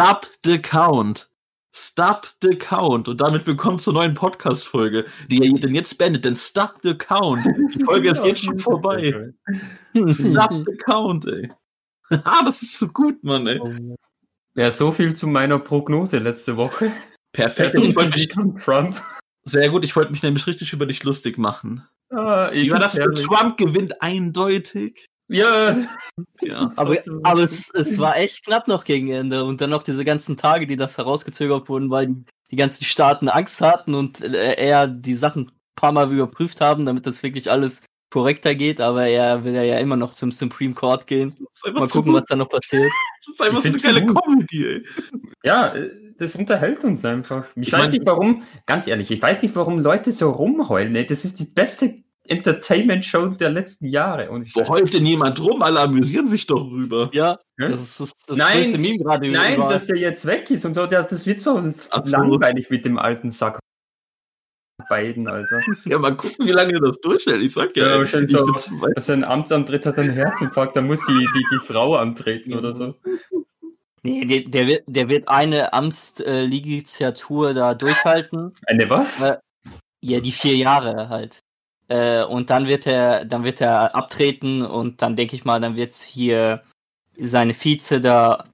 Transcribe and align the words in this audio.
Stop 0.00 0.26
the 0.46 0.58
Count. 0.58 1.28
Stop 1.76 2.26
the 2.40 2.56
Count. 2.56 3.06
Und 3.06 3.20
damit 3.20 3.46
willkommen 3.46 3.78
zur 3.78 3.92
neuen 3.92 4.14
Podcast-Folge, 4.14 5.04
die 5.28 5.44
ihr 5.44 5.60
denn 5.60 5.74
jetzt 5.74 5.98
beendet, 5.98 6.24
denn 6.24 6.34
Stop 6.34 6.76
the 6.82 6.94
Count. 6.94 7.44
Die 7.44 7.84
Folge 7.84 8.08
ist 8.12 8.24
jetzt 8.24 8.44
schon 8.44 8.58
vorbei. 8.58 9.34
Stop 9.94 10.52
the 10.64 10.76
Count, 10.86 11.26
ey. 11.26 11.52
Ah, 12.24 12.42
das 12.46 12.62
ist 12.62 12.78
so 12.78 12.88
gut, 12.88 13.22
Mann, 13.22 13.46
ey. 13.46 13.60
Ja, 14.54 14.70
so 14.70 14.90
viel 14.90 15.14
zu 15.14 15.26
meiner 15.26 15.58
Prognose 15.58 16.16
letzte 16.16 16.56
Woche. 16.56 16.92
Perfekt. 17.32 17.76
Und 17.76 17.84
ich 17.84 17.94
wollte 17.94 18.12
mich, 18.12 18.28
Trump. 18.28 19.02
sehr 19.42 19.68
gut, 19.68 19.84
ich 19.84 19.94
wollte 19.96 20.12
mich 20.12 20.22
nämlich 20.22 20.46
richtig 20.46 20.72
über 20.72 20.86
dich 20.86 21.04
lustig 21.04 21.36
machen. 21.36 21.86
Ah, 22.08 22.50
Wie 22.52 22.70
war 22.70 22.78
das? 22.78 22.94
Trump 22.94 23.58
gewinnt 23.58 24.00
eindeutig. 24.00 25.04
Ja, 25.30 25.76
Ja. 26.42 26.70
Aber, 26.76 26.98
aber 27.22 27.42
es, 27.42 27.70
es 27.74 27.98
war 27.98 28.16
echt 28.16 28.44
knapp 28.44 28.68
noch 28.68 28.84
gegen 28.84 29.10
Ende. 29.10 29.44
Und 29.44 29.60
dann 29.60 29.70
noch 29.70 29.82
diese 29.82 30.04
ganzen 30.04 30.36
Tage, 30.36 30.66
die 30.66 30.76
das 30.76 30.98
herausgezögert 30.98 31.68
wurden, 31.68 31.90
weil 31.90 32.08
die, 32.50 32.56
ganzen 32.56 32.84
Staaten 32.84 33.28
Angst 33.28 33.60
hatten 33.60 33.94
und 33.94 34.20
äh, 34.22 34.54
er 34.54 34.86
die 34.88 35.14
Sachen 35.14 35.46
ein 35.46 35.52
paar 35.76 35.92
Mal 35.92 36.12
überprüft 36.12 36.60
haben, 36.60 36.84
damit 36.84 37.06
das 37.06 37.22
wirklich 37.22 37.50
alles 37.50 37.82
korrekter 38.10 38.54
geht. 38.54 38.80
Aber 38.80 39.06
er 39.06 39.44
will 39.44 39.54
ja 39.54 39.78
immer 39.78 39.96
noch 39.96 40.14
zum 40.14 40.32
Supreme 40.32 40.74
Court 40.74 41.06
gehen. 41.06 41.36
Mal 41.72 41.88
gucken, 41.88 42.12
was 42.12 42.24
da 42.26 42.36
noch 42.36 42.48
passiert. 42.48 42.90
Das 43.26 43.34
ist 43.34 43.42
einfach 43.42 43.64
Ich 43.64 43.82
so 43.82 43.88
eine 43.88 44.00
geile. 44.00 44.14
Comedy, 44.14 44.66
ey. 44.66 44.84
ja, 45.44 45.74
äh, 45.74 45.90
das 46.18 46.34
unterhält 46.36 46.82
uns 46.84 47.04
einfach. 47.04 47.44
Ich, 47.54 47.68
Ich 47.68 47.72
weiß 47.72 47.82
mein- 47.82 47.90
nicht 47.92 48.06
warum, 48.06 48.42
ganz 48.66 48.88
ehrlich, 48.88 49.10
ich 49.10 49.20
weiß 49.22 49.42
nicht, 49.42 49.54
warum 49.54 49.78
Leute 49.78 50.10
so 50.10 50.30
rumheulen. 50.30 50.96
Ey. 50.96 51.06
Das 51.06 51.24
ist 51.24 51.38
die 51.38 51.44
beste 51.44 51.94
Entertainment-Show 52.30 53.28
der 53.28 53.50
letzten 53.50 53.86
Jahre. 53.86 54.30
Und 54.30 54.42
ich 54.46 54.54
Wo 54.54 54.64
heult 54.68 54.94
denn 54.94 55.04
jemand 55.04 55.40
rum? 55.40 55.62
Alle 55.62 55.80
amüsieren 55.80 56.26
sich 56.26 56.46
doch 56.46 56.70
rüber. 56.70 57.10
Ja, 57.12 57.38
das 57.58 57.80
ist 57.80 58.00
das, 58.00 58.12
das 58.26 58.38
Nein, 58.38 58.70
Meme 58.80 58.98
gerade 58.98 59.30
Nein, 59.30 59.54
überall. 59.56 59.72
dass 59.72 59.86
der 59.86 59.96
jetzt 59.96 60.24
weg 60.26 60.50
ist 60.50 60.64
und 60.64 60.74
so, 60.74 60.86
der, 60.86 61.02
das 61.02 61.26
wird 61.26 61.40
so 61.40 61.56
Absolut. 61.90 62.08
langweilig 62.08 62.70
mit 62.70 62.84
dem 62.84 62.98
alten 62.98 63.30
Sack. 63.30 63.58
Beiden, 64.88 65.28
Alter. 65.28 65.60
Ja, 65.84 65.98
mal 65.98 66.16
gucken, 66.16 66.46
wie 66.46 66.52
lange 66.52 66.80
das 66.80 66.98
durchhält. 67.00 67.42
Ich 67.42 67.52
sag 67.52 67.76
ja, 67.76 67.96
Ja, 67.96 68.02
ich 68.02 68.30
so. 68.30 68.46
Dass 68.94 69.08
er 69.08 69.16
ein 69.16 69.24
Amtsantritt 69.24 69.84
hat, 69.86 69.98
einen 69.98 70.10
Herzinfarkt, 70.14 70.74
da 70.76 70.80
muss 70.80 71.04
die, 71.06 71.12
die, 71.34 71.44
die 71.52 71.58
Frau 71.60 71.96
antreten 71.96 72.54
oder 72.54 72.74
so. 72.74 72.94
Nee, 74.02 74.24
der, 74.24 74.40
der, 74.48 74.66
wird, 74.66 74.84
der 74.86 75.08
wird 75.10 75.28
eine 75.28 75.74
Amtslegislatur 75.74 77.52
da 77.52 77.74
durchhalten. 77.74 78.52
Eine 78.66 78.88
was? 78.88 79.20
Äh, 79.22 79.36
Ja, 80.02 80.20
die 80.20 80.32
vier 80.32 80.56
Jahre 80.56 81.10
halt. 81.10 81.42
Äh, 81.90 82.22
und 82.22 82.50
dann 82.50 82.68
wird 82.68 82.86
er, 82.86 83.24
dann 83.24 83.42
wird 83.42 83.60
er 83.60 83.96
abtreten 83.96 84.62
und 84.62 85.02
dann 85.02 85.16
denke 85.16 85.34
ich 85.34 85.44
mal, 85.44 85.60
dann 85.60 85.74
wird's 85.74 86.02
hier 86.02 86.62
seine 87.18 87.52
Vize 87.52 88.00
da, 88.00 88.44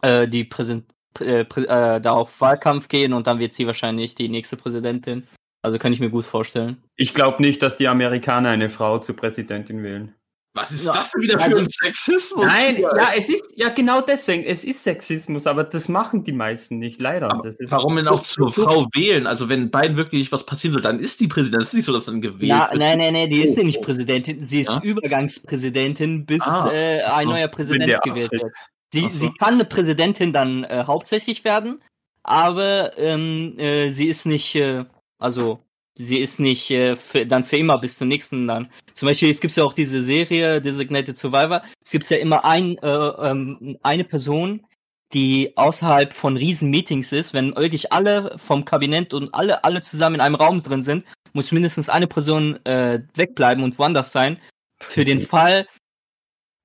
äh, 0.00 0.26
die 0.26 0.44
Präsent, 0.44 0.86
äh, 1.20 1.40
äh, 1.40 2.00
da 2.00 2.12
auf 2.12 2.40
Wahlkampf 2.40 2.88
gehen 2.88 3.12
und 3.12 3.26
dann 3.26 3.40
wird 3.40 3.52
sie 3.52 3.66
wahrscheinlich 3.66 4.14
die 4.14 4.30
nächste 4.30 4.56
Präsidentin. 4.56 5.28
Also 5.60 5.78
kann 5.78 5.92
ich 5.92 6.00
mir 6.00 6.08
gut 6.08 6.24
vorstellen. 6.24 6.82
Ich 6.96 7.12
glaube 7.12 7.42
nicht, 7.42 7.62
dass 7.62 7.76
die 7.76 7.88
Amerikaner 7.88 8.48
eine 8.48 8.70
Frau 8.70 8.98
zur 8.98 9.16
Präsidentin 9.16 9.82
wählen. 9.82 10.14
Was 10.58 10.70
ist 10.72 10.84
Ja. 10.86 10.92
das 10.94 11.10
denn 11.12 11.22
wieder 11.22 11.38
für 11.38 11.56
ein 11.56 11.68
Sexismus? 11.68 12.44
Nein, 12.44 12.76
hier, 12.76 12.90
ja, 12.96 13.10
es 13.16 13.28
ist, 13.28 13.44
ja 13.56 13.68
genau 13.68 14.00
deswegen, 14.00 14.42
es 14.44 14.64
ist 14.64 14.82
Sexismus, 14.84 15.46
aber 15.46 15.62
das 15.64 15.88
machen 15.88 16.24
die 16.24 16.32
meisten 16.32 16.78
nicht, 16.78 17.00
leider. 17.00 17.38
Das 17.42 17.58
Warum 17.68 17.96
denn 17.96 18.08
auch 18.08 18.20
zur 18.20 18.52
Frau 18.52 18.86
wählen? 18.94 19.26
Also 19.26 19.48
wenn 19.48 19.70
beiden 19.70 19.96
wirklich 19.96 20.32
was 20.32 20.44
passieren 20.44 20.72
soll, 20.72 20.82
dann 20.82 20.98
ist 20.98 21.20
die 21.20 21.28
Präsidentin. 21.28 21.60
Es 21.62 21.68
ist 21.68 21.74
nicht 21.74 21.84
so, 21.84 21.92
dass 21.92 22.06
dann 22.06 22.20
gewählt 22.20 22.42
Ja, 22.50 22.68
wird. 22.70 22.80
nein, 22.80 22.98
nein, 22.98 23.12
nein, 23.12 23.30
die 23.30 23.40
ist 23.42 23.56
ja 23.56 23.62
nicht 23.62 23.78
oh. 23.78 23.82
Präsidentin, 23.82 24.48
sie 24.48 24.60
ist 24.62 24.70
Ja? 24.70 24.80
Übergangspräsidentin, 24.82 26.26
bis 26.26 26.42
Ah. 26.42 26.70
äh, 26.72 27.02
ein 27.02 27.28
neuer 27.28 27.48
Präsident 27.48 28.00
gewählt 28.02 28.30
wird. 28.32 28.52
Sie, 28.92 29.02
so. 29.02 29.08
sie 29.10 29.30
kann 29.38 29.54
eine 29.54 29.64
Präsidentin 29.64 30.32
dann 30.32 30.64
äh, 30.64 30.84
hauptsächlich 30.86 31.44
werden, 31.44 31.82
aber 32.22 32.96
ähm, 32.98 33.54
äh, 33.58 33.90
sie 33.90 34.08
ist 34.08 34.26
nicht, 34.26 34.54
äh, 34.54 34.84
also 35.18 35.60
sie 35.98 36.18
ist 36.18 36.40
nicht 36.40 36.70
äh, 36.70 36.96
für, 36.96 37.26
dann 37.26 37.44
für 37.44 37.56
immer 37.56 37.78
bis 37.78 37.98
zum 37.98 38.08
nächsten 38.08 38.46
dann. 38.46 38.68
Zum 38.94 39.06
Beispiel, 39.08 39.30
es 39.30 39.40
gibt 39.40 39.54
ja 39.56 39.64
auch 39.64 39.72
diese 39.74 40.02
Serie 40.02 40.60
Designated 40.60 41.18
Survivor. 41.18 41.62
Es 41.84 41.90
gibt 41.90 42.08
ja 42.08 42.16
immer 42.18 42.44
ein, 42.44 42.78
äh, 42.78 42.88
ähm, 42.88 43.76
eine 43.82 44.04
Person, 44.04 44.64
die 45.12 45.56
außerhalb 45.56 46.12
von 46.12 46.36
riesen 46.36 46.70
Meetings 46.70 47.12
ist, 47.12 47.34
wenn 47.34 47.54
wirklich 47.56 47.92
alle 47.92 48.36
vom 48.38 48.64
Kabinett 48.64 49.12
und 49.14 49.34
alle, 49.34 49.64
alle 49.64 49.80
zusammen 49.80 50.16
in 50.16 50.20
einem 50.20 50.34
Raum 50.34 50.62
drin 50.62 50.82
sind, 50.82 51.04
muss 51.32 51.52
mindestens 51.52 51.88
eine 51.88 52.06
Person 52.06 52.64
äh, 52.64 53.00
wegbleiben 53.14 53.64
und 53.64 53.78
woanders 53.78 54.12
sein. 54.12 54.38
Für 54.80 55.04
den 55.04 55.18
Fall 55.20 55.66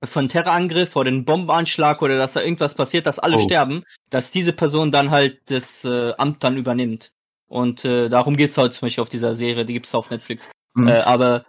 von 0.04 0.28
Terrorangriff 0.28 0.94
oder 0.96 1.08
einen 1.08 1.24
Bombenanschlag 1.24 2.02
oder 2.02 2.18
dass 2.18 2.34
da 2.34 2.42
irgendwas 2.42 2.74
passiert, 2.74 3.06
dass 3.06 3.18
alle 3.18 3.36
Oh. 3.36 3.44
sterben, 3.44 3.82
dass 4.10 4.30
diese 4.30 4.52
Person 4.52 4.92
dann 4.92 5.10
halt 5.10 5.40
das 5.46 5.84
äh, 5.84 6.12
Amt 6.18 6.44
dann 6.44 6.56
übernimmt. 6.56 7.10
Und 7.54 7.84
äh, 7.84 8.08
darum 8.08 8.36
geht's 8.36 8.58
halt 8.58 8.72
zum 8.74 8.86
Beispiel 8.86 9.02
auf 9.02 9.08
dieser 9.08 9.36
Serie, 9.36 9.64
die 9.64 9.74
gibt's 9.74 9.94
auf 9.94 10.10
Netflix. 10.10 10.50
Hm. 10.76 10.88
Äh, 10.88 10.98
aber 11.02 11.44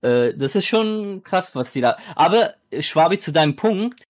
äh, 0.00 0.32
das 0.34 0.56
ist 0.56 0.66
schon 0.66 1.22
krass, 1.22 1.54
was 1.54 1.72
die 1.72 1.82
da. 1.82 1.98
Aber 2.16 2.54
äh, 2.70 2.80
Schwabi, 2.80 3.18
zu 3.18 3.30
deinem 3.30 3.56
Punkt, 3.56 4.04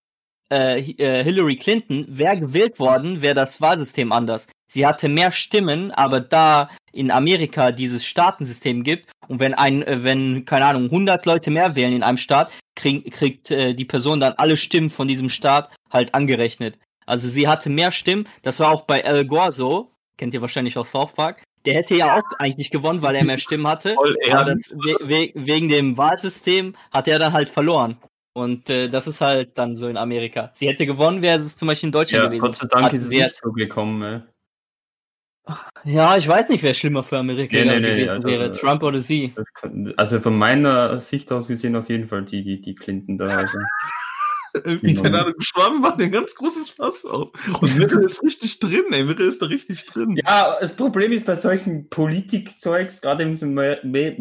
äh, 0.52 0.78
äh, 0.78 1.24
Hillary 1.24 1.56
Clinton 1.56 2.06
wäre 2.08 2.38
gewählt 2.38 2.78
worden, 2.78 3.20
wäre 3.20 3.34
das 3.34 3.60
Wahlsystem 3.60 4.12
anders. 4.12 4.46
Sie 4.70 4.86
hatte 4.86 5.08
mehr 5.08 5.32
Stimmen, 5.32 5.90
aber 5.90 6.20
da 6.20 6.70
in 6.92 7.10
Amerika 7.10 7.72
dieses 7.72 8.04
Staatensystem 8.04 8.84
gibt 8.84 9.10
und 9.26 9.40
wenn 9.40 9.54
ein, 9.54 9.82
äh, 9.82 10.04
wenn 10.04 10.44
keine 10.44 10.66
Ahnung 10.66 10.84
100 10.84 11.26
Leute 11.26 11.50
mehr 11.50 11.74
wählen 11.74 11.94
in 11.94 12.04
einem 12.04 12.16
Staat, 12.16 12.52
krieg, 12.76 13.10
kriegt 13.12 13.50
äh, 13.50 13.74
die 13.74 13.84
Person 13.84 14.20
dann 14.20 14.34
alle 14.34 14.56
Stimmen 14.56 14.90
von 14.90 15.08
diesem 15.08 15.28
Staat 15.28 15.68
halt 15.90 16.14
angerechnet. 16.14 16.78
Also 17.06 17.26
sie 17.26 17.48
hatte 17.48 17.70
mehr 17.70 17.90
Stimmen. 17.90 18.28
Das 18.42 18.60
war 18.60 18.70
auch 18.70 18.82
bei 18.82 19.04
Al 19.04 19.24
Gore 19.24 19.50
so. 19.50 19.90
Kennt 20.20 20.34
ihr 20.34 20.42
wahrscheinlich 20.42 20.76
aus 20.76 20.90
South 20.90 21.14
Park. 21.14 21.42
Der 21.64 21.72
hätte 21.72 21.96
ja 21.96 22.18
auch 22.18 22.38
eigentlich 22.38 22.70
gewonnen, 22.70 23.00
weil 23.00 23.16
er 23.16 23.24
mehr 23.24 23.38
Stimmen 23.38 23.66
hatte. 23.66 23.94
Voll 23.94 24.18
Aber 24.30 24.54
das, 24.54 24.70
we 24.76 24.98
we 25.00 25.32
wegen 25.34 25.70
dem 25.70 25.96
Wahlsystem 25.96 26.76
hat 26.90 27.08
er 27.08 27.18
dann 27.18 27.32
halt 27.32 27.48
verloren. 27.48 27.96
Und 28.34 28.68
äh, 28.68 28.90
das 28.90 29.06
ist 29.06 29.22
halt 29.22 29.56
dann 29.56 29.74
so 29.76 29.88
in 29.88 29.96
Amerika. 29.96 30.50
Sie 30.52 30.68
hätte 30.68 30.84
gewonnen, 30.84 31.22
wäre 31.22 31.38
es 31.38 31.56
zum 31.56 31.68
Beispiel 31.68 31.86
in 31.86 31.92
Deutschland 31.92 32.24
ja, 32.24 32.28
gewesen. 32.28 32.42
Gott 32.42 32.56
sei 32.56 32.66
Dank 32.66 32.84
Hat 32.84 32.92
ist 32.92 33.04
es 33.04 33.08
sie- 33.08 33.22
nicht 33.22 33.34
so 33.42 33.50
gekommen. 33.50 34.02
Ey. 34.02 35.54
Ja, 35.84 36.18
ich 36.18 36.28
weiß 36.28 36.50
nicht, 36.50 36.62
wer 36.62 36.74
schlimmer 36.74 37.02
für 37.02 37.16
Amerika 37.16 37.56
Nee, 37.56 37.64
nee, 37.64 37.80
nee, 37.80 37.90
gewesen 37.92 38.08
also, 38.10 38.28
wäre, 38.28 38.44
äh, 38.44 38.50
Trump 38.50 38.82
oder 38.82 38.98
sie. 38.98 39.32
Kann, 39.54 39.94
also 39.96 40.20
von 40.20 40.36
meiner 40.36 41.00
Sicht 41.00 41.32
aus 41.32 41.48
gesehen 41.48 41.76
auf 41.76 41.88
jeden 41.88 42.06
Fall 42.06 42.26
die, 42.26 42.44
die, 42.44 42.60
die 42.60 42.74
Clinton 42.74 43.16
da. 43.16 43.24
Also. 43.24 43.58
Irgendwie, 44.52 44.94
keine 44.94 45.20
Ahnung, 45.20 45.34
Schwaben 45.38 45.80
macht 45.80 46.00
ein 46.00 46.10
ganz 46.10 46.34
großes 46.34 46.70
Fass 46.70 47.04
auf. 47.04 47.28
Und 47.60 47.78
Mittel 47.78 48.02
ist 48.04 48.22
richtig 48.22 48.58
drin, 48.58 48.84
ey. 48.90 49.04
Mittel 49.04 49.26
ist 49.28 49.40
da 49.40 49.46
richtig 49.46 49.86
drin. 49.86 50.18
Ja, 50.24 50.56
das 50.60 50.74
Problem 50.74 51.12
ist 51.12 51.26
bei 51.26 51.36
solchen 51.36 51.88
Politikzeugs, 51.88 53.00
gerade 53.00 53.24
wenn 53.24 53.34
es 53.34 53.42
um 53.42 53.54
Me- 53.54 53.78
Me- 53.82 54.16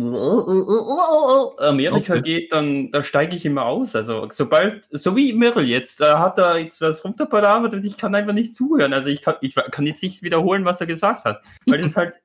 Amerika 1.60 2.14
Okay. 2.14 2.22
geht, 2.22 2.52
dann 2.52 2.92
da 2.92 3.04
steige 3.04 3.36
ich 3.36 3.46
immer 3.46 3.66
aus. 3.66 3.96
Also 3.96 4.28
sobald, 4.32 4.88
so 4.92 5.16
wie 5.16 5.34
Mirrell 5.34 5.66
jetzt, 5.68 6.00
da 6.02 6.20
hat 6.20 6.38
er 6.38 6.58
jetzt 6.60 6.82
was 6.82 7.04
runterpalavert 7.04 7.74
und 7.74 7.86
ich 7.86 7.98
kann 7.98 8.16
einfach 8.16 8.34
nicht 8.34 8.56
zuhören. 8.56 8.94
Also 8.94 9.10
ich 9.10 9.22
kann, 9.22 9.36
ich 9.42 9.56
kann 9.56 9.86
jetzt 9.86 10.04
nicht 10.04 10.22
wiederholen, 10.24 10.66
was 10.66 10.80
er 10.82 10.88
gesagt 10.88 11.26
hat, 11.26 11.42
weil 11.66 11.80
das 11.82 11.96
halt 11.96 12.16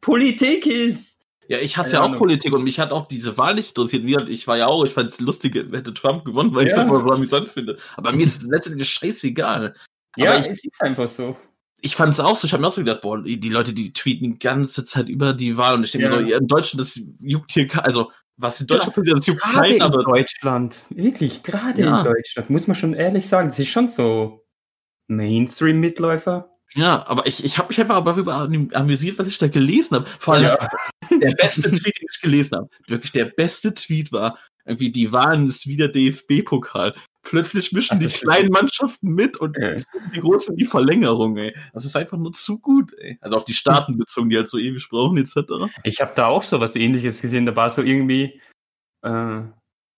Politik 0.00 0.66
ist. 0.66 1.13
Ja, 1.48 1.58
ich 1.58 1.76
hasse 1.76 1.94
ja 1.94 2.02
auch. 2.02 2.16
Politik 2.16 2.52
und 2.52 2.64
mich 2.64 2.80
hat 2.80 2.92
auch 2.92 3.06
diese 3.06 3.36
Wahl 3.36 3.54
nicht 3.54 3.76
interessiert. 3.76 4.28
Ich 4.28 4.46
war 4.46 4.56
ja 4.56 4.66
auch, 4.66 4.84
ich 4.84 4.92
fand 4.92 5.10
es 5.10 5.20
lustig, 5.20 5.54
hätte 5.54 5.92
Trump 5.94 6.24
gewonnen, 6.24 6.54
weil 6.54 6.64
ich 6.66 6.70
es 6.70 6.76
Ja. 6.76 6.82
einfach 6.82 7.02
so 7.02 7.10
amüsant 7.10 7.50
finde. 7.50 7.76
Aber 7.96 8.12
mir 8.12 8.24
ist 8.24 8.42
es 8.42 8.48
letztendlich 8.48 8.88
scheißegal. 8.90 9.74
Ja, 10.16 10.30
Aber 10.30 10.40
ich- 10.40 10.48
es 10.48 10.64
ist 10.64 10.80
einfach 10.82 11.08
so. 11.08 11.36
Ich 11.80 11.96
fand 11.96 12.14
es 12.14 12.20
auch 12.20 12.34
so, 12.34 12.46
ich 12.46 12.52
habe 12.54 12.62
mir 12.62 12.68
auch 12.68 12.72
so 12.72 12.80
gedacht, 12.80 13.02
boah, 13.02 13.20
die, 13.22 13.36
Leute, 13.50 13.74
die 13.74 13.92
tweeten 13.92 14.32
die 14.32 14.38
ganze 14.38 14.84
Zeit 14.84 15.08
über 15.10 15.34
die 15.34 15.56
Wahl 15.58 15.74
und 15.74 15.84
ich 15.84 15.92
denke 15.92 16.06
Ja. 16.06 16.16
mir 16.16 16.22
so, 16.22 16.30
ja, 16.30 16.38
in 16.38 16.46
Deutschland, 16.46 16.80
das 16.80 16.98
juckt 17.20 17.52
hier, 17.52 17.68
also, 17.84 18.10
was 18.38 18.58
in 18.60 18.66
Deutschland 18.66 18.94
passiert, 18.94 19.18
das 19.18 19.26
juckt 19.26 19.42
keinen, 19.42 19.74
in 19.74 19.82
aber 19.82 20.02
Deutschland, 20.02 20.80
wirklich, 20.88 21.42
gerade 21.42 21.82
Ja. 21.82 21.98
in 21.98 22.04
Deutschland, 22.04 22.48
muss 22.48 22.66
man 22.66 22.74
schon 22.74 22.94
ehrlich 22.94 23.28
sagen, 23.28 23.48
es 23.48 23.58
ist 23.58 23.68
schon 23.68 23.88
so 23.88 24.46
Mainstream-Mitläufer. 25.08 26.53
Ja, 26.74 27.06
aber 27.06 27.26
ich, 27.26 27.44
ich 27.44 27.58
habe 27.58 27.68
mich 27.68 27.80
einfach 27.80 28.04
darüber 28.04 28.34
am- 28.34 28.70
amüsiert, 28.72 29.18
was 29.18 29.28
ich 29.28 29.38
da 29.38 29.48
gelesen 29.48 29.96
habe. 29.96 30.06
Vor 30.18 30.34
allem 30.34 30.56
der 31.22 31.32
beste 31.32 31.62
Tweet, 31.70 32.00
den 32.00 32.08
ich 32.10 32.20
gelesen 32.20 32.56
habe. 32.56 32.68
Wirklich 32.88 33.12
der 33.12 33.26
beste 33.26 33.72
Tweet 33.74 34.10
war, 34.12 34.38
irgendwie, 34.66 34.90
die 34.90 35.12
Wahlen 35.12 35.46
ist 35.46 35.66
wieder 35.66 35.88
DFB-Pokal. 35.88 36.94
Plötzlich 37.22 37.72
mischen 37.72 38.00
die 38.00 38.06
kleinen 38.06 38.50
Mannschaften 38.50 39.10
mit 39.14 39.36
und 39.36 39.56
Ja. 39.58 39.76
die 40.14 40.20
großen 40.20 40.56
die 40.56 40.64
Verlängerung, 40.64 41.36
ey. 41.36 41.54
Das 41.72 41.84
ist 41.84 41.96
einfach 41.96 42.16
nur 42.18 42.32
zu 42.32 42.58
gut, 42.58 42.92
ey. 42.98 43.18
Also 43.20 43.36
auf 43.36 43.44
die 43.44 43.54
Staaten 43.54 43.96
bezogen, 43.98 44.30
die 44.30 44.36
halt 44.36 44.48
so 44.48 44.58
ewig 44.58 44.88
brauchen, 44.88 45.16
etc. 45.18 45.70
Ich 45.84 46.00
habe 46.00 46.12
da 46.14 46.26
auch 46.26 46.42
so 46.42 46.60
was 46.60 46.76
ähnliches 46.76 47.20
gesehen. 47.22 47.46
Da 47.46 47.54
war 47.56 47.70
so 47.70 47.82
irgendwie, 47.82 48.40
äh, 49.02 49.40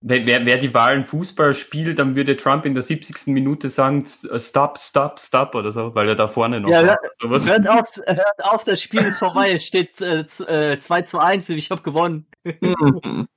wer, 0.00 0.26
wer, 0.26 0.46
wer 0.46 0.58
die 0.58 0.72
Wahlen 0.74 1.04
Fußball 1.04 1.54
spielt, 1.54 1.98
dann 1.98 2.14
würde 2.16 2.36
Trump 2.36 2.64
in 2.66 2.74
der 2.74 2.82
70. 2.82 3.28
Minute 3.28 3.68
sagen, 3.68 4.04
stop, 4.38 4.78
stop, 4.78 5.18
stop 5.18 5.54
oder 5.54 5.72
so, 5.72 5.94
weil 5.94 6.08
er 6.08 6.14
da 6.14 6.28
vorne 6.28 6.60
noch 6.60 6.68
Ja, 6.70 6.86
war. 6.86 6.98
Sowas. 7.20 7.48
Hört 7.50 7.68
auf, 7.68 7.88
hört 8.06 8.44
auf, 8.44 8.64
das 8.64 8.80
Spiel 8.82 9.02
ist 9.02 9.18
vorbei. 9.18 9.52
Es 9.52 9.64
steht 9.64 10.00
äh, 10.00 10.26
z- 10.26 10.48
äh, 10.48 10.78
2 10.78 11.02
zu 11.02 11.18
1 11.18 11.50
und 11.50 11.56
ich 11.56 11.70
habe 11.70 11.82
gewonnen. 11.82 12.26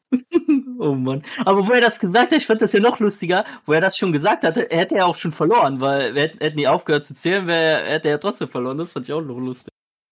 Oh 0.79 0.93
Mann. 0.95 1.21
Aber 1.45 1.67
wo 1.67 1.71
er 1.73 1.81
das 1.81 1.99
gesagt 1.99 2.31
hat, 2.31 2.37
ich 2.39 2.47
fand 2.47 2.61
das 2.61 2.73
ja 2.73 2.79
noch 2.79 2.99
lustiger, 2.99 3.43
wo 3.65 3.73
er 3.73 3.81
das 3.81 3.97
schon 3.97 4.11
gesagt 4.11 4.43
hatte, 4.43 4.71
er 4.71 4.79
hätte 4.79 4.95
ja 4.95 5.05
auch 5.05 5.15
schon 5.15 5.31
verloren, 5.31 5.81
weil 5.81 6.15
wir 6.15 6.23
hätten 6.23 6.55
nie 6.55 6.67
aufgehört 6.67 7.05
zu 7.05 7.13
zählen, 7.13 7.45
wär, 7.47 7.83
hätte 7.85 8.07
er 8.07 8.13
ja 8.13 8.17
trotzdem 8.17 8.47
verloren. 8.47 8.77
Das 8.77 8.93
fand 8.93 9.05
ich 9.07 9.13
auch 9.13 9.21
noch 9.21 9.37
lustig. 9.37 9.68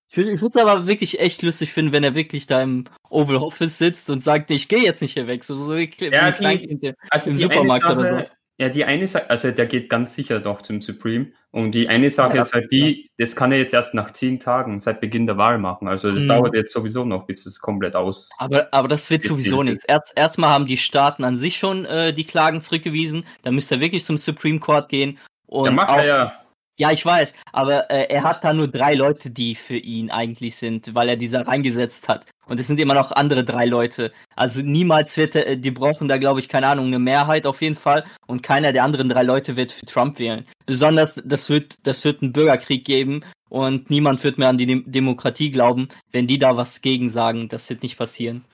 Ich 0.09 0.17
würde 0.17 0.47
es 0.47 0.55
aber 0.57 0.87
wirklich 0.87 1.19
echt 1.19 1.41
lustig 1.41 1.73
finden, 1.73 1.91
wenn 1.91 2.03
er 2.03 2.15
wirklich 2.15 2.47
da 2.47 2.61
im 2.61 2.85
Oval 3.09 3.37
Office 3.37 3.77
sitzt 3.77 4.09
und 4.09 4.21
sagt, 4.21 4.51
ich 4.51 4.67
gehe 4.67 4.83
jetzt 4.83 5.01
nicht 5.01 5.13
hier 5.13 5.27
weg. 5.27 5.43
So, 5.43 5.55
so 5.55 5.75
wie, 5.75 5.91
Ja, 5.99 6.31
die- 6.31 6.63
im 6.63 6.93
Also 7.09 7.31
die 7.31 7.37
Supermarkt 7.37 7.85
eine 7.85 7.99
oder 7.99 8.09
Sache, 8.19 8.31
Ja, 8.59 8.69
die 8.69 8.85
eine 8.85 9.07
Sache, 9.07 9.29
also 9.29 9.51
der 9.51 9.67
geht 9.67 9.87
ganz 9.89 10.15
sicher 10.15 10.39
doch 10.39 10.61
zum 10.63 10.81
Supreme. 10.81 11.27
Und 11.51 11.73
die 11.73 11.89
eine 11.89 12.09
Sache 12.09 12.37
Ja, 12.37 12.41
ist 12.41 12.53
halt 12.53 12.71
die, 12.71 13.11
das 13.17 13.35
kann 13.35 13.51
er 13.51 13.59
jetzt 13.59 13.73
erst 13.73 13.93
nach 13.93 14.11
zehn 14.11 14.39
Tagen 14.39 14.81
seit 14.81 14.99
Beginn 14.99 15.27
der 15.27 15.37
Wahl 15.37 15.59
machen. 15.59 15.87
Also 15.87 16.11
das 16.11 16.23
Mhm. 16.23 16.27
dauert 16.29 16.55
jetzt 16.55 16.73
sowieso 16.73 17.03
noch, 17.05 17.27
bis 17.27 17.45
es 17.45 17.59
komplett 17.59 17.95
aus. 17.95 18.29
Aber, 18.39 18.67
aber 18.73 18.87
das 18.87 19.11
wird 19.11 19.21
sowieso 19.23 19.61
nichts. 19.61 19.85
Erst, 19.85 20.13
erstmal 20.15 20.49
haben 20.49 20.65
die 20.65 20.77
Staaten 20.77 21.23
an 21.23 21.37
sich 21.37 21.57
schon 21.57 21.85
äh, 21.85 22.13
die 22.13 22.23
Klagen 22.23 22.61
zurückgewiesen. 22.61 23.25
Dann 23.43 23.53
müsste 23.55 23.75
er 23.75 23.81
wirklich 23.81 24.03
zum 24.05 24.17
Supreme 24.17 24.59
Court 24.59 24.89
gehen. 24.89 25.19
Und 25.45 25.65
Der 25.65 25.73
macht 25.73 25.89
auch, 25.89 25.97
er 25.99 26.05
ja. 26.05 26.33
Ja, 26.79 26.91
ich 26.91 27.03
weiß, 27.03 27.33
aber 27.51 27.89
äh, 27.89 28.05
er 28.07 28.23
hat 28.23 28.43
da 28.43 28.53
nur 28.53 28.67
drei 28.67 28.93
Leute, 28.93 29.31
die 29.31 29.55
für 29.55 29.77
ihn 29.77 30.11
eigentlich 30.11 30.57
sind, 30.57 30.93
weil 30.93 31.09
er 31.09 31.15
diese 31.15 31.45
reingesetzt 31.47 32.07
hat. 32.07 32.27
Und 32.45 32.59
es 32.59 32.67
sind 32.67 32.79
immer 32.79 32.93
noch 32.93 33.11
andere 33.11 33.43
drei 33.43 33.65
Leute. 33.65 34.11
Also 34.35 34.61
niemals 34.61 35.17
wird 35.17 35.35
er, 35.35 35.55
die 35.55 35.71
brauchen 35.71 36.07
da, 36.07 36.17
glaube 36.17 36.39
ich, 36.39 36.47
keine 36.47 36.67
Ahnung, 36.67 36.87
eine 36.87 36.99
Mehrheit 36.99 37.47
auf 37.47 37.63
jeden 37.63 37.75
Fall. 37.75 38.05
Und 38.27 38.43
keiner 38.43 38.73
der 38.73 38.83
anderen 38.83 39.09
drei 39.09 39.23
Leute 39.23 39.55
wird 39.55 39.71
für 39.71 39.87
Trump 39.87 40.19
wählen. 40.19 40.45
Besonders, 40.67 41.19
das 41.25 41.49
wird, 41.49 41.85
das 41.85 42.05
wird 42.05 42.21
einen 42.21 42.31
Bürgerkrieg 42.31 42.85
geben 42.85 43.25
und 43.49 43.89
niemand 43.89 44.23
wird 44.23 44.37
mehr 44.37 44.49
an 44.49 44.57
die 44.57 44.67
Dem 44.67 44.83
Demokratie 44.85 45.49
glauben, 45.49 45.87
wenn 46.11 46.27
die 46.27 46.37
da 46.37 46.57
was 46.57 46.81
gegen 46.81 47.09
sagen. 47.09 47.49
Das 47.49 47.69
wird 47.71 47.81
nicht 47.81 47.97
passieren. 47.97 48.45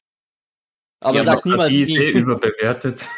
Aber 1.01 1.17
Ja, 1.17 1.23
sagt 1.25 1.45
niemand, 1.45 1.71
Demokratie 1.71 1.93
ist 1.93 1.99
eh 1.99 2.13
die, 2.13 2.19
überbewertet. 2.19 3.09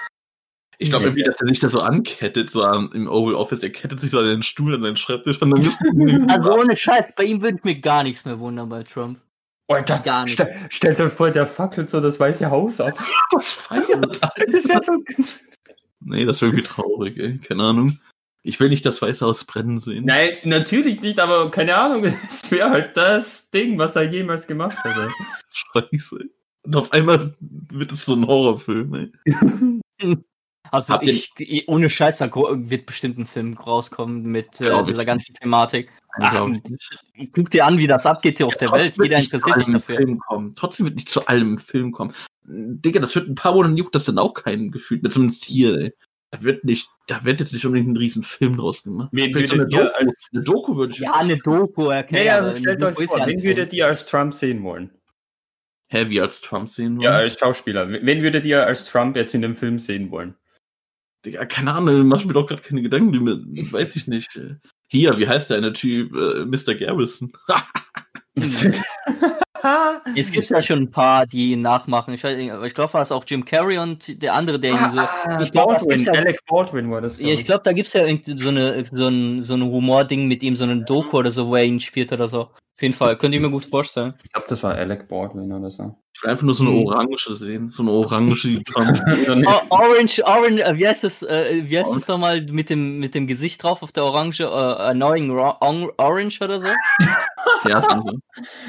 Ich 0.77 0.89
glaube 0.89 1.05
irgendwie, 1.05 1.23
dass 1.23 1.39
er 1.41 1.47
sich 1.47 1.59
da 1.59 1.69
so 1.69 1.79
ankettet, 1.81 2.49
so 2.49 2.63
am- 2.63 2.91
im 2.93 3.07
Oval 3.07 3.35
Office. 3.35 3.63
Er 3.63 3.69
kettet 3.71 3.99
sich 3.99 4.11
so 4.11 4.19
an 4.19 4.25
den 4.25 4.43
Stuhl, 4.43 4.75
an 4.75 4.81
seinen 4.81 4.97
Schreibtisch 4.97 5.41
und 5.41 5.51
dann 5.51 6.29
also 6.29 6.53
ohne 6.53 6.75
Scheiß, 6.75 7.15
bei 7.15 7.23
ihm 7.23 7.41
würde 7.41 7.57
ich 7.57 7.63
mir 7.63 7.79
gar 7.79 8.03
nichts 8.03 8.25
mehr 8.25 8.39
wundern 8.39 8.69
bei 8.69 8.83
Trump. 8.83 9.19
Alter, 9.67 9.99
Gar 9.99 10.25
nicht. 10.25 10.33
Stell, 10.33 10.53
stell 10.69 10.95
dir 10.95 11.09
vor, 11.09 11.31
der 11.31 11.47
fackelt 11.47 11.89
so 11.89 11.99
das 11.99 12.19
Weiße 12.19 12.49
Haus 12.51 12.79
ab. 12.79 12.93
was 13.31 13.51
feiert. 13.51 14.21
Das 14.21 14.67
wäre 14.67 14.83
so. 14.83 14.93
Nee, 16.01 16.25
das 16.25 16.41
wäre 16.41 16.51
irgendwie 16.51 16.67
traurig, 16.67 17.17
ey. 17.17 17.39
Keine 17.39 17.63
Ahnung. 17.63 17.99
Ich 18.43 18.59
will 18.59 18.69
nicht 18.69 18.85
das 18.85 19.01
Weiße 19.01 19.25
Haus 19.25 19.43
brennen 19.43 19.79
sehen. 19.79 20.05
Nein, 20.05 20.33
natürlich 20.43 21.01
nicht, 21.01 21.19
aber 21.19 21.49
keine 21.49 21.75
Ahnung, 21.75 22.03
es 22.27 22.51
wäre 22.51 22.69
halt 22.69 22.95
das 22.95 23.49
Ding, 23.49 23.79
was 23.79 23.95
er 23.95 24.03
jemals 24.03 24.45
gemacht 24.45 24.77
hätte. 24.83 25.09
Scheiße. 25.51 26.19
Und 26.61 26.75
auf 26.75 26.93
einmal 26.93 27.33
wird 27.39 27.91
es 27.91 28.05
so 28.05 28.13
ein 28.13 28.27
Horrorfilm, 28.27 28.93
ey. 28.93 30.21
Also 30.75 30.99
ihr- 31.01 31.13
ich, 31.37 31.67
ohne 31.67 31.89
Scheiß, 31.89 32.19
da 32.19 32.29
wird 32.33 32.85
bestimmt 32.85 33.17
ein 33.17 33.25
Film 33.25 33.53
rauskommen 33.55 34.23
mit 34.23 34.59
äh, 34.61 34.65
Glaub 34.65 34.81
ich 34.81 34.93
dieser 34.93 35.05
ganzen 35.05 35.33
Thematik. 35.33 35.89
Ich 36.21 36.31
nicht. 36.31 37.31
Guck 37.33 37.49
dir 37.51 37.65
an, 37.65 37.77
wie 37.77 37.87
das 37.87 38.05
abgeht 38.05 38.37
hier 38.37 38.47
auf 38.47 38.55
der 38.55 38.71
Welt. 38.71 38.85
Trotzdem 38.95 38.97
wird 39.03 39.07
Jeder 39.09 39.17
nicht 39.19 39.29
zu 39.31 39.35
interessiert 39.35 39.57
sich 39.57 39.65
allem 39.67 39.73
dafür. 39.73 39.95
Film 39.97 40.19
kommen. 40.19 40.55
Trotzdem 40.55 40.85
wird 40.85 40.95
nicht 40.95 41.09
zu 41.09 41.25
allem 41.27 41.49
im 41.51 41.57
Film 41.57 41.91
kommen. 41.91 42.13
Digga, 42.45 42.99
das 43.01 43.13
wird 43.15 43.27
ein 43.27 43.35
paar 43.35 43.53
Monate 43.53 43.75
juckt 43.75 43.95
das 43.95 44.05
dann 44.05 44.17
auch 44.17 44.33
keinen 44.33 44.71
gefühlt. 44.71 45.11
Zumindest 45.11 45.43
hier, 45.43 45.75
ey. 45.77 45.93
Da 46.31 46.41
wird 46.43 46.63
nicht, 46.63 46.87
da 47.07 47.23
wird 47.23 47.39
jetzt 47.41 47.53
nicht 47.53 47.65
unbedingt 47.65 47.89
ein 47.91 47.97
riesen 47.97 48.23
Film 48.23 48.57
draus 48.57 48.83
gemacht. 48.83 49.09
Wen 49.11 49.31
Vielleicht 49.33 49.49
so 49.49 49.55
eine 49.55 49.63
würdet 49.63 49.73
ihr 49.73 49.83
Doku, 49.83 49.97
als- 49.97 50.29
eine 50.33 50.43
Doku 50.43 50.75
würde 50.77 50.93
ich. 50.93 50.99
Ja, 50.99 51.13
eine 51.15 51.37
Doku 51.37 51.89
erklären. 51.89 52.25
Naja, 52.25 52.37
aber 52.39 52.47
also 52.47 52.61
stellt 52.61 52.83
euch 52.83 53.07
vor, 53.07 53.19
ja 53.19 53.27
wen 53.27 53.43
würdet 53.43 53.73
ihr 53.73 53.87
als 53.87 54.05
Trump 54.05 54.33
sehen 54.33 54.63
wollen? 54.63 54.91
Hä, 55.87 56.09
wie 56.09 56.19
als 56.19 56.41
Trump 56.41 56.67
sehen 56.69 56.99
Ja, 56.99 57.11
wollen? 57.11 57.21
als 57.21 57.37
Schauspieler. 57.39 57.89
Wen 57.89 58.21
würdet 58.23 58.43
ihr 58.45 58.65
als 58.65 58.85
Trump 58.85 59.15
jetzt 59.15 59.35
in 59.35 59.41
dem 59.43 59.55
Film 59.55 59.79
sehen 59.79 60.11
wollen? 60.11 60.35
Digga, 61.25 61.45
keine 61.45 61.73
Ahnung, 61.73 62.07
mach 62.07 62.23
mir 62.23 62.33
doch 62.33 62.47
gerade 62.47 62.61
keine 62.61 62.81
Gedanken 62.81 63.11
drüber. 63.13 63.37
Weiß 63.71 63.95
ich 63.95 64.07
nicht. 64.07 64.39
Hier, 64.87 65.17
wie 65.17 65.27
heißt 65.27 65.49
der 65.49 65.57
eine 65.57 65.73
Typ? 65.73 66.13
Äh, 66.13 66.45
Mr. 66.45 66.75
Garrison. 66.75 67.31
Es 70.15 70.31
gibt 70.31 70.47
ja 70.49 70.61
schon 70.61 70.83
ein 70.83 70.91
paar, 70.91 71.25
die 71.25 71.53
ihn 71.53 71.61
nachmachen. 71.61 72.13
Ich, 72.13 72.23
ich 72.23 72.73
glaube, 72.75 72.93
war 72.93 73.01
es 73.01 73.11
auch 73.11 73.23
Jim 73.25 73.45
Carrey 73.45 73.79
und 73.79 74.21
der 74.21 74.35
andere, 74.35 74.59
der 74.59 74.71
ihn 74.73 74.89
so. 74.89 75.01
ich 75.41 75.51
glaube, 75.51 75.73
das 75.73 75.85
Baldwin, 75.87 75.99
ja, 76.01 76.13
Alec 76.13 76.39
Baldwin 76.45 76.91
war 76.91 77.01
das. 77.01 77.19
ja, 77.19 77.29
ich 77.29 77.45
glaube, 77.45 77.63
da 77.63 77.73
gibt's 77.73 77.93
ja 77.93 78.05
irgendwie 78.05 78.37
so 78.37 78.49
eine 78.49 78.85
so 78.85 79.07
ein, 79.07 79.43
so 79.43 79.55
ein 79.55 79.63
Humording 79.63 80.27
mit 80.27 80.43
ihm, 80.43 80.55
so 80.55 80.65
eine 80.65 80.83
Doku 80.83 81.17
oder 81.17 81.31
so, 81.31 81.47
wo 81.47 81.55
er 81.55 81.63
ihn 81.63 81.79
spielt 81.79 82.13
oder 82.13 82.27
so. 82.27 82.51
Auf 82.75 82.81
jeden 82.81 82.93
Fall, 82.93 83.17
könnt 83.17 83.33
ihr 83.33 83.39
mir 83.39 83.49
gut 83.49 83.63
vorstellen. 83.63 84.15
Ich 84.23 84.31
glaube, 84.33 84.47
das 84.49 84.61
war 84.61 84.75
Alec 84.75 85.07
Baldwin 85.07 85.49
oder 85.53 85.71
so. 85.71 85.95
Ich 86.13 86.21
will 86.21 86.29
einfach 86.29 86.43
nur 86.43 86.55
so 86.55 86.63
eine 86.65 86.73
Hm. 86.73 86.85
Orange 86.85 87.27
sehen. 87.33 87.71
So 87.71 87.83
eine 87.83 87.91
Orange, 87.91 88.41
die 88.43 88.63
Trump. 88.65 88.99
Orange, 89.69 90.21
Orange, 90.25 90.61
äh, 90.61 90.77
wie 90.77 90.85
heißt 90.85 91.05
das, 91.05 91.23
äh, 91.23 91.61
wie 91.69 91.79
heißt 91.79 91.95
das 91.95 92.07
nochmal 92.09 92.41
mit 92.41 92.69
dem, 92.69 92.99
mit 92.99 93.15
dem 93.15 93.27
Gesicht 93.27 93.63
drauf 93.63 93.81
auf 93.81 93.93
der 93.93 94.03
Orange, 94.03 94.41
äh, 94.41 94.45
Annoying 94.47 95.29
Orange 95.31 96.41
oder 96.41 96.59
so? 96.59 96.67
ja, 97.69 97.79
und 97.93 98.01
so. 98.03 98.17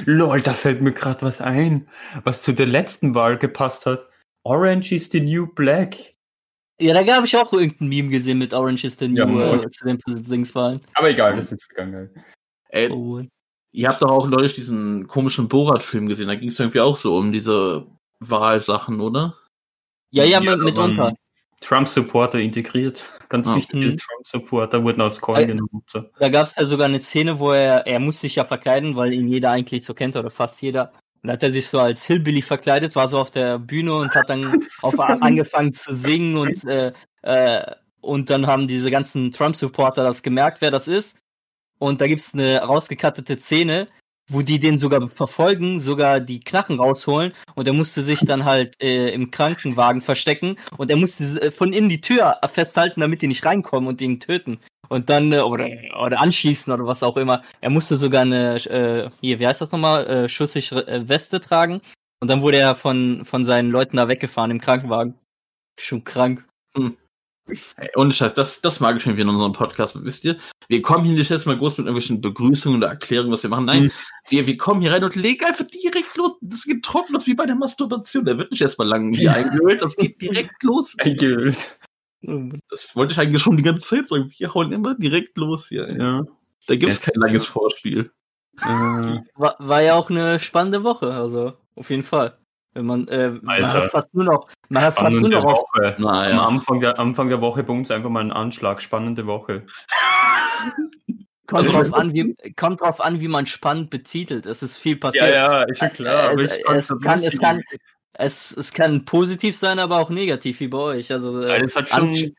Lol, 0.05 0.41
da 0.41 0.53
fällt 0.53 0.83
mir 0.83 0.93
gerade 0.93 1.23
was 1.23 1.41
ein, 1.41 1.89
was 2.23 2.43
zu 2.43 2.53
der 2.53 2.67
letzten 2.67 3.17
Wahl 3.17 3.39
gepasst 3.39 3.87
hat. 3.87 4.09
Orange 4.45 4.93
is 4.93 5.11
the 5.11 5.21
new 5.21 5.49
black. 5.53 5.97
Ja, 6.81 6.95
da 6.95 7.03
gab 7.03 7.25
ich 7.25 7.37
auch 7.37 7.53
irgendein 7.53 7.89
Meme 7.89 8.11
gesehen 8.11 8.39
mit 8.39 8.55
Orange 8.55 8.85
is 8.87 8.97
the 8.99 9.09
New 9.09 9.41
Ja, 9.41 9.55
äh, 9.55 9.71
zu 9.71 9.85
den 9.85 9.99
Präsidentschaftswahlen. 9.99 10.81
Aber 10.95 11.11
egal, 11.11 11.35
das 11.35 11.47
ist 11.47 11.51
jetzt 11.53 11.65
vergangen. 11.73 12.11
Ey, 12.69 12.89
Oh. 12.91 13.23
Ihr 13.77 13.89
habt 13.89 14.01
doch 14.03 14.11
auch 14.11 14.27
neulich 14.27 14.55
diesen 14.55 15.07
komischen 15.07 15.49
Borat-Film 15.49 16.09
gesehen. 16.09 16.29
Da 16.29 16.35
ging 16.35 16.49
es 16.49 16.59
irgendwie 16.59 16.81
auch 16.81 16.97
so 16.97 17.17
um 17.17 17.31
diese 17.31 17.87
Wahlsachen, 18.21 19.01
oder? 19.01 19.37
Ja, 20.11 20.25
ja, 20.25 20.41
Ja, 20.43 20.57
mit, 20.57 20.65
mitunter. 20.65 21.13
Trump-Supporter 21.61 22.39
integriert. 22.39 23.05
Ganz 23.29 23.49
Ah, 23.49 23.57
wichtige 23.57 23.87
mhm. 23.87 23.99
Trump-Supporter 23.99 24.83
wurden 24.83 25.03
aufs 25.03 25.21
Korn 25.21 25.43
Äh, 25.43 25.47
genommen. 25.47 25.83
So. 25.87 26.05
Da 26.19 26.29
gab 26.31 26.47
es 26.47 26.57
ja 26.57 26.65
sogar 26.65 26.87
eine 26.87 27.01
Szene, 27.01 27.39
wo 27.39 27.53
er, 27.53 27.87
er 27.87 27.99
muss 27.99 28.21
sich 28.21 28.37
ja 28.37 28.47
verkleiden, 28.47 28.97
weil 28.97 29.13
ihn 29.13 29.29
jeder 29.29 29.51
eigentlich 29.51 29.85
so 29.85 29.93
kennt 29.93 30.17
oder 30.17 30.31
fast 30.31 30.61
jeder. 30.63 30.93
Und 31.23 31.31
hat 31.31 31.43
er 31.43 31.51
sich 31.51 31.69
so 31.69 31.79
als 31.79 32.07
Hillbilly 32.07 32.41
verkleidet, 32.41 32.97
war 32.97 33.09
so 33.09 33.19
auf 33.19 33.31
der 33.31 33.59
Bühne 33.59 33.95
und 33.95 34.15
hat 34.15 34.31
dann 34.31 34.59
auf, 34.83 34.99
angefangen 34.99 35.75
zu 35.75 35.93
singen 35.93 36.39
und, 36.39 36.65
äh, 36.65 36.93
äh, 37.23 37.75
und 38.01 38.31
dann 38.31 38.47
haben 38.47 38.69
diese 38.69 38.91
ganzen 38.91 39.33
Trump-Supporter 39.33 40.03
das 40.03 40.23
gemerkt, 40.23 40.63
wer 40.63 40.71
das 40.71 40.89
ist. 40.89 41.19
Und 41.79 42.01
da 42.01 42.07
gibt's 42.07 42.35
eine 42.35 42.59
rausgekattete 42.63 43.37
Szene, 43.39 43.89
wo 44.29 44.43
die 44.43 44.59
den 44.59 44.79
sogar 44.79 45.09
verfolgen, 45.09 45.79
sogar 45.81 46.21
die 46.21 46.41
Knacken 46.41 46.81
rausholen 46.81 47.33
und 47.55 47.69
er 47.69 47.75
musste 47.75 48.03
sich 48.03 48.21
dann 48.21 48.45
halt 48.45 48.81
äh, 48.83 49.11
im 49.11 49.31
Krankenwagen 49.31 50.01
verstecken 50.01 50.57
und 50.77 50.91
er 50.91 50.97
musste 50.97 51.41
äh, 51.41 51.51
von 51.51 51.73
innen 51.73 51.89
die 51.89 52.01
Tür 52.01 52.39
festhalten, 52.53 53.01
damit 53.01 53.23
die 53.23 53.29
nicht 53.29 53.45
reinkommen 53.45 53.89
und 53.89 54.01
ihn 54.01 54.19
töten. 54.19 54.59
Und 54.89 55.11
dann, 55.11 55.33
äh, 55.33 55.41
oder, 55.41 55.69
oder 56.05 56.21
anschießen 56.21 56.73
oder 56.73 56.87
was 56.87 57.03
auch 57.03 57.17
immer. 57.17 57.43
Er 57.61 57.71
musste 57.71 57.97
sogar 57.97 58.23
eine, 58.23 58.57
äh, 58.67 59.11
hier, 59.21 59.39
wie 59.41 59.47
heißt 59.47 59.61
das 59.61 59.73
nochmal, 59.73 60.07
äh, 60.07 60.29
schusssichere 60.29 60.87
äh, 60.87 61.09
Weste 61.09 61.41
tragen. 61.41 61.81
Und 62.21 62.29
dann 62.29 62.43
wurde 62.43 62.59
er 62.59 62.75
von, 62.75 63.25
von 63.25 63.45
seinen 63.45 63.71
Leuten 63.71 63.97
da 63.97 64.09
weggefahren 64.09 64.51
im 64.51 64.61
Krankenwagen. 64.61 65.15
Schon 65.79 66.05
krank. 66.05 66.45
Ey, 67.49 67.89
ohne 67.95 68.13
Scheiß, 68.13 68.35
das, 68.35 68.61
das 68.61 68.81
mag 68.81 68.97
ich 68.97 69.03
schon 69.05 69.13
wieder 69.13 69.23
in 69.23 69.29
unserem 69.29 69.53
Podcast. 69.53 70.03
Wisst 70.05 70.25
ihr, 70.25 70.37
wir 70.69 70.83
kommen 70.83 71.05
hier 71.05 71.15
nicht 71.15 71.31
erstmal 71.31 71.57
groß 71.57 71.79
mit 71.79 71.87
irgendwelchen 71.87 72.21
Begrüßungen 72.21 72.79
oder 72.79 72.89
Erklärungen, 72.89 73.33
was 73.33 73.43
wir 73.45 73.51
machen. 73.51 73.67
Nein, 73.67 73.85
Mhm. 73.85 73.93
wir, 74.29 74.47
wir 74.49 74.57
kommen 74.57 74.81
hier 74.81 74.93
rein 74.93 75.05
und 75.05 75.15
legen 75.15 75.45
einfach 75.45 75.65
direkt 75.67 76.17
los. 76.17 76.33
Das 76.41 76.65
geht 76.65 76.85
trocken 76.85 77.17
wie 77.25 77.35
bei 77.35 77.47
der 77.47 77.55
Masturbation. 77.55 78.25
Da 78.25 78.37
wird 78.37 78.51
nicht 78.51 78.61
erstmal 78.63 78.89
lang 78.89 79.13
hier 79.15 79.33
eingehüllt, 79.35 79.81
das 79.83 79.95
geht 79.97 80.21
direkt 80.21 80.61
los. 80.65 80.95
Eingeölt. 80.99 81.79
Das 82.69 82.97
wollte 82.97 83.13
ich 83.13 83.19
eigentlich 83.21 83.43
schon 83.43 83.57
die 83.57 83.63
ganze 83.63 83.87
Zeit 83.87 84.09
sagen. 84.09 84.33
Wir 84.37 84.53
hauen 84.53 84.73
immer 84.73 84.95
direkt 84.97 85.39
los 85.39 85.69
hier. 85.69 85.89
Ja. 85.97 86.25
Da 86.67 86.75
gibt's 86.75 87.01
kein 87.01 87.15
langes 87.15 87.45
Vorspiel. 87.45 88.11
Äh, 88.61 88.67
War, 89.35 89.55
war 89.59 89.83
ja 89.83 89.95
auch 89.95 90.11
eine 90.11 90.41
spannende 90.41 90.83
Woche, 90.83 91.13
also 91.13 91.53
auf 91.77 91.91
jeden 91.91 92.03
Fall. 92.03 92.39
Wenn 92.77 92.85
man, 92.87 93.09
äh, 93.09 93.31
man 93.43 93.65
hat 93.67 93.91
fast 93.91 94.15
nur 94.15 94.25
noch, 94.25 94.49
man 94.69 94.83
hat 94.83 94.95
fast 94.95 95.19
nur 95.19 95.31
noch 95.31 95.45
auf, 95.45 95.63
Woche. 95.75 95.97
Am 95.97 96.03
Naja. 96.03 96.43
Anfang 96.47 96.81
der, 96.81 96.99
Anfang 96.99 97.31
der 97.31 97.41
Woche 97.41 97.63
bei 97.63 97.73
uns 97.73 97.91
einfach 97.91 98.11
mal 98.11 98.21
ein 98.21 98.33
Anschlag. 98.33 98.83
Spannende 98.83 99.27
Woche. 99.27 99.65
kommt 101.47 101.63
Also- 101.69 101.73
drauf 101.73 101.95
an, 101.95 102.13
wie, 102.13 102.37
kommt 102.57 102.81
drauf 102.83 103.01
an, 103.01 103.21
wie 103.21 103.29
man 103.29 103.47
spannend 103.47 103.89
betitelt. 103.91 104.47
Es 104.47 104.63
ist 104.63 104.77
viel 104.77 104.97
passiert. 104.97 105.31
ja, 105.31 105.63
ist 105.63 105.79
schon 105.79 105.91
klar. 105.91 106.31
aber 106.31 106.43
Äh, 106.43 106.45
ich 106.45 106.53
es, 106.53 106.63
kann, 107.03 107.23
es 107.23 107.39
kann, 107.41 107.63
es, 108.13 108.57
es 108.57 108.73
kann 108.73 109.05
positiv 109.05 109.57
sein, 109.57 109.79
aber 109.79 109.99
auch 110.01 110.11
negativ, 110.11 110.61
wie 110.61 110.69
bei 110.69 110.79
euch. 110.79 111.11
Also, 111.13 111.41
äh, 111.43 111.49
Ja, 111.49 111.59
das 111.59 111.77
hat 111.77 111.89
schon. 111.89 112.11
Ansch- 112.11 112.33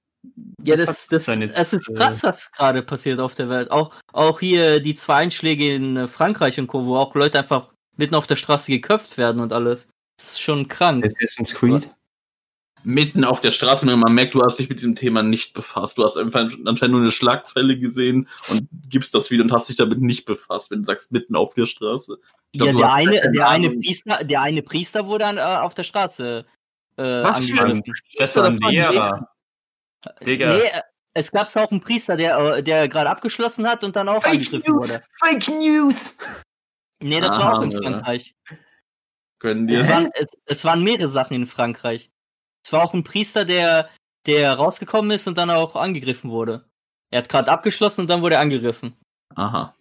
ja, 0.63 0.75
das 0.75 1.08
das, 1.08 1.25
das, 1.25 1.39
es 1.39 1.74
ist 1.74 1.89
äh, 1.89 1.94
krass, 1.94 2.24
was 2.24 2.51
gerade 2.51 2.82
passiert 2.84 3.20
auf 3.20 3.34
der 3.34 3.48
Welt. 3.50 3.72
Auch, 3.72 3.94
auch 4.12 4.39
hier 4.41 4.82
die 4.82 4.94
zwei 4.96 5.15
Einschläge 5.17 5.74
in 5.74 5.96
äh, 5.96 6.08
Frankreich 6.08 6.60
und 6.60 6.67
Co., 6.67 6.86
wo 6.86 6.98
auch 6.98 7.15
Leute 7.15 7.38
einfach 7.38 7.70
mitten 7.96 8.15
auf 8.15 8.27
der 8.27 8.36
Straße 8.36 8.72
geköpft 8.72 9.17
werden 9.17 9.39
und 9.41 9.53
alles. 9.53 9.88
Das 10.18 10.34
ist 10.34 10.42
schon 10.42 10.68
krank. 10.68 11.06
Assassin's 11.06 11.54
Creed. 11.54 11.90
Mitten 12.84 13.24
auf 13.24 13.42
der 13.42 13.52
Straße, 13.52 13.86
wenn 13.86 14.00
man 14.00 14.14
merkt, 14.14 14.34
du 14.34 14.42
hast 14.44 14.60
dich 14.60 14.70
mit 14.70 14.80
diesem 14.80 14.96
Thema 14.96 15.22
nicht 15.22 15.54
befasst. 15.54 15.98
Du 15.98 16.04
hast 16.04 16.16
einfach 16.16 16.42
anscheinend 16.66 16.94
nur 16.94 17.02
eine 17.02 17.12
Schlagzeile 17.12 17.78
gesehen 17.78 18.30
und 18.50 18.68
gibst 18.90 19.14
das 19.14 19.30
wieder 19.30 19.44
und 19.44 19.52
hast 19.52 19.68
dich 19.68 19.76
damit 19.76 20.00
nicht 20.00 20.26
befasst, 20.26 20.72
wenn 20.72 20.80
du 20.80 20.86
sagst, 20.86 21.12
mitten 21.12 21.36
auf 21.36 21.54
der 21.56 21.66
Straße. 21.66 22.18
Ja, 22.54 22.66
glaub, 22.66 22.72
du 22.72 22.78
der 22.80 22.94
eine, 22.94 23.32
der 23.32 23.50
eine. 23.50 23.72
Priester, 23.72 24.24
der 24.24 24.42
eine 24.42 24.62
Priester 24.62 25.06
wurde 25.06 25.26
an, 25.26 25.38
äh, 25.38 25.42
auf 25.42 25.74
der 25.74 25.84
Straße 25.84 26.46
äh, 26.98 27.04
Was 27.04 27.46
für 27.46 27.64
ein. 27.64 27.84
Das 28.18 28.36
war 28.36 28.46
ein 28.46 28.62
war 28.62 28.72
Lehrer. 28.72 29.30
Digga. 30.26 30.54
Nee, 30.54 30.64
äh, 30.64 30.82
es 31.14 31.32
gab 31.32 31.56
auch 31.56 31.72
einen 31.72 31.82
Priester, 31.82 32.16
der, 32.16 32.38
äh, 32.38 32.64
der 32.64 32.88
gerade 32.88 33.10
abgeschlossen 33.10 33.68
hat 33.68 33.84
und 33.84 33.96
dann 33.96 34.10
auch 34.10 34.24
angegriffen 34.24 34.76
wurde. 34.76 35.02
Fake 35.20 35.48
News! 35.48 36.16
Nee, 37.02 37.20
das 37.22 37.38
war 37.38 37.54
Aha, 37.54 37.58
auch 37.58 37.62
in. 37.62 37.72
Frankreich. 37.72 38.36
Können 39.39 39.70
Es 39.70 39.84
die. 39.84 39.89
waren, 39.89 40.10
es, 40.13 40.27
es 40.46 40.65
waren 40.65 40.84
mehrere 40.84 41.08
Sachen 41.08 41.36
in 41.36 41.46
Frankreich. 41.46 42.10
Es 42.65 42.74
war 42.74 42.84
auch 42.84 42.94
ein 42.94 43.03
Priester, 43.03 43.46
der, 43.46 43.89
der 44.25 44.53
rausgekommen 44.53 45.12
ist 45.12 45.27
und 45.27 45.38
dann 45.38 45.50
auch 45.50 45.75
angegriffen 45.75 46.29
wurde. 46.29 46.65
Er 47.12 47.20
hat 47.20 47.29
gerade 47.29 47.51
abgeschlossen 47.51 48.01
und 48.01 48.10
dann 48.10 48.22
wurde 48.22 48.36
er 48.36 48.41
angegriffen. 48.41 48.96
Aha. 49.36 49.74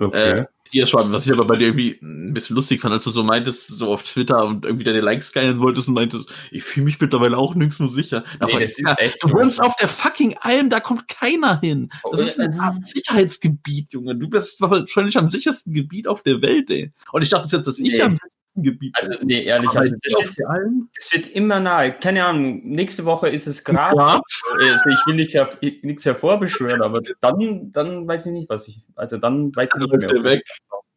Okay. 0.00 0.40
Äh, 0.40 0.46
Tierschwamm, 0.70 1.10
was 1.10 1.26
ich 1.26 1.32
aber 1.32 1.44
bei 1.44 1.56
dir 1.56 1.68
irgendwie 1.68 1.98
ein 2.02 2.32
bisschen 2.32 2.54
lustig 2.54 2.80
fand, 2.80 2.92
als 2.92 3.02
du 3.02 3.10
so 3.10 3.24
meintest, 3.24 3.66
so 3.66 3.90
auf 3.92 4.04
Twitter 4.04 4.44
und 4.44 4.64
irgendwie 4.64 4.84
deine 4.84 5.00
Likes 5.00 5.32
geilen 5.32 5.58
wolltest 5.58 5.88
und 5.88 5.94
meintest, 5.94 6.30
ich 6.52 6.62
fühle 6.62 6.84
mich 6.84 7.00
mittlerweile 7.00 7.36
auch 7.36 7.54
nirgends 7.54 7.80
mehr 7.80 7.88
sicher. 7.88 8.22
Nee, 8.44 8.58
ich, 8.58 8.60
ist 8.60 8.78
ja, 8.78 8.92
echt 8.94 9.20
du 9.24 9.28
so. 9.28 9.34
wohnst 9.34 9.60
auf 9.60 9.74
der 9.76 9.88
fucking 9.88 10.36
Alm, 10.40 10.70
da 10.70 10.78
kommt 10.78 11.08
keiner 11.08 11.58
hin. 11.60 11.88
Das 12.12 12.20
ist 12.20 12.38
ein. 12.38 12.84
Sicherheitsgebiet, 12.84 13.92
Junge. 13.92 14.14
Du 14.14 14.28
bist 14.28 14.60
wahrscheinlich 14.60 15.16
am 15.16 15.30
sichersten 15.30 15.72
Gebiet 15.72 16.06
auf 16.06 16.22
der 16.22 16.42
Welt, 16.42 16.70
ey. 16.70 16.92
Und 17.10 17.22
ich 17.22 17.30
dachte 17.30 17.48
jetzt, 17.56 17.66
dass 17.66 17.78
ich 17.80 17.94
Nee. 17.94 18.02
am 18.02 18.18
Gebiet 18.62 18.94
Also, 18.96 19.12
nee, 19.22 19.42
ehrlich, 19.44 19.70
also, 19.70 19.94
das, 20.18 20.38
Alm? 20.46 20.88
das 20.96 21.12
wird 21.12 21.26
immer 21.28 21.60
nahe. 21.60 21.92
Keine 21.92 22.24
Ahnung, 22.24 22.62
nächste 22.68 23.04
Woche 23.04 23.28
ist 23.28 23.46
es 23.46 23.62
gerade. 23.64 23.96
Ja. 23.96 24.20
Also 24.60 24.90
ich 24.90 25.06
will 25.06 25.14
nicht 25.14 25.34
her 25.34 25.48
nichts 25.82 26.04
hervorbeschwören, 26.04 26.82
aber 26.82 27.00
dann, 27.20 27.72
dann 27.72 28.06
weiß 28.08 28.26
ich 28.26 28.32
nicht, 28.32 28.48
was 28.48 28.68
ich. 28.68 28.82
Also 28.94 29.18
dann 29.18 29.54
weiß 29.54 29.68
ich 29.74 29.80
nicht 29.80 30.12
mehr. 30.12 30.24
weg. 30.24 30.42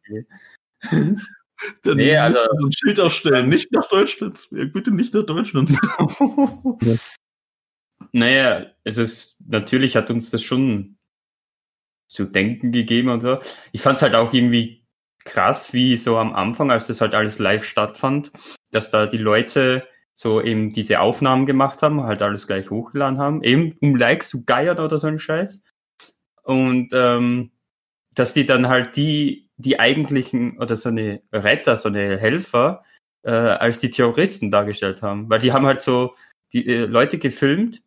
ich- 0.08 0.26
Dann 1.84 1.96
Nee, 1.96 2.16
also- 2.16 2.38
so 2.60 2.66
ein 2.66 2.72
Schild 2.72 2.98
aufstellen, 2.98 3.48
nicht 3.48 3.70
nach 3.70 3.86
Deutschland. 3.88 4.48
Ja, 4.50 4.64
bitte 4.64 4.90
nicht 4.90 5.14
nach 5.14 5.24
Deutschland. 5.24 5.70
Naja, 8.12 8.66
es 8.84 8.98
ist, 8.98 9.36
natürlich 9.46 9.96
hat 9.96 10.10
uns 10.10 10.30
das 10.30 10.42
schon 10.42 10.98
zu 12.08 12.24
denken 12.24 12.72
gegeben 12.72 13.08
und 13.08 13.20
so. 13.22 13.38
Ich 13.70 13.80
fand 13.80 13.96
es 13.96 14.02
halt 14.02 14.14
auch 14.14 14.34
irgendwie 14.34 14.81
krass, 15.24 15.72
wie 15.72 15.96
so 15.96 16.18
am 16.18 16.34
Anfang, 16.34 16.70
als 16.70 16.86
das 16.86 17.00
halt 17.00 17.14
alles 17.14 17.38
live 17.38 17.64
stattfand, 17.64 18.32
dass 18.70 18.90
da 18.90 19.06
die 19.06 19.18
Leute 19.18 19.86
so 20.14 20.40
eben 20.40 20.72
diese 20.72 21.00
Aufnahmen 21.00 21.46
gemacht 21.46 21.82
haben, 21.82 22.02
halt 22.02 22.22
alles 22.22 22.46
gleich 22.46 22.70
hochgeladen 22.70 23.18
haben, 23.18 23.42
eben 23.42 23.76
um 23.80 23.96
Likes 23.96 24.28
zu 24.28 24.44
geiern 24.44 24.78
oder 24.78 24.98
so 24.98 25.06
ein 25.06 25.18
Scheiß. 25.18 25.64
Und 26.42 26.90
ähm, 26.92 27.50
dass 28.14 28.34
die 28.34 28.46
dann 28.46 28.68
halt 28.68 28.96
die, 28.96 29.48
die 29.56 29.80
eigentlichen 29.80 30.58
oder 30.58 30.76
so 30.76 30.88
eine 30.88 31.22
Retter, 31.32 31.76
so 31.76 31.88
eine 31.88 32.18
Helfer, 32.18 32.84
äh, 33.22 33.30
als 33.30 33.80
die 33.80 33.90
Terroristen 33.90 34.50
dargestellt 34.50 35.02
haben. 35.02 35.30
Weil 35.30 35.38
die 35.38 35.52
haben 35.52 35.66
halt 35.66 35.80
so 35.80 36.14
die 36.52 36.66
äh, 36.66 36.84
Leute 36.86 37.18
gefilmt 37.18 37.82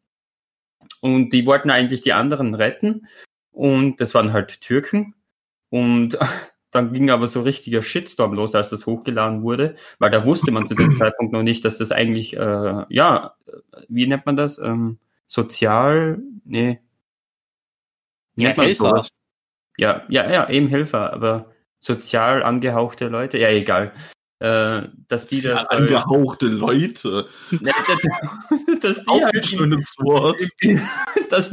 und 1.02 1.32
die 1.32 1.46
wollten 1.46 1.70
eigentlich 1.70 2.02
die 2.02 2.14
anderen 2.14 2.56
retten. 2.56 3.08
Und 3.52 4.02
das 4.02 4.14
waren 4.14 4.34
halt 4.34 4.62
Türken. 4.62 5.16
Und 5.70 6.18
dann 6.76 6.94
ging 6.94 7.10
aber 7.10 7.28
so 7.28 7.42
richtiger 7.42 7.82
Shitstorm 7.82 8.34
los, 8.34 8.54
als 8.54 8.70
das 8.70 8.86
hochgeladen 8.86 9.42
wurde, 9.42 9.76
weil 10.00 10.12
da 10.12 10.26
wusste 10.26 10.52
man 10.52 10.68
zu 10.68 10.76
dem 10.76 10.96
Zeitpunkt 10.96 11.34
noch 11.34 11.44
nicht, 11.44 11.66
dass 11.66 11.78
das 11.78 11.92
eigentlich, 11.92 12.36
äh, 12.36 12.86
ja, 12.90 13.36
wie 13.88 14.08
nennt 14.08 14.26
man 14.26 14.38
das? 14.38 14.60
Ähm, 14.60 15.00
sozial, 15.28 16.20
nee. 16.44 16.80
Ja, 18.36 18.50
Helfer. 18.50 18.90
sowas? 18.90 19.10
Ja, 19.78 20.04
ja, 20.10 20.30
ja, 20.30 20.50
eben 20.50 20.68
Helfer, 20.68 21.14
aber 21.14 21.52
sozial 21.80 22.44
angehauchte 22.44 23.08
Leute, 23.08 23.38
ja, 23.38 23.50
egal. 23.50 23.94
Äh, 24.40 24.90
dass 25.08 25.28
die 25.28 25.42
das. 25.42 25.62
halt- 25.70 25.72
Angehauchte 25.72 26.48
Leute. 26.48 27.28
Ne, 27.52 27.72
dass, 27.88 28.00
dass 28.82 28.98
die 29.04 29.08
Auch 29.08 29.18
ein 29.18 29.24
halt 29.24 29.36
im, 29.36 29.44
schönes 29.44 29.96
Wort. 30.00 30.42
dass, 31.30 31.52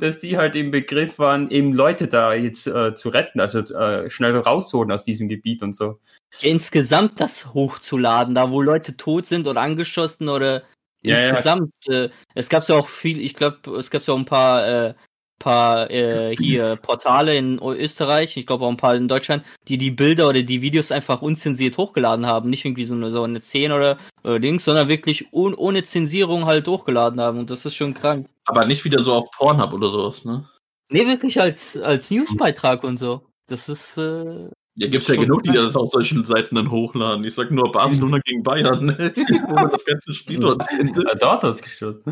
dass 0.00 0.18
die 0.18 0.36
halt 0.36 0.56
im 0.56 0.72
Begriff 0.72 1.18
waren, 1.20 1.50
eben 1.50 1.72
Leute 1.72 2.08
da 2.08 2.34
jetzt 2.34 2.66
äh, 2.66 2.94
zu 2.96 3.10
retten, 3.10 3.38
also 3.40 3.60
äh, 3.60 4.10
schnell 4.10 4.36
rausholen 4.36 4.90
aus 4.90 5.04
diesem 5.04 5.28
Gebiet 5.28 5.62
und 5.62 5.76
so. 5.76 6.00
Insgesamt 6.42 7.20
das 7.20 7.54
hochzuladen, 7.54 8.34
da 8.34 8.50
wo 8.50 8.60
Leute 8.60 8.96
tot 8.96 9.26
sind 9.26 9.46
oder 9.46 9.60
angeschossen 9.60 10.28
oder 10.28 10.64
Ja, 11.02 11.16
ja. 11.18 11.28
insgesamt. 11.28 11.72
Äh, 11.86 12.08
es 12.34 12.48
gab 12.48 12.66
ja 12.68 12.74
auch 12.74 12.88
viel, 12.88 13.20
ich 13.20 13.34
glaube, 13.34 13.70
es 13.78 13.88
gab 13.90 14.02
ja 14.02 14.12
auch 14.14 14.18
ein 14.18 14.24
paar, 14.24 14.66
äh, 14.66 14.94
paar 15.38 15.90
äh, 15.90 16.34
hier 16.36 16.76
Portale 16.82 17.36
in 17.36 17.60
Österreich, 17.60 18.36
ich 18.36 18.46
glaube 18.46 18.64
auch 18.64 18.70
ein 18.70 18.76
paar 18.76 18.94
in 18.94 19.08
Deutschland, 19.08 19.44
die 19.68 19.78
die 19.78 19.90
Bilder 19.90 20.28
oder 20.28 20.42
die 20.42 20.62
Videos 20.62 20.90
einfach 20.92 21.22
unzensiert 21.22 21.76
hochgeladen 21.78 22.26
haben, 22.26 22.50
nicht 22.50 22.64
irgendwie 22.64 22.84
so 22.84 22.94
eine, 22.94 23.10
so 23.10 23.22
eine 23.22 23.40
10 23.40 23.72
oder, 23.72 23.98
oder 24.24 24.38
Dings, 24.38 24.64
sondern 24.64 24.88
wirklich 24.88 25.32
un, 25.32 25.54
ohne 25.54 25.82
Zensierung 25.82 26.46
halt 26.46 26.66
hochgeladen 26.66 27.20
haben 27.20 27.38
und 27.38 27.50
das 27.50 27.66
ist 27.66 27.74
schon 27.74 27.94
krank. 27.94 28.28
Aber 28.46 28.64
nicht 28.64 28.84
wieder 28.84 29.00
so 29.00 29.12
auf 29.12 29.30
Pornhub 29.36 29.72
oder 29.72 29.90
sowas, 29.90 30.24
ne? 30.24 30.48
Nee, 30.90 31.06
wirklich 31.06 31.40
als, 31.40 31.76
als 31.76 32.10
Newsbeitrag 32.10 32.84
und 32.84 32.98
so. 32.98 33.26
Das 33.48 33.68
ist, 33.68 33.96
äh, 33.96 34.48
Ja, 34.76 34.88
gibt's 34.88 35.08
ja 35.08 35.16
genug, 35.16 35.42
die 35.42 35.52
das 35.52 35.74
auf 35.74 35.90
solchen 35.90 36.24
Seiten 36.24 36.54
dann 36.54 36.70
hochladen. 36.70 37.24
Ich 37.24 37.34
sag 37.34 37.50
nur 37.50 37.70
Barcelona 37.72 38.18
gegen 38.24 38.42
Bayern, 38.42 38.86
ne? 38.86 39.12
wo 39.48 39.54
man 39.54 39.70
das 39.70 39.84
ganze 39.84 40.12
Spiel 40.12 40.38
dort. 40.38 40.62
Ja, 40.70 41.14
da 41.14 41.32
hat 41.32 41.44
das 41.44 41.62
gestört. 41.62 42.02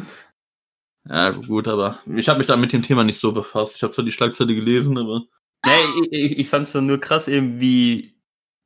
Ja, 1.06 1.30
gut, 1.30 1.68
aber 1.68 1.98
ich 2.16 2.28
habe 2.28 2.38
mich 2.38 2.46
da 2.46 2.56
mit 2.56 2.72
dem 2.72 2.82
Thema 2.82 3.04
nicht 3.04 3.20
so 3.20 3.32
befasst. 3.32 3.76
Ich 3.76 3.82
habe 3.82 3.92
zwar 3.92 4.04
die 4.04 4.12
Schlagzeile 4.12 4.54
gelesen, 4.54 4.96
aber 4.96 5.22
Nee, 5.64 6.06
ich, 6.10 6.38
ich, 6.38 6.48
fand 6.48 6.66
es 6.66 6.72
dann 6.72 6.86
nur 6.86 7.00
krass, 7.00 7.28
eben 7.28 7.60
wie, 7.60 8.14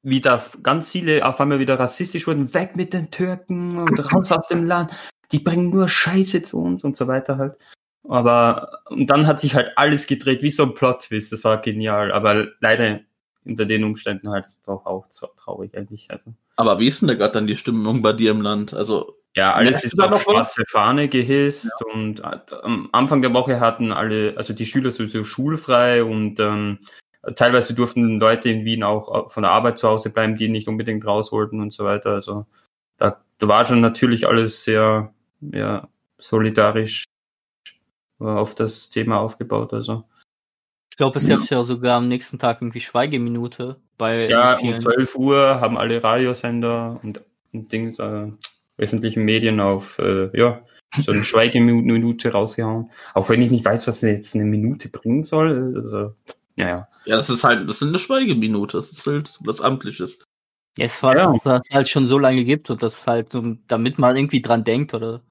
wie 0.02 0.21
da 0.21 0.42
ganz 0.62 0.90
viele 0.90 1.25
auf 1.26 1.40
einmal 1.40 1.59
wieder 1.61 1.78
rassistisch 1.78 2.26
wurden. 2.26 2.52
Weg 2.54 2.76
mit 2.76 2.92
den 2.92 3.11
Türken 3.11 3.78
und 3.78 4.12
raus 4.12 4.33
aus 4.33 4.49
dem 4.49 4.66
Land. 4.66 4.92
Die 5.30 5.38
bringen 5.38 5.71
nur 5.71 5.88
Scheiße 5.88 6.42
zu 6.42 6.61
uns 6.61 6.85
und 6.85 6.97
so 6.97 7.07
weiter 7.07 7.38
halt. 7.38 7.57
Aber 8.09 8.80
und 8.88 9.09
dann 9.11 9.26
hat 9.26 9.40
sich 9.40 9.54
halt 9.54 9.76
alles 9.76 10.07
gedreht, 10.07 10.42
wie 10.42 10.50
so 10.50 10.62
ein 10.62 10.75
Plot-Twist. 10.75 11.33
Das 11.33 11.45
war 11.45 11.59
genial. 11.59 12.11
Aber 12.11 12.49
leider 12.61 13.00
unter 13.45 13.66
den 13.66 13.85
Umständen 13.85 14.30
halt 14.30 14.47
doch 14.66 14.87
auch 14.87 15.07
traurig 15.09 15.76
eigentlich. 15.76 16.11
Also. 16.11 16.35
aber 16.57 16.78
wie 16.78 16.88
ist 16.88 17.00
denn 17.00 17.09
da 17.09 17.14
gerade 17.14 17.33
dann 17.33 17.47
die 17.47 17.57
Stimmung 17.57 18.02
bei 18.02 18.12
dir 18.12 18.30
im 18.30 18.40
Land? 18.40 18.75
Also 18.75 19.18
Ja, 19.37 19.55
alles 19.55 19.85
ist 19.85 20.01
auf 20.01 20.11
noch 20.11 20.19
was? 20.19 20.23
schwarze 20.23 20.65
Fahne 20.69 21.09
gehisst 21.09 21.71
und 21.95 22.21
äh, 22.21 22.39
am 22.63 22.89
Anfang 22.93 23.23
der 23.23 23.35
Woche 23.35 23.61
hatten 23.61 23.93
alle, 23.93 24.35
also 24.37 24.53
die 24.53 24.67
Schüler 24.67 24.91
sowieso 24.91 25.23
schulfrei 25.23 26.03
und 26.03 26.41
ähm, 26.41 26.79
teilweise 27.37 27.75
durften 27.75 28.19
Leute 28.19 28.51
in 28.51 28.65
Wien 28.65 28.83
auch 28.83 29.27
äh, 29.27 29.29
von 29.29 29.43
der 29.43 29.53
Arbeit 29.53 29.79
zu 29.79 29.89
Hause 29.89 30.11
bleiben, 30.11 30.37
die 30.37 30.49
nicht 30.49 30.69
unbedingt 30.69 31.07
raus 31.07 31.31
wollten 31.31 31.61
und 31.61 31.73
so 31.73 31.85
weiter. 31.85 32.11
Also 32.11 32.47
da, 32.97 33.23
da 33.39 33.49
war 33.49 33.65
schon 33.65 33.81
natürlich 33.81 34.27
alles 34.27 34.65
sehr 34.65 35.13
ja, 35.41 35.89
solidarisch 36.19 37.05
äh, 38.21 38.25
auf 38.25 38.55
das 38.55 38.91
Thema 38.91 39.21
aufgebaut. 39.21 39.73
Also 39.73 40.05
ich 40.91 40.97
glaube, 40.97 41.19
es 41.19 41.29
Ja. 41.29 41.37
gab 41.37 41.49
ja 41.49 41.63
sogar 41.63 41.97
am 41.97 42.09
nächsten 42.09 42.39
Tag 42.39 42.61
irgendwie 42.61 42.81
Schweigeminute 42.81 43.81
bei 43.99 44.29
ja, 44.29 44.55
um 44.55 44.59
vielen. 44.59 44.81
12 44.81 45.15
Uhr 45.15 45.61
haben 45.61 45.79
alle 45.79 46.03
Radiosender 46.03 46.99
und, 47.03 47.23
und 47.53 47.73
Dings, 47.73 48.01
äh, 48.01 48.33
öffentlichen 48.79 49.25
Medien 49.25 49.61
auf 49.61 49.99
äh, 49.99 50.31
ja, 50.39 50.63
so 51.01 51.13
eine 51.13 51.25
Schweigeminute 51.25 52.33
rausgehauen. 52.33 52.91
Auch 53.15 53.29
wenn 53.29 53.43
ich 53.43 53.51
nicht 53.51 53.65
weiß, 53.65 53.87
was 53.87 54.01
jetzt 54.03 54.35
eine 54.35 54.45
Minute 54.45 54.89
bringen 54.89 55.23
soll. 55.23 55.75
Also, 55.83 56.15
ja, 56.57 56.69
ja. 56.69 56.89
ja, 57.05 57.17
das 57.17 57.31
ist 57.31 57.45
halt, 57.45 57.69
das 57.69 57.83
ist 57.83 57.89
eine 57.89 57.99
Schweigeminute. 57.99 58.77
Das 58.79 58.91
ist 58.91 59.07
halt 59.07 59.37
was 59.41 59.61
Amtliches. 59.61 60.19
Ja, 60.79 60.85
es 60.85 61.03
was 61.03 61.19
Ja. 61.19 61.35
es 61.35 61.71
halt 61.73 61.89
schon 61.89 62.07
so 62.07 62.19
lange 62.19 62.45
gibt 62.45 62.71
und 62.71 62.83
das 62.83 63.07
halt, 63.07 63.33
so, 63.33 63.57
damit 63.67 63.99
man 63.99 64.17
irgendwie 64.17 64.43
dran 64.43 64.65
denkt 64.65 64.95
oder. 64.95 65.23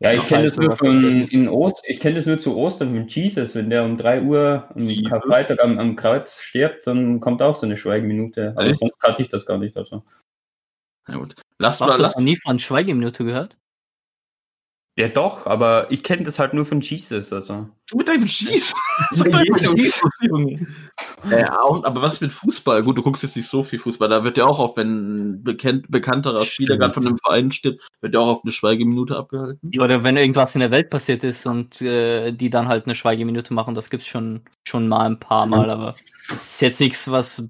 Ja, 0.00 0.12
ich 0.12 0.22
kenne 0.26 0.42
halt 0.42 0.46
das 0.46 0.56
nur 0.56 0.66
sowas 0.66 0.78
von 0.78 1.00
verstehen. 1.00 1.28
in 1.28 1.48
Ost, 1.48 1.82
ich 1.86 1.98
kenne 1.98 2.14
das 2.14 2.26
nur 2.26 2.38
zu 2.38 2.56
Ostern 2.56 2.92
mit 2.92 3.12
Jesus, 3.12 3.56
wenn 3.56 3.68
der 3.68 3.84
um 3.84 3.96
3 3.96 4.22
Uhr 4.22 4.68
am 4.74 4.88
Jesus? 4.88 5.10
Karfreitag 5.10 5.60
am, 5.60 5.78
am 5.78 5.96
Kreuz 5.96 6.40
stirbt, 6.40 6.86
dann 6.86 7.18
kommt 7.18 7.42
auch 7.42 7.56
so 7.56 7.66
eine 7.66 7.76
Schweigeminute. 7.76 8.52
Aber 8.56 8.66
Echt? 8.66 8.78
sonst 8.78 8.98
kannte 9.00 9.22
ich 9.22 9.28
das 9.28 9.44
gar 9.44 9.58
nicht. 9.58 9.76
Also. 9.76 10.04
Ja, 11.08 11.16
gut. 11.16 11.34
Lass 11.58 11.80
Hast 11.80 11.98
du 11.98 12.02
das 12.02 12.14
noch 12.14 12.22
nie 12.22 12.36
von 12.36 12.58
Schweigeminute 12.58 13.24
gehört? 13.24 13.56
Ja 14.98 15.06
doch, 15.06 15.46
aber 15.46 15.86
ich 15.92 16.02
kenne 16.02 16.24
das 16.24 16.40
halt 16.40 16.54
nur 16.54 16.66
von 16.66 16.80
Jesus. 16.80 17.32
Also. 17.32 17.68
du 17.88 17.98
mit 17.98 18.08
deinem 18.08 18.26
Jesus. 18.26 18.74
Junge. 20.20 20.66
Äh, 21.30 21.44
auch, 21.44 21.84
aber 21.84 22.02
was 22.02 22.14
ist 22.14 22.20
mit 22.20 22.32
Fußball? 22.32 22.82
Gut, 22.82 22.98
du 22.98 23.02
guckst 23.02 23.22
jetzt 23.22 23.36
nicht 23.36 23.48
so 23.48 23.62
viel 23.62 23.78
Fußball. 23.78 24.08
Da 24.08 24.24
wird 24.24 24.38
ja 24.38 24.44
auch 24.44 24.58
auf, 24.58 24.76
wenn 24.76 24.88
ein 25.36 25.44
bekannt, 25.44 25.86
bekannterer 25.88 26.42
Spieler 26.44 26.78
gerade 26.78 26.94
von 26.94 27.06
einem 27.06 27.16
Verein 27.16 27.52
stirbt, 27.52 27.86
wird 28.00 28.14
ja 28.14 28.18
auch 28.18 28.26
auf 28.26 28.40
eine 28.42 28.50
Schweigeminute 28.50 29.16
abgehalten. 29.16 29.70
Ja, 29.72 29.84
Oder 29.84 30.02
wenn 30.02 30.16
irgendwas 30.16 30.56
in 30.56 30.62
der 30.62 30.72
Welt 30.72 30.90
passiert 30.90 31.22
ist 31.22 31.46
und 31.46 31.80
äh, 31.80 32.32
die 32.32 32.50
dann 32.50 32.66
halt 32.66 32.86
eine 32.86 32.96
Schweigeminute 32.96 33.54
machen, 33.54 33.76
das 33.76 33.90
gibt's 33.90 34.08
schon, 34.08 34.42
schon 34.66 34.88
mal 34.88 35.06
ein 35.06 35.20
paar 35.20 35.46
Mal, 35.46 35.70
aber 35.70 35.94
es 36.28 36.54
ist 36.54 36.60
jetzt 36.60 36.80
nichts, 36.80 37.08
was 37.08 37.44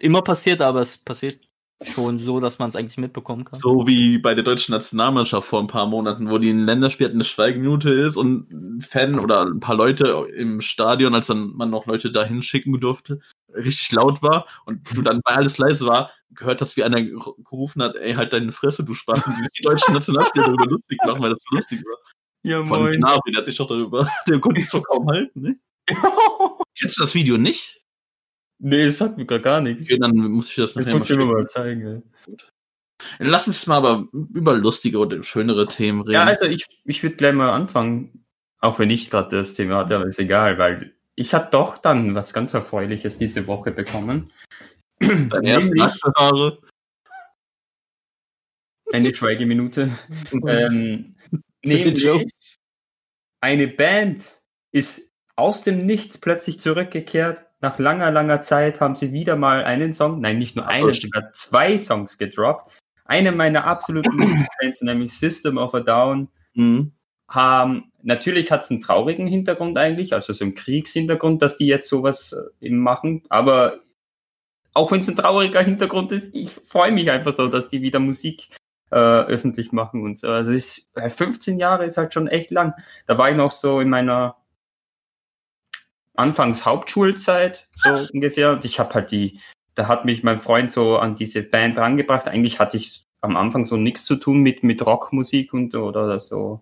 immer 0.00 0.22
passiert, 0.22 0.62
aber 0.62 0.80
es 0.80 0.98
passiert. 0.98 1.47
Schon 1.82 2.18
so, 2.18 2.40
dass 2.40 2.58
man 2.58 2.68
es 2.68 2.76
eigentlich 2.76 2.98
mitbekommen 2.98 3.44
kann. 3.44 3.60
So 3.60 3.86
wie 3.86 4.18
bei 4.18 4.34
der 4.34 4.44
deutschen 4.44 4.72
Nationalmannschaft 4.72 5.46
vor 5.46 5.60
ein 5.60 5.68
paar 5.68 5.86
Monaten, 5.86 6.30
wo 6.30 6.38
die 6.38 6.50
in 6.50 6.64
Länderspiel 6.64 7.06
hatten, 7.06 7.16
eine 7.16 7.24
Schweigeminute 7.24 7.90
ist 7.90 8.16
und 8.16 8.50
ein 8.50 8.80
Fan 8.80 9.18
oder 9.18 9.42
ein 9.42 9.60
paar 9.60 9.76
Leute 9.76 10.26
im 10.36 10.60
Stadion, 10.60 11.14
als 11.14 11.28
dann 11.28 11.52
man 11.54 11.70
noch 11.70 11.86
Leute 11.86 12.10
da 12.10 12.24
hinschicken 12.24 12.80
durfte, 12.80 13.20
richtig 13.54 13.92
laut 13.92 14.22
war 14.22 14.46
und 14.64 14.94
du 14.94 15.02
dann, 15.02 15.20
weil 15.24 15.36
alles 15.36 15.58
leise 15.58 15.86
war, 15.86 16.10
gehört 16.30 16.60
hast, 16.60 16.76
wie 16.76 16.84
einer 16.84 17.02
gerufen 17.02 17.82
hat, 17.82 17.96
ey, 17.96 18.14
halt 18.14 18.32
deine 18.32 18.52
Fresse, 18.52 18.84
du 18.84 18.94
Spaß, 18.94 19.26
und 19.26 19.34
die 19.56 19.62
deutschen 19.62 19.94
Nationalspieler 19.94 20.46
darüber 20.46 20.66
lustig 20.70 20.98
machen, 21.06 21.22
weil 21.22 21.30
das 21.30 21.40
so 21.48 21.56
lustig 21.56 21.84
war. 21.84 21.98
Ja, 22.42 22.64
Von 22.64 22.82
moin. 22.82 23.00
Gnabry, 23.00 23.32
der 23.32 23.38
hat 23.38 23.46
sich 23.46 23.56
doch 23.56 23.68
darüber, 23.68 24.10
der 24.28 24.40
konnte 24.40 24.60
sich 24.60 24.70
doch 24.70 24.82
kaum 24.82 25.08
halten, 25.08 25.40
ne? 25.40 25.58
Kennst 26.78 26.98
du 26.98 27.02
das 27.02 27.14
Video 27.14 27.38
nicht? 27.38 27.80
Nee, 28.58 28.86
das 28.86 28.98
sagt 28.98 29.16
mir 29.16 29.26
gar, 29.26 29.38
gar 29.38 29.60
nichts. 29.60 29.82
Okay, 29.84 29.98
dann 29.98 30.16
muss 30.16 30.48
ich 30.48 30.56
das 30.56 30.74
nachher 30.74 30.94
mal 30.94 31.02
ich 31.02 31.06
schicken. 31.08 31.26
mal 31.26 31.46
zeigen. 31.46 32.02
ey. 32.26 32.36
Lass 33.18 33.46
uns 33.46 33.66
mal 33.66 33.76
aber 33.76 34.08
über 34.12 34.54
lustige 34.54 34.98
oder 34.98 35.22
schönere 35.22 35.68
Themen 35.68 36.00
reden. 36.00 36.12
Ja, 36.12 36.24
also 36.24 36.46
ich, 36.46 36.66
ich 36.84 37.02
würde 37.02 37.16
gleich 37.16 37.34
mal 37.34 37.50
anfangen, 37.50 38.24
auch 38.60 38.78
wenn 38.78 38.90
ich 38.90 39.10
gerade 39.10 39.36
das 39.36 39.54
Thema 39.54 39.76
hatte, 39.76 39.96
aber 39.96 40.06
ist 40.06 40.18
egal, 40.18 40.58
weil 40.58 40.94
ich 41.14 41.34
habe 41.34 41.48
doch 41.50 41.78
dann 41.78 42.14
was 42.14 42.32
ganz 42.32 42.54
Erfreuliches 42.54 43.18
diese 43.18 43.46
Woche 43.46 43.70
bekommen. 43.70 44.32
Deine 45.00 45.50
ersten 45.50 45.74
Nämlich 45.74 45.82
Achterhaare. 45.82 46.58
eine 48.92 49.14
Schweigeminute. 49.14 49.90
ähm, 50.46 51.14
nämlich 51.64 52.06
eine 53.40 53.68
Band 53.68 54.40
ist 54.72 55.12
aus 55.36 55.62
dem 55.62 55.86
Nichts 55.86 56.18
plötzlich 56.18 56.58
zurückgekehrt. 56.58 57.47
Nach 57.60 57.78
langer, 57.78 58.10
langer 58.10 58.42
Zeit 58.42 58.80
haben 58.80 58.94
sie 58.94 59.12
wieder 59.12 59.36
mal 59.36 59.64
einen 59.64 59.94
Song, 59.94 60.20
nein, 60.20 60.38
nicht 60.38 60.54
nur 60.56 60.66
Ach 60.66 60.72
einen, 60.72 60.92
sogar 60.92 61.32
zwei 61.32 61.76
Songs 61.78 62.18
gedroppt. 62.18 62.70
Eine 63.04 63.32
meiner 63.32 63.64
absoluten 63.64 64.12
Lieblingsbands, 64.18 64.82
nämlich 64.82 65.18
System 65.18 65.58
of 65.58 65.74
a 65.74 65.80
Down, 65.80 66.28
Mhm. 66.54 66.92
haben, 67.28 67.92
natürlich 68.02 68.50
hat 68.50 68.64
es 68.64 68.70
einen 68.70 68.80
traurigen 68.80 69.26
Hintergrund 69.26 69.78
eigentlich, 69.78 70.12
also 70.12 70.32
so 70.32 70.44
einen 70.44 70.54
Kriegshintergrund, 70.54 71.40
dass 71.42 71.56
die 71.56 71.66
jetzt 71.66 71.88
sowas 71.88 72.32
äh, 72.32 72.66
eben 72.66 72.78
machen, 72.78 73.22
aber 73.28 73.80
auch 74.72 74.90
wenn 74.90 75.00
es 75.00 75.08
ein 75.08 75.16
trauriger 75.16 75.62
Hintergrund 75.62 76.10
ist, 76.12 76.34
ich 76.34 76.50
freue 76.50 76.92
mich 76.92 77.10
einfach 77.10 77.34
so, 77.36 77.48
dass 77.48 77.68
die 77.68 77.82
wieder 77.82 78.00
Musik 78.00 78.48
äh, 78.90 78.96
öffentlich 78.96 79.72
machen 79.72 80.02
und 80.02 80.18
so. 80.18 80.28
Also 80.28 80.52
es 80.52 80.78
ist, 80.78 80.96
äh, 80.96 81.10
15 81.10 81.58
Jahre 81.58 81.84
ist 81.84 81.96
halt 81.96 82.14
schon 82.14 82.28
echt 82.28 82.50
lang. 82.50 82.74
Da 83.06 83.18
war 83.18 83.30
ich 83.30 83.36
noch 83.36 83.52
so 83.52 83.80
in 83.80 83.90
meiner 83.90 84.36
Anfangs 86.18 86.64
Hauptschulzeit, 86.64 87.68
so 87.76 87.90
ungefähr, 88.12 88.52
und 88.52 88.64
ich 88.64 88.80
habe 88.80 88.92
halt 88.94 89.10
die, 89.12 89.38
da 89.74 89.86
hat 89.86 90.04
mich 90.04 90.24
mein 90.24 90.40
Freund 90.40 90.70
so 90.70 90.98
an 90.98 91.14
diese 91.14 91.42
Band 91.42 91.78
rangebracht. 91.78 92.26
Eigentlich 92.26 92.58
hatte 92.58 92.76
ich 92.76 93.04
am 93.20 93.36
Anfang 93.36 93.64
so 93.64 93.76
nichts 93.76 94.04
zu 94.04 94.16
tun 94.16 94.40
mit, 94.40 94.62
mit 94.64 94.84
Rockmusik 94.84 95.54
und 95.54 95.74
oder 95.74 96.18
so 96.20 96.60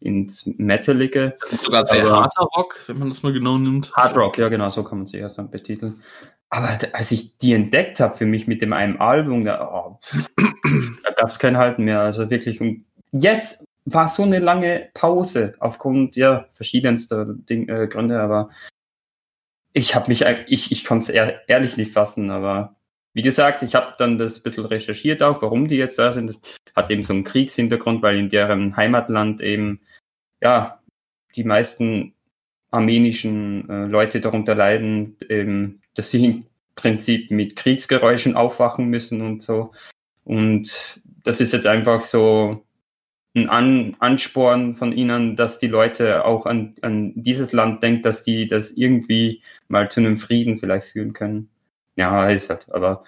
ins 0.00 0.44
Metalige. 0.58 1.34
Das 1.40 1.52
ist 1.52 1.62
sogar 1.62 1.86
sehr 1.86 2.04
Aber- 2.06 2.22
harter 2.22 2.48
Rock, 2.56 2.80
wenn 2.86 2.98
man 2.98 3.08
das 3.08 3.22
mal 3.22 3.32
genau 3.32 3.56
nimmt. 3.56 3.92
Hard 3.94 4.16
Rock, 4.16 4.38
ja 4.38 4.48
genau, 4.48 4.70
so 4.70 4.82
kann 4.82 4.98
man 4.98 5.06
sie 5.06 5.18
erst 5.18 5.38
dann 5.38 5.50
betiteln. 5.50 5.94
Aber 6.50 6.68
als 6.92 7.10
ich 7.12 7.38
die 7.38 7.54
entdeckt 7.54 8.00
habe 8.00 8.14
für 8.14 8.26
mich 8.26 8.46
mit 8.46 8.62
dem 8.62 8.72
einem 8.72 9.00
Album, 9.00 9.44
da, 9.44 9.68
oh, 9.72 9.98
da 10.36 11.10
gab 11.16 11.28
es 11.28 11.38
kein 11.38 11.56
Halten 11.56 11.84
mehr. 11.84 12.00
Also 12.00 12.30
wirklich. 12.30 12.60
Und 12.60 12.84
jetzt 13.12 13.64
war 13.84 14.08
so 14.08 14.22
eine 14.22 14.38
lange 14.38 14.88
Pause 14.94 15.54
aufgrund 15.60 16.16
ja 16.16 16.46
verschiedenster 16.52 17.24
Ding, 17.26 17.68
äh, 17.68 17.86
Gründe, 17.88 18.20
aber 18.20 18.50
ich 19.76 19.94
habe 19.94 20.08
mich, 20.08 20.24
ich, 20.46 20.72
ich 20.72 20.84
konnte 20.86 21.04
es 21.04 21.08
ehr, 21.10 21.46
ehrlich 21.48 21.76
nicht 21.76 21.92
fassen, 21.92 22.30
aber 22.30 22.76
wie 23.12 23.20
gesagt, 23.20 23.62
ich 23.62 23.74
habe 23.74 23.94
dann 23.98 24.16
das 24.16 24.38
ein 24.38 24.42
bisschen 24.42 24.64
recherchiert 24.64 25.22
auch, 25.22 25.42
warum 25.42 25.68
die 25.68 25.76
jetzt 25.76 25.98
da 25.98 26.14
sind. 26.14 26.38
Hat 26.74 26.90
eben 26.90 27.04
so 27.04 27.12
einen 27.12 27.24
Kriegshintergrund, 27.24 28.02
weil 28.02 28.18
in 28.18 28.30
deren 28.30 28.74
Heimatland 28.74 29.42
eben, 29.42 29.80
ja, 30.42 30.80
die 31.34 31.44
meisten 31.44 32.14
armenischen 32.70 33.68
äh, 33.68 33.84
Leute 33.84 34.22
darunter 34.22 34.54
leiden, 34.54 35.18
ähm, 35.28 35.82
dass 35.94 36.10
sie 36.10 36.24
im 36.24 36.46
Prinzip 36.74 37.30
mit 37.30 37.56
Kriegsgeräuschen 37.56 38.34
aufwachen 38.34 38.86
müssen 38.86 39.20
und 39.20 39.42
so. 39.42 39.72
Und 40.24 41.00
das 41.22 41.42
ist 41.42 41.52
jetzt 41.52 41.66
einfach 41.66 42.00
so 42.00 42.65
ein 43.36 43.48
An 43.48 43.96
Ansporn 44.00 44.74
von 44.74 44.92
ihnen, 44.92 45.36
dass 45.36 45.58
die 45.58 45.68
Leute 45.68 46.24
auch 46.24 46.46
an, 46.46 46.74
an 46.82 47.12
dieses 47.14 47.52
Land 47.52 47.82
denken, 47.82 48.02
dass 48.02 48.22
die 48.22 48.46
das 48.46 48.70
irgendwie 48.70 49.42
mal 49.68 49.90
zu 49.90 50.00
einem 50.00 50.16
Frieden 50.16 50.56
vielleicht 50.56 50.88
führen 50.88 51.12
können. 51.12 51.50
Ja, 51.96 52.28
ist 52.28 52.50
halt, 52.50 52.66
aber 52.70 53.04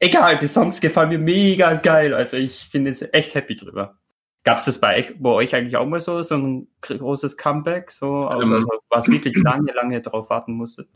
egal, 0.00 0.36
die 0.38 0.48
Songs 0.48 0.80
gefallen 0.80 1.10
mir 1.10 1.18
mega 1.18 1.74
geil. 1.74 2.12
Also 2.12 2.36
ich 2.36 2.70
bin 2.72 2.86
jetzt 2.86 3.14
echt 3.14 3.34
happy 3.34 3.56
drüber. 3.56 3.96
Gab 4.44 4.58
es 4.58 4.64
das 4.64 4.80
bei, 4.80 4.98
euch- 4.98 5.14
bei 5.18 5.30
euch 5.30 5.54
eigentlich 5.54 5.76
auch 5.76 5.86
mal 5.86 6.00
so, 6.00 6.22
so 6.22 6.36
ein 6.36 6.68
großes 6.80 7.36
Comeback? 7.36 7.90
So, 7.90 8.26
also, 8.26 8.42
Ähm. 8.42 8.52
also, 8.54 8.68
was 8.88 9.08
wirklich 9.08 9.36
lange, 9.36 9.72
lange 9.72 10.00
darauf 10.00 10.30
warten 10.30 10.52
musste? 10.52 10.86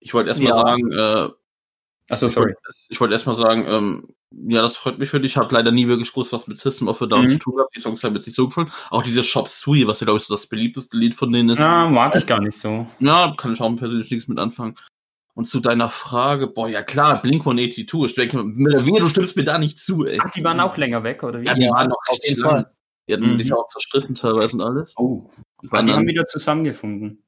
Ich 0.00 0.12
wollte 0.14 0.28
erstmal 0.28 0.50
Ja. 0.50 0.56
sagen, 0.56 0.92
äh, 0.92 1.28
Achso, 2.08 2.26
ich 2.26 2.32
sorry. 2.32 2.46
wollte 2.48 2.60
ich 2.88 3.00
wollte 3.00 3.14
erstmal 3.14 3.36
sagen, 3.36 3.64
ähm, 3.66 4.14
ja, 4.32 4.62
das 4.62 4.76
freut 4.76 4.98
mich 4.98 5.08
für 5.10 5.20
dich. 5.20 5.32
Ich 5.32 5.36
habe 5.36 5.54
leider 5.54 5.70
nie 5.72 5.86
wirklich 5.88 6.12
groß 6.12 6.32
was 6.32 6.46
mit 6.46 6.58
System 6.58 6.88
of 6.88 7.00
a 7.02 7.06
Down 7.06 7.24
Mhm. 7.24 7.28
zu 7.28 7.38
tun 7.38 7.56
gehabt. 7.56 7.74
Die 7.76 7.80
Songs 7.80 8.02
haben 8.02 8.12
mir 8.12 8.18
jetzt 8.18 8.26
nicht 8.26 8.36
so 8.36 8.48
gefallen. 8.48 8.70
Auch 8.90 9.02
dieses 9.02 9.26
Shop 9.26 9.48
Sui, 9.48 9.86
was 9.86 10.00
ja, 10.00 10.04
glaube 10.04 10.18
ich, 10.18 10.24
so 10.24 10.34
das 10.34 10.46
beliebteste 10.46 10.96
Lied 10.96 11.14
von 11.14 11.30
denen 11.30 11.50
ist. 11.50 11.58
Ja, 11.60 11.88
mag 11.88 12.14
ich 12.16 12.26
gar 12.26 12.40
nicht 12.40 12.58
so. 12.58 12.86
Ja, 12.98 13.34
kann 13.36 13.52
ich 13.52 13.60
auch 13.60 13.74
persönlich 13.76 14.10
nichts 14.10 14.28
mit 14.28 14.38
anfangen. 14.38 14.76
Und 15.34 15.48
zu 15.48 15.60
deiner 15.60 15.90
Frage, 15.90 16.46
boah, 16.46 16.66
ja 16.68 16.82
klar, 16.82 17.20
Blink 17.20 17.44
182. 17.44 18.04
Ich 18.06 18.14
denke, 18.14 18.38
wehe, 18.38 19.00
du 19.00 19.08
stimmst 19.08 19.36
mir 19.36 19.44
da 19.44 19.58
nicht 19.58 19.78
zu, 19.78 20.04
ey. 20.06 20.18
Ach, 20.22 20.30
die 20.30 20.42
waren 20.42 20.60
auch 20.60 20.76
länger 20.78 21.02
weg, 21.04 21.22
oder 21.22 21.40
wie? 21.42 21.46
Ja, 21.46 21.54
die 21.54 21.62
Ja, 21.64 21.72
waren 21.72 21.88
noch 21.88 21.98
auf 22.08 22.18
jeden. 22.26 22.42
Fall. 22.42 22.72
Die 23.08 23.12
hatten 23.12 23.34
Mhm. 23.34 23.38
sich 23.38 23.52
auch 23.52 23.66
zerstritten 23.68 24.14
teilweise 24.14 24.56
und 24.56 24.62
alles. 24.62 24.94
Oh. 24.96 25.30
Und 25.70 25.86
die 25.86 25.92
haben 25.92 26.06
wieder 26.06 26.26
zusammengefunden. 26.26 27.22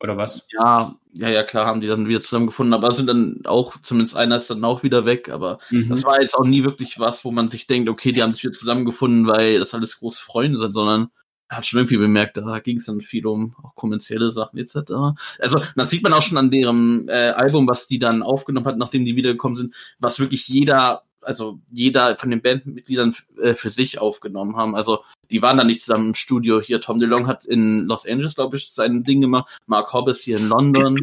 Oder 0.00 0.16
was? 0.16 0.46
ja, 0.52 0.94
ja, 1.14 1.28
ja, 1.28 1.42
klar, 1.42 1.66
haben 1.66 1.80
die 1.80 1.86
dann 1.88 2.08
wieder 2.08 2.20
zusammengefunden, 2.20 2.72
aber 2.74 2.92
sind 2.92 3.06
dann 3.06 3.40
auch, 3.44 3.76
zumindest 3.82 4.16
einer 4.16 4.36
ist 4.36 4.48
dann 4.50 4.64
auch 4.64 4.82
wieder 4.82 5.04
weg, 5.04 5.28
aber 5.28 5.58
Mhm. 5.70 5.88
das 5.88 6.04
war 6.04 6.20
jetzt 6.20 6.34
auch 6.34 6.44
nie 6.44 6.64
wirklich 6.64 6.98
was, 6.98 7.24
wo 7.24 7.30
man 7.32 7.48
sich 7.48 7.66
denkt, 7.66 7.88
okay, 7.88 8.12
die 8.12 8.22
haben 8.22 8.32
sich 8.32 8.44
wieder 8.44 8.52
zusammengefunden, 8.52 9.26
weil 9.26 9.58
das 9.58 9.74
alles 9.74 9.98
große 9.98 10.22
Freunde 10.22 10.58
sind, 10.58 10.72
sondern 10.72 11.10
er 11.48 11.56
hat 11.58 11.66
schon 11.66 11.80
irgendwie 11.80 11.96
bemerkt, 11.96 12.36
da 12.36 12.60
ging 12.60 12.76
es 12.76 12.86
dann 12.86 13.00
viel 13.00 13.26
um 13.26 13.56
auch 13.62 13.74
kommerzielle 13.74 14.30
Sachen 14.30 14.58
etc. 14.58 15.16
Also 15.40 15.60
das 15.74 15.90
sieht 15.90 16.02
man 16.04 16.12
auch 16.12 16.22
schon 16.22 16.38
an 16.38 16.50
deren 16.52 17.08
äh, 17.08 17.32
Album, 17.36 17.66
was 17.66 17.88
die 17.88 17.98
dann 17.98 18.22
aufgenommen 18.22 18.66
hat, 18.66 18.78
nachdem 18.78 19.04
die 19.04 19.16
wiedergekommen 19.16 19.56
sind, 19.56 19.74
was 19.98 20.20
wirklich 20.20 20.46
jeder, 20.46 21.02
also 21.22 21.60
jeder 21.70 22.16
von 22.16 22.30
den 22.30 22.42
Bandmitgliedern 22.42 23.14
äh, 23.40 23.54
für 23.54 23.70
sich 23.70 23.98
aufgenommen 23.98 24.56
haben. 24.56 24.74
Also 24.74 25.04
die 25.30 25.42
waren 25.42 25.58
dann 25.58 25.66
nicht 25.66 25.80
zusammen 25.82 26.08
im 26.08 26.14
Studio. 26.14 26.60
Hier 26.60 26.80
Tom 26.80 26.98
DeLong 26.98 27.26
hat 27.26 27.44
in 27.44 27.86
Los 27.86 28.06
Angeles, 28.06 28.34
glaube 28.34 28.56
ich, 28.56 28.70
sein 28.72 29.04
Ding 29.04 29.20
gemacht. 29.20 29.58
Mark 29.66 29.92
Hobbes 29.92 30.20
hier 30.22 30.38
in 30.38 30.48
London. 30.48 30.98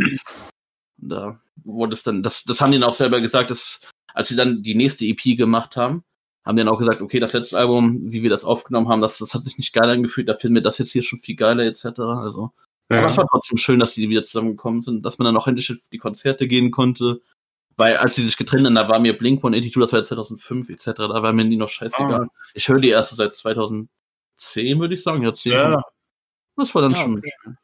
Da 0.98 1.40
wurde 1.64 1.94
es 1.94 2.04
dann, 2.04 2.24
das, 2.24 2.44
das 2.44 2.60
haben 2.60 2.72
die 2.72 2.80
dann 2.80 2.90
auch 2.90 2.94
selber 2.94 3.22
gesagt, 3.22 3.52
dass 3.52 3.80
als 4.14 4.30
sie 4.30 4.36
dann 4.36 4.64
die 4.64 4.76
nächste 4.76 5.06
EP 5.06 5.38
gemacht 5.38 5.78
haben, 5.78 6.04
haben 6.44 6.56
die 6.56 6.64
dann 6.64 6.74
auch 6.74 6.80
gesagt, 6.80 7.02
okay, 7.02 7.20
das 7.20 7.34
letzte 7.34 7.58
Album, 7.58 8.12
wie 8.12 8.24
wir 8.24 8.30
das 8.30 8.46
aufgenommen 8.46 8.88
haben, 8.88 9.02
das, 9.02 9.18
das 9.20 9.34
hat 9.34 9.44
sich 9.44 9.58
nicht 9.58 9.74
geil 9.74 9.90
angefühlt, 9.90 10.28
da 10.28 10.34
finden 10.34 10.56
wir 10.56 10.62
das 10.62 10.78
jetzt 10.78 10.92
hier 10.92 11.04
schon 11.04 11.20
viel 11.20 11.36
geiler, 11.36 11.64
etc. 11.66 12.00
Also, 12.00 12.52
Ja. 12.90 13.00
aber 13.00 13.08
es 13.08 13.18
war 13.18 13.28
trotzdem 13.30 13.58
schön, 13.58 13.80
dass 13.80 13.94
die 13.94 14.10
wieder 14.10 14.24
zusammengekommen 14.24 14.82
sind, 14.82 15.06
dass 15.06 15.20
man 15.20 15.26
dann 15.26 15.38
auch 15.38 15.48
endlich 15.48 15.72
auf 15.72 15.78
die 15.92 15.98
Konzerte 15.98 16.48
gehen 16.48 16.72
konnte. 16.72 17.22
Weil 17.78 17.98
als 17.98 18.16
sie 18.16 18.24
sich 18.24 18.38
getrennt 18.38 18.66
haben, 18.66 18.76
da 18.76 18.90
war 18.90 19.00
mir 19.00 19.16
Blink 19.18 19.40
182, 19.40 19.80
das 19.80 19.92
war 19.94 20.00
ja 20.00 20.04
2005 20.04 20.70
etc., 20.70 20.86
da 20.96 21.22
war 21.22 21.32
mir 21.32 21.46
die 21.46 21.56
noch 21.58 21.70
scheißegal. 21.70 22.24
Ah. 22.24 22.28
Ich 22.56 22.68
höre 22.68 22.80
die 22.80 22.90
erste 22.90 23.16
seit 23.16 23.34
2010, 23.36 23.88
würde 24.80 24.96
ich 24.96 25.04
sagen, 25.04 25.24
ja, 25.24 25.34
10. 25.34 25.52
Ja. 25.52 25.84
Das 26.56 26.74
war 26.74 26.82
dann 26.82 26.92
Ja, 26.94 26.98
schon 26.98 27.18
okay. 27.20 27.32
schön. 27.44 27.58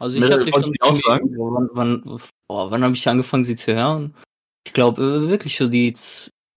Also 0.00 0.16
ich 0.18 0.24
hatte 0.24 0.52
wolltest 0.52 0.64
schon 0.66 0.76
auch 0.80 1.16
irgendwie- 1.16 1.36
wann, 1.38 1.68
wann, 1.72 2.20
oh, 2.48 2.70
wann 2.70 2.82
habe 2.82 2.94
ich 2.94 3.06
angefangen, 3.08 3.44
sie 3.44 3.54
zu 3.56 3.74
hören? 3.74 4.14
Ich 4.66 4.72
glaube 4.72 5.02
äh, 5.02 5.28
wirklich 5.28 5.56
so 5.56 5.68
die 5.68 5.94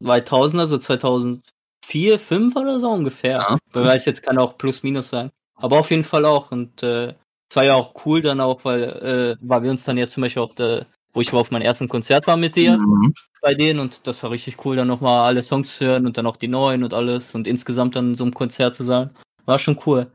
2000er, 0.02 0.66
so 0.66 0.78
2004, 0.78 2.20
5 2.20 2.56
oder 2.56 2.80
so 2.80 2.90
ungefähr. 2.90 3.38
Ja. 3.38 3.58
Wer 3.72 3.84
weiß, 3.86 4.06
jetzt 4.06 4.24
kann 4.24 4.38
auch 4.38 4.58
plus 4.58 4.82
minus 4.82 5.10
sein. 5.10 5.30
Aber 5.56 5.80
auf 5.80 5.92
jeden 5.92 6.04
Fall 6.04 6.26
auch. 6.26 6.52
Und 6.52 6.82
äh, 6.84 7.14
es 7.50 7.56
war 7.56 7.66
ja 7.66 7.76
auch 7.76 8.06
cool 8.06 8.22
dann 8.22 8.40
auch, 8.42 8.66
weil, 8.66 8.84
äh, 8.84 9.36
weil 9.42 9.64
wir 9.64 9.72
uns 9.72 9.84
dann 9.84 9.98
ja 9.98 10.08
zum 10.08 10.22
Beispiel 10.22 10.42
auf 10.42 10.56
der, 10.56 10.88
wo 11.14 11.22
ich 11.22 11.32
auf 11.34 11.52
meinem 11.52 11.62
ersten 11.64 11.88
Konzert 11.88 12.28
war 12.28 12.38
mit 12.38 12.56
dir, 12.56 12.78
Mhm. 12.78 13.14
bei 13.42 13.54
denen 13.56 13.80
und 13.80 14.08
das 14.08 14.24
war 14.24 14.32
richtig 14.32 14.64
cool, 14.66 14.76
dann 14.76 14.88
nochmal 14.88 15.26
alle 15.26 15.42
Songs 15.44 15.78
zu 15.78 15.86
hören 15.86 16.06
und 16.06 16.18
dann 16.18 16.26
auch 16.26 16.38
die 16.38 16.48
neuen 16.48 16.84
und 16.84 16.94
alles 16.94 17.36
und 17.36 17.48
insgesamt 17.48 17.96
dann 17.96 18.10
in 18.10 18.16
so 18.16 18.24
einem 18.24 18.34
Konzert 18.34 18.76
zu 18.76 18.84
sein. 18.84 19.10
War 19.46 19.60
schon 19.60 19.80
cool. 19.86 20.12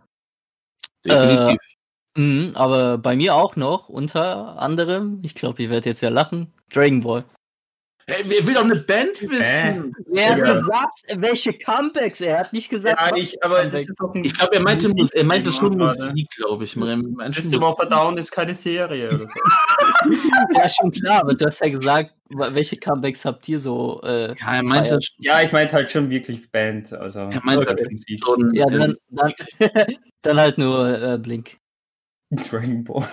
Definitiv. 1.04 1.58
Mhm, 2.16 2.52
aber 2.54 2.98
bei 2.98 3.14
mir 3.14 3.34
auch 3.34 3.54
noch, 3.56 3.88
unter 3.88 4.58
anderem, 4.58 5.20
ich 5.24 5.34
glaube, 5.34 5.62
ihr 5.62 5.70
werdet 5.70 5.86
jetzt 5.86 6.00
ja 6.00 6.08
lachen, 6.08 6.52
Dragon 6.72 7.00
Ball. 7.02 7.24
Hey, 8.10 8.22
wer 8.24 8.46
will 8.46 8.54
doch 8.54 8.64
eine 8.64 8.76
Band 8.76 9.20
wissen? 9.20 9.92
Äh. 10.14 10.18
Er 10.18 10.30
hat 10.30 10.38
Ja. 10.38 10.44
gesagt, 10.52 11.02
welche 11.16 11.52
Comebacks. 11.52 12.22
Er 12.22 12.38
hat 12.38 12.52
nicht 12.54 12.70
gesagt, 12.70 12.98
Ja, 12.98 13.10
was 13.12 13.18
ich, 13.22 13.44
aber 13.44 13.64
das 13.66 13.82
ist 13.82 13.94
doch 14.00 14.14
ein 14.14 14.24
Ich 14.24 14.32
glaube, 14.32 14.54
er 14.54 14.62
meinte, 14.62 14.88
Musik- 14.88 15.14
er 15.14 15.24
meinte 15.24 15.52
schon. 15.52 15.76
Musik, 15.76 16.26
glaube 16.36 16.64
ich. 16.64 16.70
System 17.34 17.62
of 17.62 17.78
a 17.80 17.84
Down 17.84 18.16
ist 18.16 18.30
keine 18.30 18.54
Serie 18.54 19.08
oder 19.08 19.18
so. 19.18 19.26
Ja, 20.54 20.68
schon 20.68 20.90
klar, 20.90 21.20
aber 21.20 21.34
du 21.34 21.44
hast 21.44 21.60
ja 21.60 21.68
gesagt, 21.68 22.12
welche 22.30 22.76
Comebacks 22.76 23.24
habt 23.26 23.46
ihr 23.48 23.60
so. 23.60 24.00
Äh, 24.02 24.34
Ja, 24.40 24.56
er 24.56 24.62
meinte 24.62 24.88
feiert. 24.90 25.08
ja, 25.18 25.42
ich 25.42 25.52
meinte 25.52 25.74
halt 25.74 25.90
schon 25.90 26.08
wirklich 26.08 26.50
Band. 26.50 26.92
Also, 26.94 27.18
Er 27.18 27.40
meinte 27.44 27.68
Okay. 27.68 27.84
halt 27.84 28.20
schon. 28.24 28.54
ja, 28.54 28.66
dann, 28.66 28.94
dann, 29.10 29.32
dann 30.22 30.38
halt 30.38 30.56
nur 30.56 31.02
äh, 31.02 31.18
Blink. 31.18 31.58
Dragon 32.30 32.84
Ball. 32.84 33.08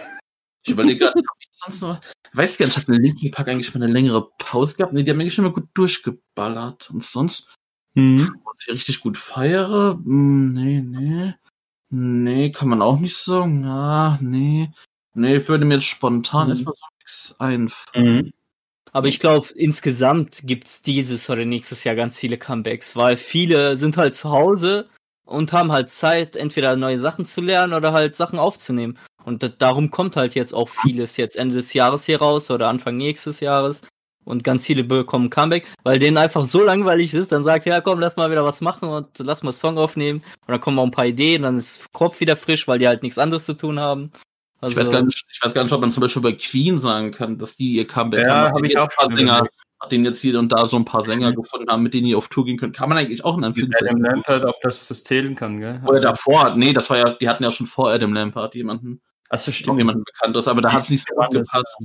Ich 0.65 0.71
überlege 0.71 0.99
gerade, 0.99 1.19
ob 1.19 1.37
ich 1.39 1.47
sonst 1.51 1.81
noch. 1.81 1.99
Weiß 2.33 2.57
gar 2.57 2.65
nicht, 2.65 2.77
hat 2.77 2.87
Linkin 2.87 3.31
Park 3.31 3.47
eigentlich 3.47 3.73
mal 3.73 3.83
eine 3.83 3.93
längere 3.93 4.29
Pause 4.39 4.75
gehabt? 4.75 4.93
Nee, 4.93 5.03
die 5.03 5.11
haben 5.11 5.21
eigentlich 5.21 5.33
schon 5.35 5.45
mal 5.45 5.53
gut 5.53 5.69
durchgeballert. 5.75 6.89
Und 6.89 7.03
sonst, 7.03 7.53
was 7.95 8.67
ich 8.67 8.73
richtig 8.73 8.99
gut 9.01 9.17
feiere? 9.17 9.93
Hm, 10.03 10.53
nee, 10.53 10.81
nee. 10.81 11.33
Nee, 11.89 12.51
kann 12.51 12.67
man 12.67 12.81
auch 12.81 12.99
nicht 12.99 13.15
sagen. 13.15 13.63
Ja, 13.63 14.17
nee. 14.21 14.71
Nee, 15.13 15.47
würde 15.47 15.65
mir 15.65 15.75
jetzt 15.75 15.85
spontan 15.85 16.47
Mhm. 16.47 16.49
erstmal 16.51 16.73
so 16.75 16.85
nichts 16.99 17.35
einfallen. 17.39 18.15
Mhm. 18.25 18.33
Aber 18.91 19.07
ich 19.07 19.19
glaube, 19.19 19.49
insgesamt 19.55 20.41
gibt's 20.45 20.81
dieses 20.81 21.29
oder 21.29 21.45
nächstes 21.45 21.83
Jahr 21.83 21.95
ganz 21.95 22.17
viele 22.19 22.37
Comebacks, 22.37 22.95
weil 22.95 23.17
viele 23.17 23.77
sind 23.77 23.97
halt 23.97 24.15
zu 24.15 24.31
Hause 24.31 24.89
und 25.25 25.53
haben 25.53 25.71
halt 25.71 25.89
Zeit, 25.89 26.35
entweder 26.35 26.75
neue 26.77 26.99
Sachen 26.99 27.25
zu 27.25 27.41
lernen 27.41 27.73
oder 27.73 27.93
halt 27.93 28.15
Sachen 28.15 28.39
aufzunehmen. 28.39 28.97
Und 29.25 29.43
da- 29.43 29.47
darum 29.49 29.89
kommt 29.91 30.15
halt 30.15 30.35
jetzt 30.35 30.53
auch 30.53 30.69
vieles 30.69 31.17
jetzt 31.17 31.35
Ende 31.35 31.55
des 31.55 31.73
Jahres 31.73 32.05
hier 32.05 32.19
raus 32.19 32.49
oder 32.51 32.67
Anfang 32.69 32.95
nächstes 32.97 33.39
Jahres. 33.39 33.81
Und 34.23 34.43
ganz 34.43 34.65
viele 34.65 34.83
bekommen 34.83 35.29
Comeback, 35.29 35.67
weil 35.83 35.99
denen 35.99 36.17
einfach 36.17 36.45
so 36.45 36.61
langweilig 36.63 37.13
ist, 37.13 37.31
dann 37.31 37.43
sagt, 37.43 37.65
ja 37.67 37.79
komm, 37.81 37.99
lass 37.99 38.17
mal 38.17 38.31
wieder 38.31 38.43
was 38.43 38.59
machen 38.61 38.89
und 38.89 39.07
lass 39.19 39.43
mal 39.43 39.51
Song 39.51 39.77
aufnehmen. 39.77 40.23
Und 40.47 40.51
dann 40.51 40.59
kommen 40.59 40.79
auch 40.79 40.83
ein 40.85 40.91
paar 40.91 41.05
Ideen, 41.05 41.43
dann 41.43 41.57
ist 41.57 41.91
Kopf 41.93 42.19
wieder 42.21 42.35
frisch, 42.35 42.67
weil 42.67 42.79
die 42.79 42.87
halt 42.87 43.03
nichts 43.03 43.19
anderes 43.19 43.45
zu 43.45 43.53
tun 43.53 43.79
haben. 43.79 44.11
Also, 44.61 44.79
Ich 44.79 44.85
weiß, 44.85 44.91
gar 44.91 45.03
nicht, 45.03 45.23
ich 45.31 45.39
weiß 45.43 45.53
gar 45.53 45.61
nicht, 45.63 45.73
ob 45.73 45.81
man 45.81 45.91
zum 45.91 46.01
Beispiel 46.01 46.23
bei 46.23 46.31
Queen 46.31 46.79
sagen 46.79 47.11
kann, 47.11 47.37
dass 47.37 47.55
die 47.55 47.73
ihr 47.75 47.85
Comeback 47.85 48.25
Ja, 48.25 48.47
haben. 48.47 48.55
hab 48.55 48.63
ich 48.63 48.75
auch 48.79 48.83
ein 48.83 48.89
paar 48.97 49.09
schon 49.11 49.17
Sänger, 49.19 49.47
nachdem 49.79 50.05
jetzt 50.05 50.21
hier 50.21 50.39
und 50.39 50.49
da 50.51 50.65
so 50.65 50.77
ein 50.77 50.85
paar 50.85 51.03
Sänger 51.03 51.31
gefunden 51.33 51.69
haben, 51.69 51.83
mit 51.83 51.93
denen 51.93 52.05
die 52.07 52.15
auf 52.15 52.27
Tour 52.27 52.45
gehen 52.45 52.57
können. 52.57 52.73
Kann 52.73 52.89
man 52.89 52.97
eigentlich 52.97 53.23
auch 53.23 53.35
in 53.35 53.41
Mit 53.41 53.49
Anführungszeichen. 53.49 53.89
Adam 53.89 54.01
Lampert, 54.01 54.45
ob 54.45 54.59
das 54.61 54.87
das 54.87 55.03
zählen 55.03 55.35
kann, 55.35 55.59
gell? 55.59 55.81
Oder 55.85 55.99
davor, 56.01 56.55
nee, 56.55 56.73
das 56.73 56.89
war 56.89 56.97
ja, 56.97 57.11
die 57.11 57.29
hatten 57.29 57.43
ja 57.43 57.51
schon 57.51 57.67
vor 57.67 57.91
Adam 57.91 58.11
Lampert 58.13 58.55
jemanden, 58.55 59.01
Achso, 59.29 59.51
stimmt. 59.51 59.77
jemanden 59.79 60.03
bekanntes, 60.03 60.47
aber 60.47 60.61
da 60.61 60.71
hat 60.71 60.83
es 60.83 60.89
nicht 60.89 61.05
so 61.07 61.15
gut 61.15 61.31
gepasst. 61.31 61.75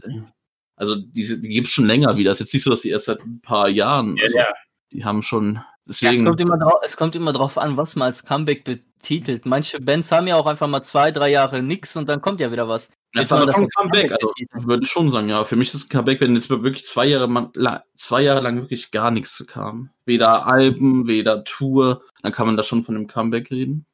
Also 0.77 0.97
diese, 0.97 1.41
die 1.41 1.49
gibt's 1.49 1.71
schon 1.71 1.87
länger 1.87 2.17
wieder. 2.17 2.31
Es 2.31 2.41
ist 2.41 2.47
jetzt 2.49 2.55
nicht 2.55 2.65
so, 2.65 2.71
dass 2.71 2.81
die 2.81 2.91
erst 2.91 3.07
seit 3.07 3.21
ein 3.21 3.41
paar 3.41 3.69
Jahren. 3.69 4.17
Ja, 4.17 4.25
Also, 4.25 4.39
ja. 4.39 4.47
Die 4.93 5.05
haben 5.05 5.23
schon. 5.23 5.55
Ja, 5.55 5.63
es, 5.87 5.99
Deswegen. 6.01 6.27
kommt 6.27 6.41
immer 6.41 6.59
drauf, 6.59 6.81
es 6.85 6.97
kommt 6.97 7.17
immer 7.17 7.33
drauf 7.33 7.59
an, 7.59 7.77
was 7.77 7.97
man 7.97 8.07
als 8.07 8.25
Comeback 8.25 8.65
betitelt. 8.65 9.45
Manche 9.47 9.81
Bands 9.81 10.11
haben 10.13 10.27
ja 10.27 10.37
auch 10.37 10.47
einfach 10.47 10.69
mal 10.69 10.83
zwei, 10.83 11.11
drei 11.11 11.31
Jahre 11.31 11.63
nix 11.63 11.97
und 11.97 12.09
dann 12.09 12.21
kommt 12.21 12.41
ja 12.41 12.51
wieder 12.53 12.69
was. 12.69 12.91
das 13.13 13.31
mal 13.31 13.41
war 13.41 13.47
das 13.47 13.57
ein 13.57 13.69
Comeback. 13.69 14.09
Comeback 14.09 14.13
Also, 14.13 14.33
ich 14.37 14.67
würde 14.67 14.87
schon 14.87 15.11
sagen, 15.11 15.29
ja. 15.29 15.45
Für 15.45 15.57
mich 15.57 15.69
ist 15.69 15.75
es 15.75 15.85
ein 15.85 15.89
Comeback, 15.89 16.21
wenn 16.21 16.35
jetzt 16.35 16.49
wirklich 16.51 16.87
zwei 16.87 17.07
Jahre, 17.07 17.29
man, 17.29 17.51
la, 17.55 17.85
zwei 17.97 18.23
Jahre 18.23 18.41
lang 18.41 18.57
wirklich 18.57 18.91
gar 18.91 19.11
nichts 19.11 19.45
kam. 19.47 19.91
Weder 20.05 20.47
Alben, 20.47 21.07
weder 21.07 21.45
Tour. 21.45 22.03
Dann 22.23 22.33
kann 22.33 22.47
man 22.47 22.57
da 22.57 22.63
schon 22.63 22.83
von 22.83 22.97
einem 22.97 23.07
Comeback 23.07 23.51
reden. 23.51 23.87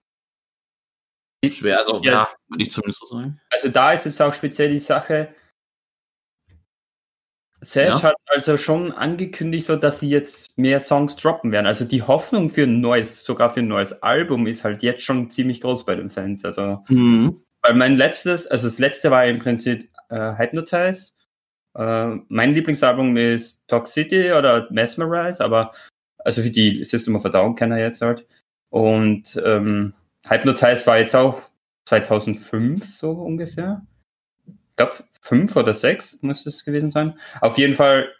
Schwer, 1.55 1.79
also, 1.79 2.01
Ja. 2.03 2.29
würde 2.49 2.63
ich 2.63 2.71
zumindest 2.71 3.01
so 3.01 3.07
sagen. 3.07 3.41
Also 3.51 3.69
da 3.69 3.93
ist 3.93 4.07
jetzt 4.07 4.21
auch 4.23 4.33
speziell 4.35 4.71
die 4.71 4.79
Sache. 4.79 5.29
Sash 7.63 8.03
Ja. 8.03 8.11
hat 8.11 8.17
also 8.27 8.57
schon 8.57 8.93
angekündigt, 8.93 9.67
so 9.67 9.77
dass 9.77 10.01
sie 10.01 10.11
jetzt 10.11 10.57
mehr 10.59 10.79
Songs 10.79 11.17
droppen 11.17 11.53
werden. 11.53 11.67
Also 11.67 11.85
die 11.87 12.03
Hoffnung 12.03 12.51
für 12.51 12.65
ein 12.65 12.81
neues, 12.81 13.25
sogar 13.25 13.51
für 13.51 13.61
ein 13.61 13.69
neues 13.69 14.03
Album 14.03 14.47
ist 14.47 14.63
halt 14.63 14.83
jetzt 14.83 15.03
schon 15.03 15.31
ziemlich 15.31 15.61
groß 15.63 15.87
bei 15.87 15.95
den 15.95 16.11
Fans. 16.11 16.45
Also 16.45 16.85
Mhm. 16.89 17.43
weil 17.63 17.75
mein 17.75 17.97
letztes, 17.97 18.47
also 18.47 18.67
das 18.69 18.79
letzte 18.79 19.11
war 19.11 19.25
im 19.27 19.39
Prinzip 19.39 19.89
äh, 20.11 20.37
Hypnotize. 20.37 21.13
Äh, 21.77 22.17
mein 22.29 22.55
Lieblingsalbum 22.55 23.17
ist 23.17 23.67
Toxicity 23.69 24.33
oder 24.33 24.71
Mesmerize, 24.71 25.43
aber 25.43 25.73
also 26.19 26.43
für 26.43 26.51
die 26.51 26.85
System 26.85 27.17
of 27.17 27.25
a 27.25 27.29
Down 27.31 27.55
kenner 27.57 27.79
jetzt 27.79 28.03
halt. 28.03 28.27
Und 28.71 29.41
ähm, 29.45 29.95
Hypnotize 30.29 30.87
war 30.87 30.99
jetzt 30.99 31.15
auch 31.17 31.43
2005 31.87 32.85
so 32.93 33.13
ungefähr. 33.13 33.87
Ich 34.47 34.77
glaube, 34.77 34.95
fünf 35.23 35.57
oder 35.57 35.73
sechs 35.73 36.19
muss 36.23 36.45
es 36.47 36.65
gewesen 36.65 36.91
sein. 36.91 37.19
Auf 37.41 37.57
jeden 37.59 37.75
Fall, 37.75 38.13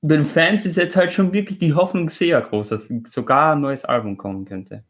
den 0.00 0.24
Fans 0.24 0.64
ist 0.64 0.76
jetzt 0.76 0.96
halt 0.96 1.12
schon 1.12 1.32
wirklich 1.32 1.58
die 1.58 1.74
Hoffnung 1.74 2.08
sehr 2.08 2.40
groß, 2.40 2.68
dass 2.68 2.88
sogar 3.06 3.54
ein 3.54 3.60
neues 3.60 3.84
Album 3.84 4.16
kommen 4.16 4.44
könnte. 4.46 4.84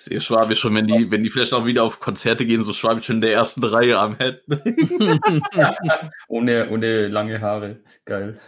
Sehr 0.00 0.20
schwabisch 0.20 0.60
schon, 0.60 0.74
wenn 0.74 0.86
die, 0.86 1.10
wenn 1.10 1.22
die 1.22 1.28
vielleicht 1.28 1.52
auch 1.52 1.66
wieder 1.66 1.84
auf 1.84 2.00
Konzerte 2.00 2.46
gehen, 2.46 2.62
so 2.62 2.72
schwabisch 2.72 3.04
schon 3.04 3.16
in 3.16 3.20
der 3.20 3.34
ersten 3.34 3.62
Reihe 3.62 3.98
am 3.98 4.16
Head. 4.16 4.42
Ohne, 6.28 6.70
ohne 6.70 7.08
lange 7.08 7.40
Haare. 7.42 7.80
Geil. 8.06 8.40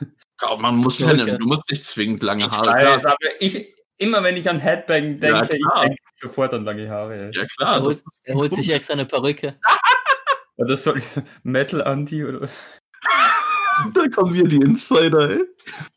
Man 0.58 0.76
muss 0.76 0.98
ja, 0.98 1.10
Okay. 1.12 1.36
du 1.38 1.46
musst 1.46 1.70
nicht 1.70 1.84
zwingend 1.84 2.22
lange 2.22 2.46
Ich 2.46 2.50
Haare. 2.50 2.66
weiß, 2.68 3.00
Klar, 3.02 3.12
aber 3.12 3.16
ich, 3.40 3.74
immer 4.02 4.22
wenn 4.22 4.36
ich 4.36 4.48
an 4.48 4.58
Headbang 4.58 5.20
denke, 5.20 5.26
Ja, 5.26 5.42
ich 5.42 5.48
denke 5.48 6.02
sofort 6.12 6.52
an 6.52 6.64
lange 6.64 6.88
Haare. 6.88 7.30
Ja 7.32 7.42
er, 7.42 7.46
klar. 7.46 7.78
Das, 7.78 7.86
holt, 7.86 8.02
er 8.24 8.34
holt 8.34 8.54
sich 8.54 8.70
extra 8.70 8.94
eine 8.94 9.06
Perücke. 9.06 9.56
Oder 10.56 10.76
soll 10.76 10.98
ich 10.98 11.08
so 11.08 11.22
Metal-Anti 11.44 12.24
oder 12.24 12.42
was? 12.42 12.56
da 13.94 14.06
kommen 14.08 14.34
wir 14.34 14.44
die 14.44 14.56
Insider, 14.56 15.30
ey. 15.30 15.44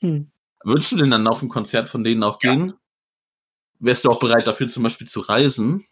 Hm. 0.02 0.32
Würdest 0.63 0.91
du 0.91 0.96
denn 0.96 1.12
dann 1.12 1.28
auf 1.28 1.41
ein 1.41 1.50
Konzert 1.50 1.89
von 1.89 2.04
denen 2.04 2.24
auch 2.24 2.39
gehen? 2.39 2.74
Wärst 3.80 4.06
du 4.06 4.10
auch 4.10 4.20
bereit 4.20 4.48
dafür 4.48 4.68
zum 4.68 4.84
Beispiel 4.84 5.08
zu 5.08 5.20
reisen? 5.20 5.86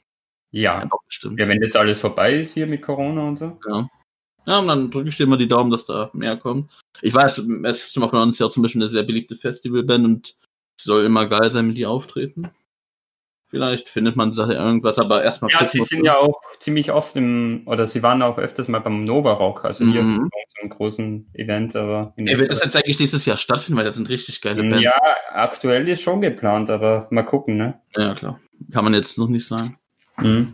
Ja. 0.50 0.86
doch, 0.86 1.04
bestimmt. 1.06 1.40
ja, 1.40 1.48
wenn 1.48 1.60
das 1.60 1.76
alles 1.76 2.00
vorbei 2.00 2.36
ist 2.36 2.54
hier 2.54 2.66
mit 2.66 2.82
Corona 2.82 3.28
und 3.28 3.38
so. 3.38 3.60
Ja. 3.68 3.90
Ja, 4.46 4.60
und 4.60 4.68
dann 4.68 4.92
drücke 4.92 5.10
ich 5.10 5.18
dir 5.18 5.28
mal 5.28 5.38
die 5.38 5.48
Daumen, 5.48 5.72
dass 5.72 5.86
da 5.86 6.10
mehr 6.14 6.38
kommt. 6.38 6.72
Ich 7.02 7.14
weiß, 7.14 7.36
System 7.36 8.04
of 8.04 8.14
a 8.14 8.18
Down 8.18 8.30
ist 8.30 8.40
ja 8.40 8.48
auch 8.48 8.52
zum 8.52 8.64
Beispiel 8.64 8.82
eine 8.82 8.90
sehr 8.90 9.04
beliebte 9.04 9.36
Festivalband 9.36 10.06
und 10.06 10.36
soll 10.82 11.06
immer 11.06 11.28
geil 11.28 11.50
sein, 11.50 11.68
mit 11.68 11.78
die 11.78 11.86
auftreten. 11.86 12.50
Vielleicht 13.50 13.88
findet 13.88 14.16
man 14.16 14.32
da 14.34 14.50
irgendwas, 14.50 14.98
aber 14.98 15.24
erstmal 15.24 15.52
Ja, 15.52 15.64
sie 15.64 15.80
sind 15.82 16.04
ja 16.04 16.18
auch 16.18 16.42
ziemlich 16.60 16.92
oft 16.92 17.16
im, 17.16 17.62
oder 17.68 17.86
sie 17.86 18.02
waren 18.02 18.24
auch 18.24 18.40
öfters 18.40 18.68
mal 18.68 18.80
beim 18.80 19.04
Nova 19.06 19.34
Rock, 19.34 19.64
also 19.64 19.86
hier 19.86 20.02
Mhm. 20.02 20.30
so 20.48 20.62
einem 20.62 20.70
großen 20.72 21.30
Event, 21.36 21.76
aber 21.76 22.14
in 22.16 22.28
Ey, 22.28 22.40
wird 22.40 22.50
das 22.50 22.64
jetzt 22.64 22.76
eigentlich 22.76 22.98
dieses 22.98 23.26
Jahr 23.26 23.38
stattfinden, 23.38 23.78
weil 23.78 23.86
das 23.86 23.94
sind 23.94 24.10
richtig 24.10 24.42
geile 24.42 24.64
Bands. 24.64 24.82
Ja, 24.82 24.96
aktuell 25.32 25.88
ist 25.88 26.02
schon 26.02 26.20
geplant, 26.22 26.72
aber 26.72 27.08
mal 27.12 27.22
gucken, 27.22 27.58
ne? 27.58 27.80
ja, 27.96 28.16
klar. 28.16 28.40
Kann 28.72 28.86
man 28.86 28.96
jetzt 28.96 29.20
noch 29.20 29.28
nicht 29.28 29.46
sagen. 29.48 29.78
Mhm. 30.18 30.54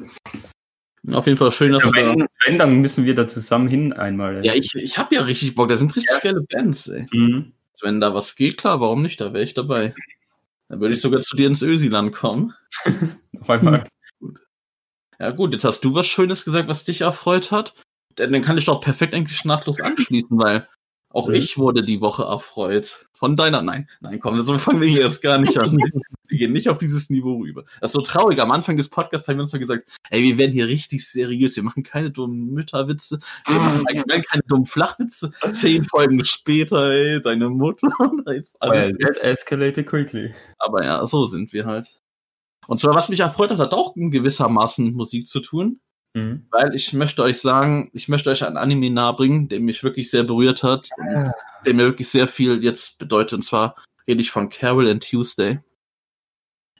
Auf 1.13 1.25
jeden 1.25 1.37
Fall 1.37 1.51
schön, 1.51 1.71
dass 1.71 1.83
Ja, 1.85 1.91
du 1.91 1.95
da 1.95 2.05
wenn, 2.09 2.27
wenn, 2.45 2.57
dann 2.59 2.73
müssen 2.81 3.05
wir 3.05 3.15
da 3.15 3.27
zusammen 3.29 3.69
hin 3.69 3.93
einmal. 3.93 4.45
Ja, 4.45 4.53
ich, 4.53 4.75
ich 4.75 4.97
habe 4.97 5.15
ja 5.15 5.21
richtig 5.21 5.55
Bock. 5.55 5.69
Da 5.69 5.77
sind 5.77 5.95
richtig 5.95 6.13
Ja. 6.13 6.19
geile 6.19 6.41
Bands, 6.41 6.87
ey. 6.89 7.05
Mhm. 7.13 7.53
Wenn 7.83 8.01
da 8.01 8.13
was 8.13 8.35
geht, 8.35 8.57
klar, 8.57 8.79
warum 8.81 9.01
nicht? 9.01 9.21
Da 9.21 9.33
wäre 9.33 9.43
ich 9.43 9.53
dabei. 9.53 9.93
Dann 10.69 10.81
würde 10.81 10.93
ich 10.93 11.01
sogar 11.01 11.21
zu 11.21 11.35
dir 11.35 11.47
ins 11.47 11.61
Ösiland 11.61 12.13
kommen. 12.13 12.53
Noch 13.31 13.49
einmal. 13.49 13.87
Ja 15.19 15.31
gut, 15.31 15.53
jetzt 15.53 15.63
hast 15.65 15.81
du 15.83 15.93
was 15.93 16.07
Schönes 16.07 16.45
gesagt, 16.45 16.67
was 16.69 16.85
dich 16.85 17.01
erfreut 17.01 17.51
hat. 17.51 17.73
Dann 18.15 18.31
dann 18.31 18.41
kann 18.41 18.57
ich 18.57 18.65
doch 18.65 18.81
perfekt 18.81 19.13
eigentlich 19.13 19.43
nahtlos 19.45 19.79
anschließen, 19.79 20.37
weil 20.37 20.67
auch 21.11 21.27
Mhm. 21.27 21.33
ich 21.35 21.57
wurde 21.57 21.83
die 21.83 22.01
Woche 22.01 22.23
erfreut. 22.23 23.07
Von 23.13 23.35
deiner, 23.35 23.61
nein, 23.61 23.89
nein, 23.99 24.19
komm, 24.19 24.41
so 24.43 24.57
fangen 24.59 24.79
wir 24.81 24.87
hier 24.87 25.01
erst 25.01 25.21
gar 25.21 25.39
nicht 25.39 25.57
an. 25.57 25.77
Wir 26.27 26.37
gehen 26.37 26.53
nicht 26.53 26.69
auf 26.69 26.77
dieses 26.77 27.09
Niveau 27.09 27.37
rüber. 27.39 27.63
Das 27.81 27.89
ist 27.89 27.93
so 27.95 28.01
traurig. 28.01 28.39
Am 28.39 28.51
Anfang 28.51 28.77
des 28.77 28.89
Podcasts 28.89 29.27
haben 29.27 29.37
wir 29.37 29.41
uns 29.41 29.51
noch 29.53 29.59
gesagt, 29.59 29.89
ey, 30.11 30.21
wir 30.23 30.37
werden 30.37 30.51
hier 30.51 30.67
richtig 30.67 31.09
seriös. 31.09 31.55
Wir 31.55 31.63
machen 31.63 31.81
keine 31.81 32.11
dummen 32.11 32.53
Mütterwitze. 32.53 33.19
Wir 33.47 33.55
machen 33.55 33.83
keine 34.29 34.43
dummen 34.47 34.65
Flachwitze. 34.67 35.31
Zehn 35.51 35.83
Folgen 35.83 36.23
später, 36.23 36.91
ey, 36.91 37.19
deine 37.21 37.49
Mutter. 37.49 37.87
da 38.25 38.31
ist 38.31 38.55
Well, 38.61 38.69
alles. 38.71 38.97
that 38.99 39.17
escalated 39.17 39.87
quickly. 39.87 40.33
Aber 40.59 40.85
ja, 40.85 41.05
so 41.07 41.25
sind 41.25 41.51
wir 41.53 41.65
halt. 41.65 41.99
Und 42.67 42.79
zwar, 42.79 42.93
was 42.93 43.09
mich 43.09 43.21
erfreut 43.21 43.49
hat, 43.49 43.57
hat 43.59 43.73
auch 43.73 43.95
in 43.95 44.11
gewissermaßen 44.11 44.93
Musik 44.93 45.25
zu 45.27 45.39
tun. 45.39 45.79
Mhm. 46.13 46.45
Weil 46.51 46.73
ich 46.73 46.91
möchte 46.93 47.21
euch 47.23 47.39
sagen, 47.39 47.89
ich 47.93 48.07
möchte 48.07 48.29
euch 48.29 48.43
ein 48.43 48.57
Anime 48.57 48.89
nahebringen, 48.89 49.47
der 49.47 49.59
mich 49.59 49.83
wirklich 49.83 50.09
sehr 50.09 50.23
berührt 50.23 50.63
hat, 50.63 50.89
Ah. 50.99 51.31
der 51.65 51.73
mir 51.73 51.83
wirklich 51.85 52.09
sehr 52.09 52.27
viel 52.27 52.63
jetzt 52.63 52.97
bedeutet. 52.97 53.33
Und 53.33 53.41
zwar 53.43 53.75
rede 54.07 54.21
ich 54.21 54.31
von 54.31 54.49
Carol 54.49 54.89
and 54.89 55.07
Tuesday. 55.07 55.59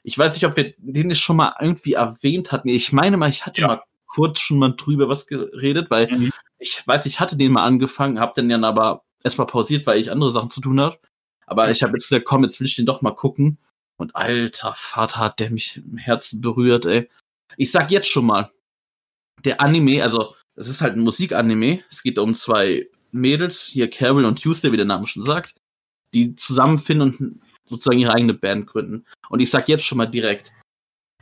Ich 0.02 0.16
weiß 0.16 0.32
nicht, 0.34 0.46
ob 0.46 0.56
wir 0.56 0.74
den 0.78 1.14
schon 1.14 1.36
mal 1.36 1.54
irgendwie 1.60 1.92
erwähnt 1.92 2.52
hatten. 2.52 2.68
Ich 2.68 2.92
meine 2.92 3.16
mal, 3.16 3.28
ich 3.28 3.44
hatte 3.46 3.60
Ja. 3.60 3.66
mal 3.68 3.82
kurz 4.06 4.40
schon 4.40 4.58
mal 4.58 4.74
drüber 4.76 5.08
was 5.08 5.26
geredet, 5.26 5.90
weil 5.90 6.10
Mhm. 6.10 6.32
ich 6.58 6.82
weiß, 6.86 7.06
ich 7.06 7.20
hatte 7.20 7.36
den 7.36 7.52
mal 7.52 7.64
angefangen, 7.64 8.18
hab 8.18 8.34
den 8.34 8.48
dann 8.48 8.64
aber 8.64 9.04
erstmal 9.22 9.46
pausiert, 9.46 9.86
weil 9.86 10.00
ich 10.00 10.10
andere 10.10 10.32
Sachen 10.32 10.50
zu 10.50 10.60
tun 10.60 10.80
hatte. 10.80 10.98
Aber 11.46 11.70
ich 11.70 11.82
habe 11.82 11.92
jetzt 11.92 12.08
gesagt, 12.08 12.24
komm, 12.26 12.42
jetzt 12.42 12.58
will 12.58 12.66
ich 12.66 12.76
den 12.76 12.86
doch 12.86 13.02
mal 13.02 13.14
gucken. 13.14 13.58
Und 13.96 14.16
alter 14.16 14.72
Vater 14.74 15.18
hat 15.20 15.38
der 15.40 15.50
mich 15.50 15.76
im 15.76 15.98
Herzen 15.98 16.40
berührt, 16.40 16.86
ey. 16.86 17.08
Ich 17.56 17.70
sag 17.70 17.90
jetzt 17.90 18.08
schon 18.08 18.24
mal, 18.26 18.50
der 19.44 19.60
Anime, 19.60 20.02
also 20.02 20.34
es 20.56 20.68
ist 20.68 20.80
halt 20.82 20.94
ein 20.94 21.00
Musikanime. 21.00 21.82
Es 21.90 22.02
geht 22.02 22.18
um 22.18 22.34
zwei 22.34 22.88
Mädels, 23.12 23.62
hier 23.62 23.88
Carol 23.90 24.24
und 24.24 24.42
Tuesday, 24.42 24.72
wie 24.72 24.76
der 24.76 24.86
Name 24.86 25.06
schon 25.06 25.22
sagt. 25.22 25.54
die 26.14 26.34
zusammenfinden 26.34 27.12
und 27.12 27.40
sozusagen 27.68 28.00
ihre 28.00 28.12
eigene 28.12 28.34
Band 28.34 28.66
gründen. 28.66 29.04
Und 29.28 29.40
ich 29.40 29.50
sag 29.50 29.68
jetzt 29.68 29.84
schon 29.84 29.98
mal 29.98 30.06
direkt, 30.06 30.52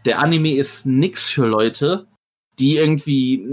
der 0.05 0.21
Anime 0.21 0.55
ist 0.57 0.87
nix 0.87 1.29
für 1.31 1.47
Leute, 1.47 2.07
die 2.59 2.77
irgendwie 2.77 3.47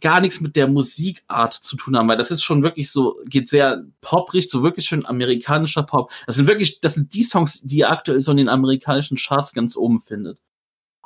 gar 0.00 0.20
nichts 0.20 0.40
mit 0.40 0.54
der 0.54 0.68
Musikart 0.68 1.52
zu 1.54 1.76
tun 1.76 1.96
haben, 1.96 2.08
weil 2.08 2.16
das 2.16 2.30
ist 2.30 2.44
schon 2.44 2.62
wirklich 2.62 2.92
so, 2.92 3.18
geht 3.26 3.48
sehr 3.48 3.84
poprig, 4.00 4.48
so 4.48 4.62
wirklich 4.62 4.86
schön 4.86 5.04
amerikanischer 5.04 5.82
Pop. 5.82 6.12
Das 6.26 6.36
sind 6.36 6.46
wirklich, 6.46 6.80
das 6.80 6.94
sind 6.94 7.12
die 7.14 7.24
Songs, 7.24 7.60
die 7.62 7.78
ihr 7.78 7.90
aktuell 7.90 8.20
so 8.20 8.30
in 8.30 8.36
den 8.36 8.48
amerikanischen 8.48 9.16
Charts 9.16 9.52
ganz 9.52 9.76
oben 9.76 9.98
findet. 10.00 10.40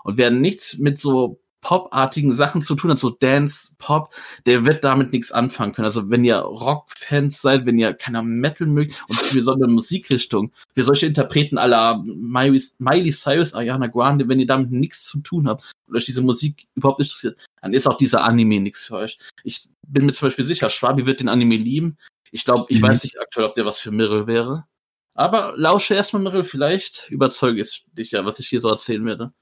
Und 0.02 0.18
wer 0.18 0.31
nichts 0.31 0.79
mit 0.79 0.98
so 0.98 1.40
Pop-artigen 1.66 2.33
Sachen 2.33 2.62
zu 2.62 2.76
tun 2.76 2.92
hat, 2.92 3.00
so 3.00 3.11
Dance, 3.11 3.74
Pop, 3.79 4.14
der 4.46 4.64
wird 4.66 4.85
damit 4.85 5.11
nichts 5.11 5.33
anfangen 5.33 5.72
können. 5.72 5.87
Also 5.87 6.09
wenn 6.11 6.24
ihr 6.24 6.37
Rock-Fans 6.37 7.42
seid, 7.42 7.66
wenn 7.66 7.76
ihr 7.76 7.92
keiner 7.92 8.22
Metal 8.22 8.68
mögt 8.68 8.94
und 9.09 9.16
für 9.16 9.42
so 9.42 9.52
eine 9.52 9.66
Musikrichtung, 9.66 10.52
für 10.76 10.85
solche 10.85 11.07
Interpreten 11.07 11.59
aller 11.59 12.05
Miley, 12.05 12.62
Miley 12.79 13.11
Cyrus, 13.11 13.52
Ariana 13.52 13.88
Grande, 13.88 14.29
wenn 14.29 14.38
ihr 14.38 14.46
damit 14.46 14.70
nichts 14.70 15.07
zu 15.07 15.18
tun 15.18 15.48
habt 15.48 15.72
und 15.88 15.96
euch 15.96 16.05
diese 16.05 16.22
Musik 16.22 16.68
überhaupt 16.76 17.00
nicht 17.00 17.09
interessiert, 17.09 17.37
dann 17.61 17.74
ist 17.74 17.88
auch 17.88 17.96
dieser 17.96 18.22
Anime 18.22 18.61
nichts 18.61 18.87
für 18.87 18.98
euch. 18.98 19.18
Ich 19.42 19.68
bin 19.88 20.07
mir 20.07 20.12
zum 20.12 20.26
Beispiel 20.26 20.44
sicher, 20.44 20.70
Schwabi 20.70 21.05
wird 21.05 21.18
den 21.18 21.29
Anime 21.29 21.57
lieben. 21.57 21.98
Ich 22.31 22.44
glaube, 22.44 22.66
ich 22.68 22.81
mhm. 22.81 22.87
weiß 22.87 23.02
nicht 23.02 23.20
aktuell, 23.20 23.46
ob 23.46 23.55
der 23.57 23.66
was 23.66 23.81
für 23.81 23.90
Mirrell 23.90 24.29
wäre. 24.29 24.66
Aber 25.14 25.55
lausche 25.57 25.94
erstmal, 25.94 26.22
Mirrell, 26.22 26.44
vielleicht 26.44 27.09
überzeuge 27.11 27.62
ich 27.62 27.85
dich 27.90 28.12
ja, 28.12 28.24
was 28.24 28.38
ich 28.38 28.46
hier 28.46 28.61
so 28.61 28.68
erzählen 28.68 29.05
werde. 29.05 29.33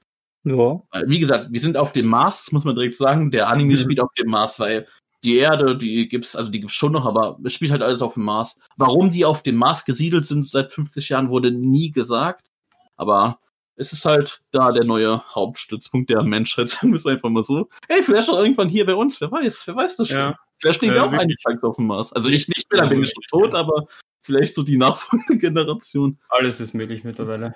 Ja. 0.45 0.79
Wie 1.07 1.19
gesagt, 1.19 1.47
wir 1.51 1.59
sind 1.59 1.75
auf 1.75 1.91
dem 1.91 2.05
Mars, 2.05 2.45
das 2.45 2.51
muss 2.51 2.63
man 2.63 2.75
direkt 2.75 2.95
sagen. 2.95 3.31
Der 3.31 3.49
Anime 3.49 3.73
mhm. 3.73 3.77
spielt 3.77 3.99
auf 3.99 4.13
dem 4.13 4.29
Mars, 4.29 4.59
weil 4.59 4.87
die 5.23 5.37
Erde, 5.37 5.75
die 5.75 6.07
gibt's, 6.07 6.35
also 6.35 6.51
die 6.51 6.59
gibt's 6.59 6.75
schon 6.75 6.91
noch, 6.91 7.05
aber 7.05 7.39
es 7.43 7.53
spielt 7.53 7.71
halt 7.71 7.81
alles 7.81 8.03
auf 8.03 8.13
dem 8.13 8.23
Mars. 8.23 8.57
Warum 8.77 9.09
die 9.09 9.25
auf 9.25 9.41
dem 9.41 9.55
Mars 9.55 9.83
gesiedelt 9.83 10.25
sind 10.25 10.45
seit 10.45 10.71
50 10.71 11.09
Jahren, 11.09 11.29
wurde 11.29 11.51
nie 11.51 11.91
gesagt. 11.91 12.49
Aber 12.95 13.39
es 13.75 13.91
ist 13.91 14.05
halt 14.05 14.41
da 14.51 14.71
der 14.71 14.83
neue 14.83 15.21
Hauptstützpunkt 15.33 16.11
der 16.11 16.21
Menschheit, 16.21 16.69
sagen 16.69 16.91
wir 16.91 16.97
es 16.97 17.07
einfach 17.07 17.29
mal 17.29 17.43
so. 17.43 17.67
Ey, 17.87 18.03
vielleicht 18.03 18.29
auch 18.29 18.37
irgendwann 18.37 18.69
hier 18.69 18.85
bei 18.85 18.93
uns, 18.93 19.19
wer 19.19 19.31
weiß, 19.31 19.63
wer 19.65 19.75
weiß 19.75 19.97
das 19.97 20.09
schon. 20.09 20.17
Ja. 20.17 20.39
Vielleicht 20.59 20.77
stehen 20.77 20.91
äh, 20.91 20.95
wir 20.95 21.05
auch 21.05 21.11
eines 21.11 21.37
Tages 21.41 21.63
auf 21.63 21.77
dem 21.77 21.87
Mars. 21.87 22.13
Also 22.13 22.29
ich 22.29 22.47
nicht 22.47 22.71
mehr, 22.71 22.81
dann 22.81 22.89
bin 22.89 23.01
ich 23.01 23.11
schon 23.11 23.41
tot, 23.41 23.55
aber 23.55 23.87
vielleicht 24.21 24.53
so 24.53 24.61
die 24.61 24.77
nachfolgende 24.77 25.37
Generation. 25.39 26.19
Alles 26.29 26.61
ist 26.61 26.75
möglich 26.75 27.03
mittlerweile 27.03 27.55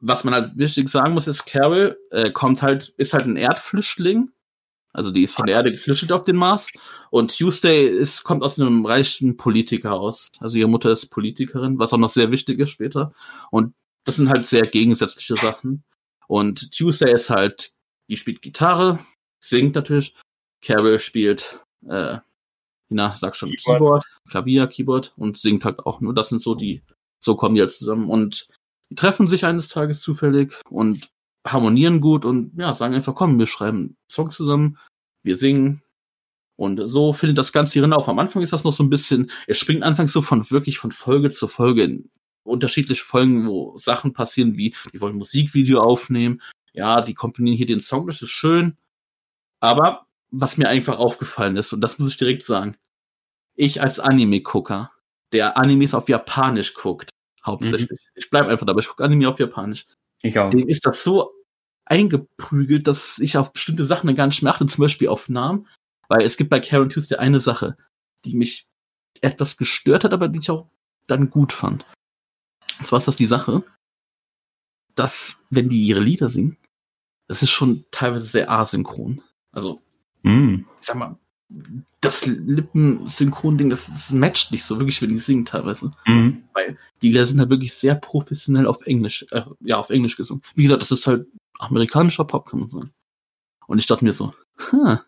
was 0.00 0.24
man 0.24 0.34
halt 0.34 0.56
wichtig 0.56 0.88
sagen 0.88 1.14
muss, 1.14 1.26
ist, 1.26 1.44
Carol 1.44 1.98
äh, 2.10 2.30
kommt 2.30 2.62
halt, 2.62 2.92
ist 2.96 3.12
halt 3.12 3.26
ein 3.26 3.36
Erdflüchtling. 3.36 4.30
Also 4.92 5.12
die 5.12 5.22
ist 5.22 5.36
von 5.36 5.46
der 5.46 5.56
Erde 5.56 5.70
geflüchtet 5.70 6.10
auf 6.10 6.22
den 6.22 6.36
Mars. 6.36 6.68
Und 7.10 7.36
Tuesday 7.36 7.86
ist, 7.86 8.24
kommt 8.24 8.42
aus 8.42 8.58
einem 8.58 8.84
reichen 8.84 9.36
Politiker 9.36 9.92
aus. 9.92 10.30
Also 10.40 10.56
ihre 10.56 10.68
Mutter 10.68 10.90
ist 10.90 11.10
Politikerin, 11.10 11.78
was 11.78 11.92
auch 11.92 11.98
noch 11.98 12.08
sehr 12.08 12.32
wichtig 12.32 12.58
ist 12.58 12.70
später. 12.70 13.12
Und 13.50 13.74
das 14.04 14.16
sind 14.16 14.28
halt 14.28 14.46
sehr 14.46 14.66
gegensätzliche 14.66 15.36
Sachen. 15.36 15.84
Und 16.26 16.72
Tuesday 16.72 17.12
ist 17.12 17.30
halt, 17.30 17.72
die 18.08 18.16
spielt 18.16 18.42
Gitarre, 18.42 18.98
singt 19.38 19.74
natürlich. 19.74 20.16
Carol 20.62 20.98
spielt, 20.98 21.60
äh, 21.86 22.18
na, 22.88 23.16
sag 23.16 23.36
schon, 23.36 23.50
Keyboard. 23.50 23.78
Keyboard, 23.78 24.04
Klavier, 24.28 24.66
Keyboard 24.66 25.12
und 25.16 25.38
singt 25.38 25.64
halt 25.64 25.80
auch 25.80 26.00
nur. 26.00 26.14
Das 26.14 26.30
sind 26.30 26.40
so 26.40 26.54
die, 26.54 26.82
so 27.20 27.36
kommen 27.36 27.54
die 27.54 27.60
halt 27.60 27.70
zusammen. 27.70 28.10
Und 28.10 28.48
die 28.90 28.96
treffen 28.96 29.26
sich 29.26 29.44
eines 29.44 29.68
Tages 29.68 30.00
zufällig 30.00 30.60
und 30.68 31.08
harmonieren 31.46 32.00
gut 32.00 32.24
und 32.24 32.52
ja, 32.58 32.74
sagen 32.74 32.94
einfach, 32.94 33.14
komm, 33.14 33.38
wir 33.38 33.46
schreiben 33.46 33.96
Songs 34.10 34.36
zusammen, 34.36 34.78
wir 35.22 35.36
singen. 35.36 35.82
Und 36.56 36.86
so 36.86 37.14
findet 37.14 37.38
das 37.38 37.52
Ganze 37.52 37.74
hierin 37.74 37.94
auf. 37.94 38.08
Am 38.08 38.18
Anfang 38.18 38.42
ist 38.42 38.52
das 38.52 38.64
noch 38.64 38.74
so 38.74 38.82
ein 38.82 38.90
bisschen, 38.90 39.30
es 39.46 39.58
springt 39.58 39.82
anfangs 39.82 40.12
so 40.12 40.20
von 40.20 40.48
wirklich 40.50 40.78
von 40.78 40.92
Folge 40.92 41.30
zu 41.30 41.48
Folge 41.48 41.84
in 41.84 42.10
unterschiedliche 42.42 43.02
Folgen, 43.02 43.46
wo 43.46 43.76
Sachen 43.78 44.12
passieren, 44.12 44.56
wie 44.56 44.74
die 44.92 45.00
wollen 45.00 45.16
Musikvideo 45.16 45.80
aufnehmen. 45.80 46.42
Ja, 46.72 47.00
die 47.00 47.14
komponieren 47.14 47.56
hier 47.56 47.66
den 47.66 47.80
Song, 47.80 48.06
das 48.06 48.20
ist 48.20 48.30
schön. 48.30 48.76
Aber 49.60 50.06
was 50.30 50.58
mir 50.58 50.68
einfach 50.68 50.98
aufgefallen 50.98 51.56
ist, 51.56 51.72
und 51.72 51.80
das 51.80 51.98
muss 51.98 52.10
ich 52.10 52.16
direkt 52.16 52.44
sagen, 52.44 52.76
ich 53.54 53.80
als 53.80 54.00
Anime-Gucker, 54.00 54.92
der 55.32 55.56
Animes 55.56 55.94
auf 55.94 56.08
Japanisch 56.08 56.74
guckt, 56.74 57.10
Hauptsächlich. 57.44 57.90
Mhm. 57.90 58.12
Ich 58.14 58.30
bleibe 58.30 58.50
einfach 58.50 58.66
dabei. 58.66 58.80
Ich 58.80 58.88
gucke 58.88 59.04
Anime 59.04 59.28
auf 59.28 59.38
Japanisch. 59.38 59.86
Ich 60.22 60.38
auch. 60.38 60.50
Dem 60.50 60.68
ist 60.68 60.84
das 60.84 61.02
so 61.02 61.32
eingeprügelt, 61.84 62.86
dass 62.86 63.18
ich 63.18 63.36
auf 63.36 63.52
bestimmte 63.52 63.86
Sachen 63.86 64.14
gar 64.14 64.26
nicht 64.26 64.42
mehr 64.42 64.52
achte, 64.52 64.66
zum 64.66 64.82
Beispiel 64.82 65.08
auf 65.08 65.28
Namen. 65.28 65.66
Weil 66.08 66.22
es 66.22 66.36
gibt 66.36 66.50
bei 66.50 66.60
Karen 66.60 66.88
Tuesday 66.88 67.18
eine 67.18 67.40
Sache, 67.40 67.76
die 68.24 68.34
mich 68.34 68.66
etwas 69.20 69.56
gestört 69.56 70.04
hat, 70.04 70.12
aber 70.12 70.28
die 70.28 70.40
ich 70.40 70.50
auch 70.50 70.68
dann 71.06 71.30
gut 71.30 71.52
fand. 71.52 71.86
Und 72.78 72.86
zwar 72.86 72.98
ist 72.98 73.08
das 73.08 73.16
die 73.16 73.26
Sache, 73.26 73.64
dass, 74.94 75.42
wenn 75.50 75.68
die 75.68 75.82
ihre 75.82 76.00
Lieder 76.00 76.28
singen, 76.28 76.58
das 77.28 77.42
ist 77.42 77.50
schon 77.50 77.84
teilweise 77.90 78.26
sehr 78.26 78.50
asynchron. 78.50 79.22
Also, 79.52 79.80
mm. 80.22 80.64
sag 80.78 80.96
mal, 80.96 81.18
das 82.00 82.26
Lippensynchron-Ding, 82.26 83.70
das, 83.70 83.86
das, 83.86 84.12
matcht 84.12 84.52
nicht 84.52 84.64
so 84.64 84.78
wirklich, 84.78 85.02
wenn 85.02 85.10
die 85.10 85.18
singen 85.18 85.44
teilweise. 85.44 85.92
Mhm. 86.06 86.44
Weil 86.54 86.78
die 87.02 87.08
Lieder 87.08 87.26
sind 87.26 87.40
halt 87.40 87.50
wirklich 87.50 87.74
sehr 87.74 87.94
professionell 87.94 88.66
auf 88.66 88.82
Englisch, 88.82 89.26
äh, 89.30 89.42
ja, 89.60 89.78
auf 89.78 89.90
Englisch 89.90 90.16
gesungen. 90.16 90.42
Wie 90.54 90.62
gesagt, 90.62 90.82
das 90.82 90.92
ist 90.92 91.06
halt 91.06 91.26
amerikanischer 91.58 92.24
Pop, 92.24 92.48
kann 92.48 92.60
man 92.60 92.68
sagen. 92.68 92.92
Und 93.66 93.78
ich 93.78 93.86
dachte 93.86 94.04
mir 94.04 94.12
so, 94.12 94.32
ha, 94.72 95.04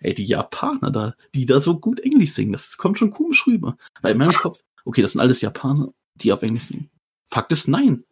ey, 0.00 0.14
die 0.14 0.26
Japaner 0.26 0.90
da, 0.90 1.14
die 1.34 1.46
da 1.46 1.60
so 1.60 1.78
gut 1.78 2.00
Englisch 2.00 2.32
singen, 2.32 2.52
das 2.52 2.76
kommt 2.76 2.98
schon 2.98 3.10
komisch 3.10 3.46
rüber. 3.46 3.76
Weil 4.02 4.12
in 4.12 4.18
meinem 4.18 4.32
Kopf, 4.32 4.60
okay, 4.84 5.02
das 5.02 5.12
sind 5.12 5.20
alles 5.20 5.40
Japaner, 5.40 5.92
die 6.16 6.32
auf 6.32 6.42
Englisch 6.42 6.64
singen. 6.64 6.90
Fakt 7.30 7.52
ist, 7.52 7.68
nein. 7.68 8.04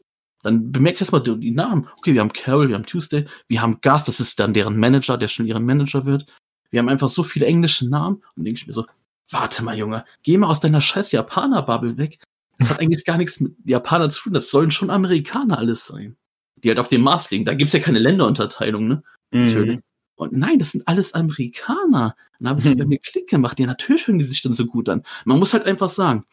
Dann 0.42 0.72
bemerkt 0.72 1.00
erstmal 1.00 1.22
die, 1.22 1.38
die 1.38 1.52
Namen. 1.52 1.88
Okay, 1.98 2.14
wir 2.14 2.20
haben 2.20 2.32
Carol, 2.32 2.68
wir 2.68 2.74
haben 2.74 2.86
Tuesday, 2.86 3.26
wir 3.46 3.62
haben 3.62 3.80
Gas, 3.80 4.04
das 4.04 4.18
ist 4.18 4.40
dann 4.40 4.54
deren 4.54 4.76
Manager, 4.76 5.16
der 5.16 5.28
schon 5.28 5.46
ihren 5.46 5.64
Manager 5.64 6.04
wird. 6.04 6.26
Wir 6.72 6.80
haben 6.80 6.88
einfach 6.88 7.08
so 7.08 7.22
viele 7.22 7.46
englische 7.46 7.88
Namen 7.88 8.22
und 8.34 8.44
denke 8.44 8.58
ich 8.58 8.66
mir 8.66 8.72
so, 8.72 8.86
warte 9.30 9.62
mal, 9.62 9.76
Junge, 9.76 10.04
geh 10.22 10.36
mal 10.38 10.48
aus 10.48 10.58
deiner 10.58 10.80
scheiß 10.80 11.12
Japaner-Bubble 11.12 11.98
weg. 11.98 12.18
Das 12.58 12.70
hat 12.70 12.80
eigentlich 12.80 13.04
gar 13.04 13.18
nichts 13.18 13.40
mit 13.40 13.54
Japanern 13.64 14.10
zu 14.10 14.22
tun. 14.22 14.32
Das 14.32 14.50
sollen 14.50 14.70
schon 14.70 14.90
Amerikaner 14.90 15.58
alles 15.58 15.86
sein. 15.86 16.16
Die 16.56 16.68
halt 16.68 16.78
auf 16.78 16.88
dem 16.88 17.02
Mars 17.02 17.30
liegen. 17.30 17.44
Da 17.44 17.54
gibt's 17.54 17.72
ja 17.72 17.80
keine 17.80 17.98
Länderunterteilung, 17.98 18.88
ne? 18.88 19.02
Mhm. 19.32 19.46
Natürlich. 19.46 19.80
Und 20.14 20.32
nein, 20.32 20.58
das 20.58 20.70
sind 20.70 20.86
alles 20.86 21.14
Amerikaner. 21.14 22.14
Dann 22.38 22.48
habe 22.48 22.60
ich 22.60 22.66
mhm. 22.66 22.78
bei 22.78 22.86
mir 22.86 22.98
Klick 22.98 23.28
gemacht. 23.28 23.58
Ja, 23.58 23.66
natürlich 23.66 24.06
hören 24.06 24.18
die 24.18 24.24
sich 24.24 24.42
dann 24.42 24.54
so 24.54 24.66
gut 24.66 24.88
an. 24.88 25.02
Man 25.24 25.38
muss 25.38 25.52
halt 25.52 25.64
einfach 25.64 25.88
sagen, 25.88 26.24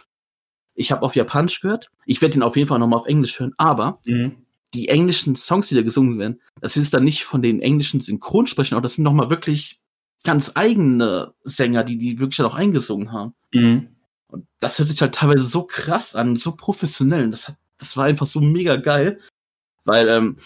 ich 0.76 0.92
habe 0.92 1.02
auf 1.02 1.16
Japanisch 1.16 1.62
gehört. 1.62 1.90
Ich 2.06 2.22
werde 2.22 2.34
den 2.34 2.44
auf 2.44 2.56
jeden 2.56 2.68
Fall 2.68 2.80
nochmal 2.80 3.00
auf 3.00 3.08
Englisch 3.08 3.40
hören. 3.40 3.54
Aber 3.58 4.00
mhm. 4.06 4.46
die 4.74 4.88
englischen 4.90 5.36
Songs, 5.36 5.68
die 5.68 5.76
da 5.76 5.82
gesungen 5.82 6.20
werden, 6.20 6.40
das 6.62 6.78
ist 6.78 6.94
dann 6.94 7.04
nicht 7.04 7.26
von 7.26 7.42
den 7.42 7.62
englischen 7.62 8.00
Synchronsprechern, 8.00 8.76
aber 8.76 8.84
das 8.84 8.96
sind 8.96 9.04
nochmal 9.04 9.30
wirklich 9.30 9.82
ganz 10.24 10.52
eigene 10.56 11.34
Sänger, 11.44 11.84
die 11.84 11.98
die 11.98 12.20
wirklich 12.20 12.38
dann 12.38 12.48
auch 12.48 12.56
eingesungen 12.56 13.12
haben. 13.12 13.34
Mhm. 13.54 13.90
Und 14.28 14.46
das 14.60 14.78
hört 14.78 14.90
sich 14.90 15.02
halt 15.02 15.16
teilweise 15.16 15.44
so 15.44 15.64
krass 15.64 16.16
an, 16.16 16.36
so 16.36 16.56
professionell. 16.56 17.30
Das, 17.32 17.48
hat, 17.48 17.58
das 17.78 17.98
war 17.98 18.06
einfach 18.06 18.28
so 18.28 18.40
mega 18.40 18.76
geil, 18.76 19.20
weil 19.86 20.08
ähm, 20.08 20.38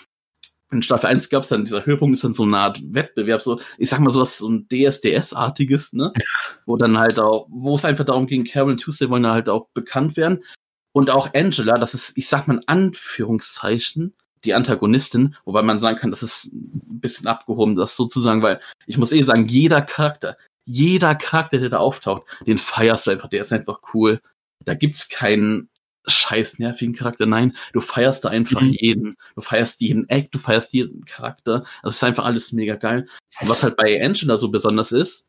in 0.72 0.82
Staffel 0.82 1.08
1 1.08 1.30
gab 1.30 1.44
es 1.44 1.50
dann, 1.50 1.66
dieser 1.66 1.86
Höhepunkt 1.86 2.16
ist 2.16 2.24
dann 2.24 2.34
so 2.34 2.44
eine 2.44 2.58
Art 2.58 2.82
Wettbewerb, 2.84 3.42
so, 3.42 3.60
ich 3.78 3.90
sag 3.90 4.00
mal 4.00 4.12
so 4.12 4.22
was, 4.22 4.40
so 4.40 4.50
ein 4.50 4.68
DSDS-artiges, 4.70 5.94
ne? 5.94 6.12
wo 6.66 6.76
dann 6.76 6.98
halt 6.98 7.20
auch, 7.20 7.48
wo 7.50 7.76
es 7.76 7.86
einfach 7.86 8.06
darum 8.06 8.28
ging, 8.28 8.44
Carol 8.44 8.72
und 8.72 8.82
Tuesday 8.82 9.10
wollen 9.10 9.28
halt 9.28 9.50
auch 9.50 9.68
bekannt 9.74 10.18
werden. 10.18 10.44
Und 10.92 11.10
auch 11.10 11.34
Angela, 11.34 11.78
das 11.78 11.94
ist, 11.94 12.14
ich 12.16 12.28
sag 12.28 12.48
mal 12.48 12.56
in 12.56 12.68
Anführungszeichen, 12.68 14.14
die 14.46 14.54
Antagonistin, 14.54 15.36
wobei 15.46 15.62
man 15.62 15.80
sagen 15.80 15.98
kann, 15.98 16.12
das 16.12 16.24
ist 16.24 16.46
ein 16.54 17.00
bisschen 17.00 17.28
abgehoben, 17.28 17.76
das 17.76 17.96
sozusagen, 17.96 18.42
weil 18.42 18.60
ich 18.86 18.98
muss 18.98 19.12
eh 19.12 19.24
sagen, 19.24 19.46
jeder 19.46 19.82
Charakter, 19.82 20.38
jeder 20.66 21.16
Charakter, 21.16 21.60
der 21.60 21.70
da 21.70 21.78
auftaucht, 21.78 22.24
den 22.46 22.58
feierst 22.58 23.08
du 23.08 23.12
einfach, 23.12 23.30
der 23.30 23.42
ist 23.42 23.54
einfach 23.54 23.80
cool. 23.94 24.22
Da 24.66 24.76
gibt's 24.76 25.10
keinen 25.10 25.70
scheiß 26.06 26.60
nervigen 26.60 26.94
Charakter. 26.94 27.26
Nein, 27.26 27.56
du 27.72 27.80
feierst 27.80 28.26
da 28.26 28.30
einfach 28.30 28.62
mhm. 28.62 28.76
jeden. 28.78 29.16
Du 29.36 29.42
feierst 29.42 29.82
jeden 29.82 30.10
Act, 30.10 30.36
du 30.36 30.40
feierst 30.40 30.74
jeden 30.74 31.06
Charakter. 31.06 31.66
Das 31.82 31.96
ist 31.96 32.04
einfach 32.04 32.26
alles 32.26 32.52
mega 32.52 32.76
geil. 32.76 33.08
Und 33.42 33.50
was 33.50 33.64
halt 33.64 33.78
bei 33.78 34.04
Angela 34.04 34.38
so 34.38 34.50
besonders 34.50 34.92
ist, 34.92 35.26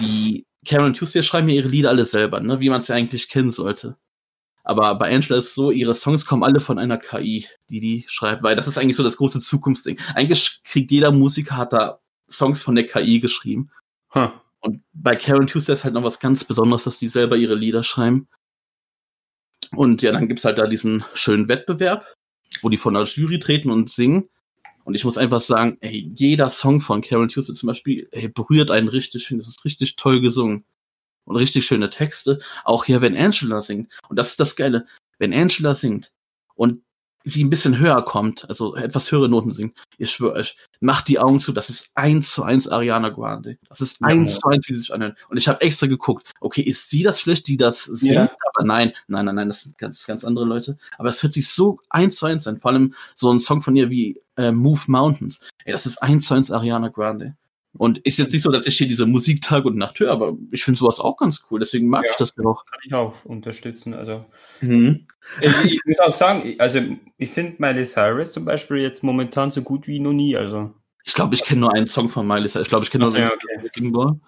die 0.00 0.46
Cameron 0.66 0.92
Tuesday 0.92 1.22
schreiben 1.22 1.48
ja 1.48 1.56
ihre 1.56 1.68
Lieder 1.68 1.90
alle 1.90 2.04
selber, 2.04 2.40
ne, 2.40 2.60
wie 2.60 2.70
man 2.70 2.80
es 2.80 2.88
ja 2.88 2.94
eigentlich 2.94 3.28
kennen 3.28 3.50
sollte. 3.50 3.96
Aber 4.62 4.94
bei 4.96 5.14
Angela 5.14 5.38
ist 5.38 5.46
es 5.46 5.54
so, 5.54 5.70
ihre 5.70 5.94
Songs 5.94 6.26
kommen 6.26 6.42
alle 6.42 6.60
von 6.60 6.78
einer 6.78 6.98
KI, 6.98 7.46
die 7.68 7.80
die 7.80 8.04
schreibt, 8.08 8.42
weil 8.42 8.56
das 8.56 8.68
ist 8.68 8.78
eigentlich 8.78 8.96
so 8.96 9.02
das 9.02 9.16
große 9.16 9.40
Zukunftsding. 9.40 9.98
Eigentlich 10.14 10.60
kriegt 10.64 10.90
jeder 10.90 11.12
Musiker 11.12 11.56
hat 11.56 11.72
da 11.72 12.00
Songs 12.30 12.62
von 12.62 12.74
der 12.74 12.86
KI 12.86 13.20
geschrieben. 13.20 13.70
Huh. 14.14 14.28
Und 14.60 14.82
bei 14.92 15.16
Karen 15.16 15.46
Tuesday 15.46 15.72
ist 15.72 15.84
halt 15.84 15.94
noch 15.94 16.04
was 16.04 16.20
ganz 16.20 16.44
Besonderes, 16.44 16.84
dass 16.84 16.98
die 16.98 17.08
selber 17.08 17.36
ihre 17.36 17.54
Lieder 17.54 17.82
schreiben. 17.82 18.28
Und 19.74 20.02
ja, 20.02 20.12
dann 20.12 20.28
gibt's 20.28 20.44
halt 20.44 20.58
da 20.58 20.66
diesen 20.66 21.04
schönen 21.14 21.48
Wettbewerb, 21.48 22.04
wo 22.60 22.68
die 22.68 22.76
von 22.76 22.94
der 22.94 23.04
Jury 23.04 23.38
treten 23.38 23.70
und 23.70 23.88
singen. 23.88 24.28
Und 24.84 24.94
ich 24.94 25.04
muss 25.04 25.16
einfach 25.16 25.40
sagen, 25.40 25.78
ey, 25.80 26.10
jeder 26.14 26.50
Song 26.50 26.80
von 26.80 27.00
Karen 27.00 27.28
Tuesday 27.28 27.54
zum 27.54 27.68
Beispiel, 27.68 28.08
ey, 28.10 28.28
berührt 28.28 28.70
einen 28.70 28.88
richtig 28.88 29.22
schön. 29.22 29.38
Das 29.38 29.48
ist 29.48 29.64
richtig 29.64 29.96
toll 29.96 30.20
gesungen 30.20 30.64
und 31.30 31.36
richtig 31.36 31.64
schöne 31.64 31.90
Texte. 31.90 32.40
Auch 32.64 32.84
hier, 32.84 33.00
wenn 33.00 33.16
Angela 33.16 33.60
singt. 33.60 33.92
Und 34.08 34.18
das 34.18 34.30
ist 34.30 34.40
das 34.40 34.56
Geile. 34.56 34.86
wenn 35.18 35.32
Angela 35.32 35.74
singt 35.74 36.12
und 36.54 36.82
sie 37.24 37.44
ein 37.44 37.50
bisschen 37.50 37.78
höher 37.78 38.02
kommt, 38.02 38.48
also 38.48 38.74
etwas 38.74 39.12
höhere 39.12 39.28
Noten 39.28 39.52
singt, 39.52 39.76
ich 39.98 40.10
schwöre 40.10 40.36
euch, 40.36 40.56
macht 40.80 41.08
die 41.08 41.18
Augen 41.18 41.38
zu, 41.38 41.52
das 41.52 41.68
ist 41.68 41.90
eins 41.94 42.32
zu 42.32 42.42
eins 42.42 42.66
Ariana 42.66 43.10
Grande. 43.10 43.58
Das 43.68 43.82
ist 43.82 44.02
eins 44.02 44.32
ja. 44.32 44.38
zu 44.38 44.48
eins, 44.48 44.68
wie 44.68 44.74
sie 44.74 44.80
sich 44.80 44.94
anhört. 44.94 45.18
Und 45.28 45.36
ich 45.36 45.46
habe 45.46 45.60
extra 45.60 45.86
geguckt, 45.86 46.32
okay, 46.40 46.62
ist 46.62 46.88
sie 46.88 47.02
das 47.02 47.20
vielleicht, 47.20 47.46
die 47.46 47.58
das 47.58 47.84
singt? 47.84 48.14
Ja. 48.14 48.36
Aber 48.54 48.66
nein, 48.66 48.92
nein, 49.06 49.26
nein, 49.26 49.34
nein, 49.34 49.48
das 49.48 49.64
sind 49.64 49.76
ganz, 49.76 50.06
ganz 50.06 50.24
andere 50.24 50.46
Leute. 50.46 50.78
Aber 50.96 51.10
es 51.10 51.22
hört 51.22 51.34
sich 51.34 51.48
so 51.48 51.78
eins 51.90 52.16
zu 52.16 52.26
eins 52.26 52.46
an. 52.46 52.58
Vor 52.58 52.70
allem 52.70 52.94
so 53.14 53.30
ein 53.30 53.40
Song 53.40 53.60
von 53.60 53.76
ihr 53.76 53.90
wie 53.90 54.20
äh, 54.36 54.50
Move 54.50 54.80
Mountains. 54.86 55.46
Ey, 55.64 55.72
das 55.72 55.84
ist 55.84 56.02
eins 56.02 56.26
zu 56.26 56.34
eins 56.34 56.50
Ariana 56.50 56.88
Grande. 56.88 57.36
Und 57.78 57.98
ist 57.98 58.18
jetzt 58.18 58.32
nicht 58.32 58.42
so, 58.42 58.50
dass 58.50 58.66
ich 58.66 58.76
hier 58.76 58.88
diese 58.88 59.06
Musik 59.06 59.42
Tag 59.42 59.64
und 59.64 59.76
Nacht 59.76 60.00
höre, 60.00 60.10
aber 60.10 60.36
ich 60.50 60.64
finde 60.64 60.78
sowas 60.78 60.98
auch 60.98 61.16
ganz 61.16 61.44
cool. 61.50 61.60
Deswegen 61.60 61.88
mag 61.88 62.04
ja, 62.04 62.10
ich 62.10 62.16
das 62.16 62.34
ja 62.36 62.44
auch. 62.44 62.66
Kann 62.66 62.80
ich 62.84 62.94
auch 62.94 63.24
unterstützen. 63.24 63.94
Also 63.94 64.24
mhm. 64.60 65.06
ich, 65.40 65.64
ich 65.64 65.80
muss 65.86 66.00
auch 66.00 66.12
sagen, 66.12 66.56
also 66.58 66.80
ich 67.16 67.30
finde 67.30 67.54
Miley 67.58 67.86
Cyrus 67.86 68.32
zum 68.32 68.44
Beispiel 68.44 68.78
jetzt 68.78 69.04
momentan 69.04 69.50
so 69.50 69.62
gut 69.62 69.86
wie 69.86 70.00
noch 70.00 70.12
nie. 70.12 70.36
Also 70.36 70.74
ich 71.04 71.14
glaube, 71.14 71.34
ich 71.36 71.44
kenne 71.44 71.60
nur 71.60 71.74
einen 71.74 71.86
Song 71.86 72.08
von 72.08 72.26
Miley 72.26 72.48
Cyrus. 72.48 72.66
Ich 72.66 72.70
glaube, 72.70 72.84
ich 72.84 72.90
kenne 72.90 73.04
nur 73.04 73.12
so 73.12 73.18
ja, 73.18 73.30
okay. 73.30 73.92
Aber, 73.94 74.18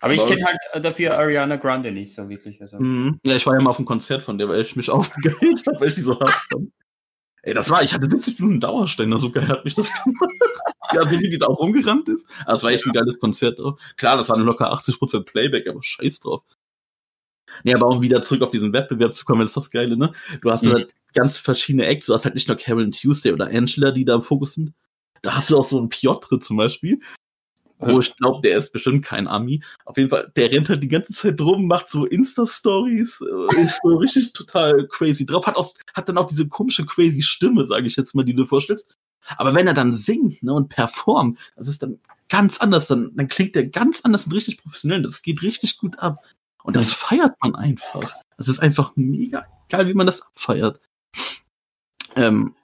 aber 0.00 0.14
ich 0.14 0.26
kenne 0.26 0.44
halt 0.44 0.84
dafür 0.84 1.18
Ariana 1.18 1.56
Grande 1.56 1.92
nicht 1.92 2.14
so 2.14 2.26
wirklich. 2.28 2.60
Also. 2.62 2.78
Mhm. 2.80 3.20
Ja, 3.26 3.36
ich 3.36 3.46
war 3.46 3.54
ja 3.54 3.60
mal 3.60 3.70
auf 3.70 3.78
einem 3.78 3.86
Konzert 3.86 4.22
von 4.22 4.38
der, 4.38 4.48
weil 4.48 4.62
ich 4.62 4.76
mich 4.76 4.88
aufgeheilt 4.88 5.40
habe, 5.66 5.78
weil 5.78 5.88
ich 5.88 5.94
die 5.94 6.00
so 6.00 6.18
hart 6.18 6.40
fand. 6.50 6.72
Ey, 7.42 7.54
das 7.54 7.70
war, 7.70 7.82
ich 7.82 7.92
hatte 7.92 8.08
70 8.08 8.38
Minuten 8.38 8.60
Dauerständer, 8.60 9.18
so 9.18 9.30
geil 9.30 9.48
hat 9.48 9.64
mich 9.64 9.74
das 9.74 9.90
gemacht. 10.04 10.32
ja, 10.92 11.06
so 11.06 11.18
wie 11.18 11.28
die 11.28 11.38
da 11.38 11.46
auch 11.46 11.58
rumgerannt 11.58 12.08
ist. 12.08 12.26
Aber 12.44 12.54
es 12.54 12.62
war 12.62 12.70
echt 12.70 12.86
ein 12.86 12.92
geiles 12.92 13.18
Konzert 13.18 13.58
auch. 13.60 13.76
Klar, 13.96 14.16
das 14.16 14.28
waren 14.28 14.42
locker 14.42 14.72
80% 14.72 15.24
Playback, 15.24 15.66
aber 15.66 15.82
scheiß 15.82 16.20
drauf. 16.20 16.44
Nee, 17.64 17.74
aber 17.74 17.86
auch 17.86 18.00
wieder 18.00 18.22
zurück 18.22 18.42
auf 18.42 18.52
diesen 18.52 18.72
Wettbewerb 18.72 19.14
zu 19.14 19.24
kommen, 19.24 19.42
das 19.42 19.50
ist 19.50 19.56
das 19.56 19.70
Geile, 19.70 19.96
ne? 19.96 20.12
Du 20.40 20.50
hast 20.50 20.64
mhm. 20.64 20.72
halt 20.72 20.94
ganz 21.14 21.38
verschiedene 21.38 21.86
Acts, 21.86 22.06
du 22.06 22.14
hast 22.14 22.24
halt 22.24 22.34
nicht 22.34 22.48
nur 22.48 22.56
Carolyn 22.56 22.92
Tuesday 22.92 23.32
oder 23.32 23.48
Angela, 23.48 23.90
die 23.90 24.04
da 24.04 24.14
im 24.14 24.22
Fokus 24.22 24.54
sind. 24.54 24.72
Da 25.22 25.34
hast 25.34 25.50
du 25.50 25.58
auch 25.58 25.64
so 25.64 25.78
einen 25.78 25.88
Piotr 25.88 26.40
zum 26.40 26.56
Beispiel, 26.56 27.00
wo 27.82 28.00
ich 28.00 28.16
glaube, 28.16 28.40
der 28.42 28.56
ist 28.56 28.72
bestimmt 28.72 29.04
kein 29.04 29.28
Ami. 29.28 29.62
Auf 29.84 29.96
jeden 29.96 30.10
Fall, 30.10 30.30
der 30.36 30.50
rennt 30.50 30.68
halt 30.68 30.82
die 30.82 30.88
ganze 30.88 31.12
Zeit 31.12 31.40
rum, 31.40 31.66
macht 31.66 31.88
so 31.88 32.06
Insta-Stories, 32.06 33.20
äh, 33.20 33.62
ist 33.62 33.80
so 33.82 33.96
richtig 33.96 34.32
total 34.32 34.86
crazy 34.88 35.26
drauf, 35.26 35.46
hat, 35.46 35.56
auch, 35.56 35.74
hat 35.94 36.08
dann 36.08 36.18
auch 36.18 36.26
diese 36.26 36.48
komische 36.48 36.86
crazy 36.86 37.22
Stimme, 37.22 37.66
sage 37.66 37.86
ich 37.86 37.96
jetzt 37.96 38.14
mal, 38.14 38.24
die 38.24 38.34
du 38.34 38.46
vorstellst. 38.46 38.98
Aber 39.36 39.54
wenn 39.54 39.66
er 39.66 39.74
dann 39.74 39.94
singt 39.94 40.42
ne, 40.42 40.52
und 40.52 40.68
performt, 40.68 41.38
das 41.56 41.68
ist 41.68 41.82
dann 41.82 42.00
ganz 42.28 42.58
anders, 42.58 42.86
dann, 42.86 43.12
dann 43.14 43.28
klingt 43.28 43.54
der 43.54 43.66
ganz 43.66 44.00
anders 44.02 44.26
und 44.26 44.32
richtig 44.32 44.58
professionell. 44.58 45.02
Das 45.02 45.22
geht 45.22 45.42
richtig 45.42 45.78
gut 45.78 45.98
ab. 45.98 46.24
Und 46.62 46.76
das 46.76 46.92
feiert 46.92 47.34
man 47.42 47.54
einfach. 47.54 48.14
Das 48.36 48.48
ist 48.48 48.60
einfach 48.60 48.92
mega 48.94 49.46
geil, 49.68 49.88
wie 49.88 49.94
man 49.94 50.06
das 50.06 50.22
abfeiert. 50.22 50.80
Ähm, 52.16 52.54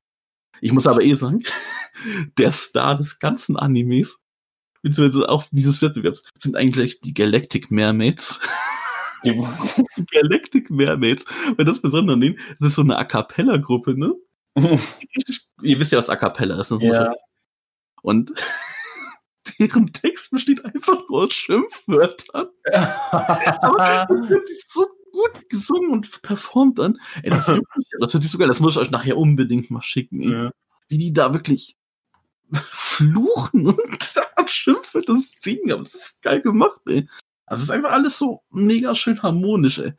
ich 0.61 0.73
muss 0.73 0.87
aber 0.87 1.03
eh 1.03 1.15
sagen, 1.15 1.43
der 2.39 2.51
Star 2.51 2.97
des 2.97 3.19
ganzen 3.19 3.57
Animes 3.57 4.19
beziehungsweise 4.83 5.29
auch 5.29 5.45
dieses 5.51 5.83
Wettbewerbs, 5.83 6.23
sind 6.39 6.57
eigentlich 6.57 7.01
die 7.01 7.15
Galactic 7.15 7.71
Mermaids. 7.71 8.39
Die 9.25 9.37
Galactic 10.13 10.71
Mermaids. 10.71 11.25
Wenn 11.57 11.67
das 11.67 11.83
Besondere 11.83 12.15
an 12.15 12.21
denen, 12.21 12.39
das 12.61 12.69
ist 12.69 12.75
so 12.77 12.83
eine 12.83 12.97
A 12.99 13.05
Cappella-Gruppe, 13.05 13.99
ne? 13.99 14.15
Ihr 15.63 15.81
wisst 15.81 15.93
ja, 15.93 15.99
was 15.99 16.09
A 16.09 16.17
Cappella 16.17 16.61
ist. 16.61 16.71
Ne? 16.71 16.87
Ja. 16.87 17.13
Und 18.03 18.33
deren 19.59 19.87
Text 19.93 20.31
besteht 20.31 20.65
einfach 20.65 21.09
nur 21.09 21.25
aus 21.25 21.35
Schimpfwörtern. 21.35 22.49
Aber 23.11 24.07
das 24.09 24.29
wird 24.29 24.49
sich 24.49 24.65
so 24.69 24.87
gut 25.13 25.49
gesungen 25.49 25.91
und 25.91 26.23
performt 26.23 26.79
an. 26.81 26.99
Ey, 27.23 27.31
das, 27.31 27.49
wirklich, 27.49 27.89
das 28.01 28.15
wird 28.15 28.23
sich 28.23 28.33
so 28.33 28.39
geil. 28.39 28.49
Das 28.49 28.61
muss 28.61 28.75
ich 28.75 28.81
euch 28.81 28.91
nachher 28.91 29.17
unbedingt 29.17 29.71
mal 29.71 29.83
schicken. 29.83 30.23
Ja. 30.23 30.51
Wie 30.89 30.99
die 30.99 31.13
da 31.13 31.33
wirklich 31.35 31.77
fluchen 32.53 33.67
und 33.69 34.15
schimpfen 34.47 35.03
das 35.07 35.33
singen, 35.41 35.73
aber 35.73 35.83
das 35.83 35.95
ist 35.95 36.23
geil 36.23 36.41
gemacht, 36.41 36.81
ey. 36.87 37.07
Also 37.47 37.63
es 37.63 37.69
ist 37.69 37.71
einfach 37.71 37.93
alles 37.93 38.19
so 38.19 38.43
mega 38.51 38.95
schön 38.95 39.23
harmonisch, 39.23 39.79
ey. 39.79 39.93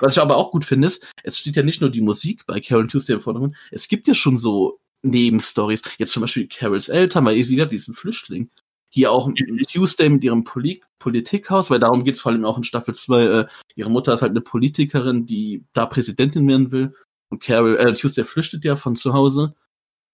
Was 0.00 0.14
ich 0.14 0.22
aber 0.22 0.36
auch 0.36 0.52
gut 0.52 0.64
finde, 0.64 0.86
ist, 0.86 1.06
es 1.24 1.38
steht 1.38 1.56
ja 1.56 1.62
nicht 1.62 1.80
nur 1.80 1.90
die 1.90 2.00
Musik 2.00 2.46
bei 2.46 2.60
Carol 2.60 2.86
Tuesday 2.86 3.14
im 3.14 3.20
Vordergrund, 3.20 3.56
es 3.70 3.88
gibt 3.88 4.06
ja 4.06 4.14
schon 4.14 4.38
so 4.38 4.80
Nebenstories. 5.02 5.82
Jetzt 5.98 6.12
zum 6.12 6.22
Beispiel 6.22 6.48
Carols 6.48 6.88
Eltern, 6.88 7.24
mal 7.24 7.34
wieder 7.34 7.66
diesen 7.66 7.94
Flüchtling. 7.94 8.50
Hier 8.90 9.12
auch 9.12 9.30
Tuesday 9.70 10.08
mit 10.08 10.24
ihrem 10.24 10.44
Poli 10.44 10.82
Politikhaus, 10.98 11.70
weil 11.70 11.78
darum 11.78 12.04
geht's 12.04 12.20
vor 12.20 12.32
allem 12.32 12.44
auch 12.44 12.56
in 12.56 12.64
Staffel 12.64 12.94
2. 12.94 13.22
Äh, 13.22 13.46
ihre 13.76 13.90
Mutter 13.90 14.14
ist 14.14 14.22
halt 14.22 14.30
eine 14.30 14.40
Politikerin, 14.40 15.26
die 15.26 15.64
da 15.72 15.86
Präsidentin 15.86 16.48
werden 16.48 16.72
will. 16.72 16.94
Und 17.28 17.42
Carol, 17.42 17.76
äh, 17.76 17.92
Tuesday 17.92 18.24
flüchtet 18.24 18.64
ja 18.64 18.76
von 18.76 18.96
zu 18.96 19.12
Hause 19.12 19.54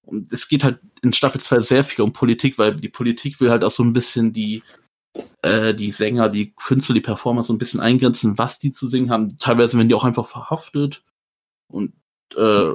und 0.06 0.32
es 0.32 0.48
geht 0.48 0.64
halt 0.64 0.80
in 1.02 1.12
Staffel 1.12 1.40
2 1.40 1.60
sehr 1.60 1.84
viel 1.84 2.02
um 2.04 2.12
Politik, 2.12 2.58
weil 2.58 2.76
die 2.76 2.88
Politik 2.88 3.40
will 3.40 3.50
halt 3.50 3.64
auch 3.64 3.70
so 3.70 3.82
ein 3.82 3.92
bisschen 3.92 4.32
die, 4.32 4.62
äh, 5.42 5.74
die 5.74 5.90
Sänger, 5.90 6.28
die 6.28 6.52
Künstler, 6.54 6.94
die 6.94 7.00
Performer 7.00 7.42
so 7.42 7.52
ein 7.52 7.58
bisschen 7.58 7.80
eingrenzen, 7.80 8.38
was 8.38 8.58
die 8.58 8.72
zu 8.72 8.88
singen 8.88 9.10
haben. 9.10 9.36
Teilweise 9.38 9.76
werden 9.76 9.88
die 9.88 9.94
auch 9.94 10.04
einfach 10.04 10.26
verhaftet. 10.26 11.02
Und 11.68 11.94
äh, 12.36 12.72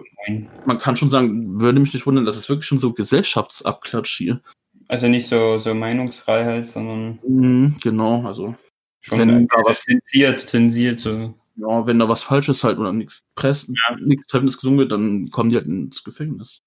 man 0.66 0.78
kann 0.78 0.96
schon 0.96 1.12
sagen, 1.12 1.62
würde 1.62 1.80
mich 1.80 1.94
nicht 1.94 2.06
wundern, 2.06 2.26
dass 2.26 2.38
es 2.38 2.50
wirklich 2.50 2.66
schon 2.66 2.80
so 2.80 2.94
Gesellschaftsabklatsch 2.94 4.18
hier. 4.18 4.42
Also 4.88 5.08
nicht 5.08 5.28
so, 5.28 5.60
so 5.60 5.76
Meinungsfreiheit, 5.76 6.68
sondern. 6.68 7.20
Mhm, 7.28 7.76
genau, 7.82 8.26
also. 8.26 8.56
Schon 9.02 9.20
wenn 9.20 9.48
da 9.48 9.58
was 9.64 9.82
zensiert, 9.82 10.42
zensiert. 10.42 11.00
So. 11.00 11.34
Ja, 11.56 11.88
wenn 11.88 12.00
da 12.00 12.10
was 12.10 12.24
Falsches 12.24 12.64
halt 12.64 12.80
oder 12.80 12.92
nichts 12.92 13.24
Press, 13.36 13.68
ja. 13.68 13.96
nichts 13.98 14.28
Treffendes 14.28 14.58
gesungen 14.58 14.80
wird, 14.80 14.92
dann 14.92 15.30
kommen 15.30 15.50
die 15.50 15.56
halt 15.56 15.68
ins 15.68 16.04
Gefängnis. 16.04 16.62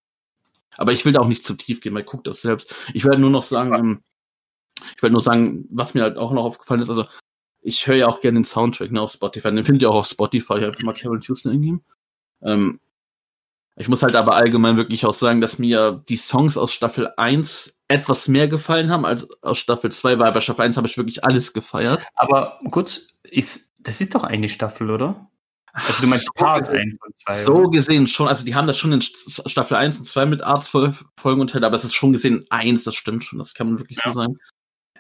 Aber 0.77 0.93
ich 0.93 1.05
will 1.05 1.13
da 1.13 1.21
auch 1.21 1.29
nicht 1.29 1.45
zu 1.45 1.55
tief 1.55 1.81
gehen, 1.81 1.95
weil 1.95 2.05
guck 2.05 2.25
das 2.25 2.41
selbst. 2.43 2.75
Ich 2.95 3.05
werde 3.05 3.21
nur 3.21 3.31
noch 3.31 3.43
sagen, 3.43 3.75
ähm, 3.75 4.03
ich 4.97 5.03
werde 5.03 5.13
nur 5.13 5.23
sagen, 5.23 5.67
was 5.71 5.95
mir 5.95 6.03
halt 6.03 6.17
auch 6.17 6.33
noch 6.33 6.45
aufgefallen 6.45 6.81
ist, 6.81 6.89
also 6.89 7.05
ich 7.61 7.87
höre 7.87 7.97
ja 7.97 8.09
auch 8.09 8.21
gerne 8.21 8.41
den 8.41 8.45
Soundtrack 8.45 8.91
ne, 8.91 9.01
auf 9.01 9.13
Spotify. 9.13 9.51
Den 9.51 9.65
findet 9.65 9.83
ihr 9.83 9.91
auch 9.91 10.01
auf 10.01 10.07
Spotify, 10.07 10.55
einfach 10.55 10.83
mal 10.83 10.95
Carol 10.95 11.21
Houston 11.21 11.53
eingeben. 11.53 11.85
Ähm, 12.43 12.81
ich 13.77 13.89
muss 13.89 14.03
halt 14.03 14.17
aber 14.17 14.35
allgemein 14.35 14.77
wirklich 14.77 15.07
auch 15.07 15.15
sagen, 15.15 15.41
dass 15.41 15.59
mir 15.59 16.03
die 16.09 16.17
Songs 16.17 16.59
aus 16.59 16.73
Staffel 16.73 17.11
1 17.17 17.79
etwas 17.89 18.29
mehr 18.29 18.49
gefallen 18.49 18.91
haben 18.91 19.07
als 19.07 19.29
aus 19.43 19.59
Staffel 19.59 19.91
2, 19.91 20.19
weil 20.19 20.33
bei 20.33 20.41
Staffel 20.41 20.63
1 20.63 20.77
habe 20.77 20.87
ich 20.87 20.97
wirklich 20.97 21.25
alles 21.25 21.53
gefeiert. 21.53 22.05
Aber 22.15 22.61
kurz, 22.71 23.09
ist, 23.23 23.73
das 23.79 24.01
ist 24.01 24.15
doch 24.15 24.25
eine 24.25 24.49
Staffel, 24.49 24.91
oder? 24.91 25.31
Also 25.73 26.03
du 26.03 26.09
meinst 26.09 26.27
so 26.27 26.33
Part 26.35 26.69
1 26.69 26.97
und 27.05 27.19
2. 27.19 27.45
So 27.45 27.71
gesehen 27.71 28.07
schon, 28.07 28.29
also 28.29 28.45
die 28.45 28.55
haben 28.55 28.67
das 28.67 28.79
schon 28.79 28.93
in 28.93 29.01
Staffel 29.01 29.77
1 29.77 29.99
und 29.99 30.05
2 30.05 30.27
mit 30.27 30.43
Arts-Folgen 30.43 31.41
unterteilt, 31.41 31.65
aber 31.65 31.77
es 31.77 31.85
ist 31.85 31.95
schon 31.95 32.13
gesehen 32.13 32.45
1, 32.51 32.85
das 32.85 32.95
stimmt 32.95 33.25
schon, 33.25 33.39
das 33.39 33.55
kann 33.55 33.69
man 33.69 33.79
wirklich 33.79 33.99
ja. 34.05 34.13
so 34.13 34.21
sagen. 34.21 34.39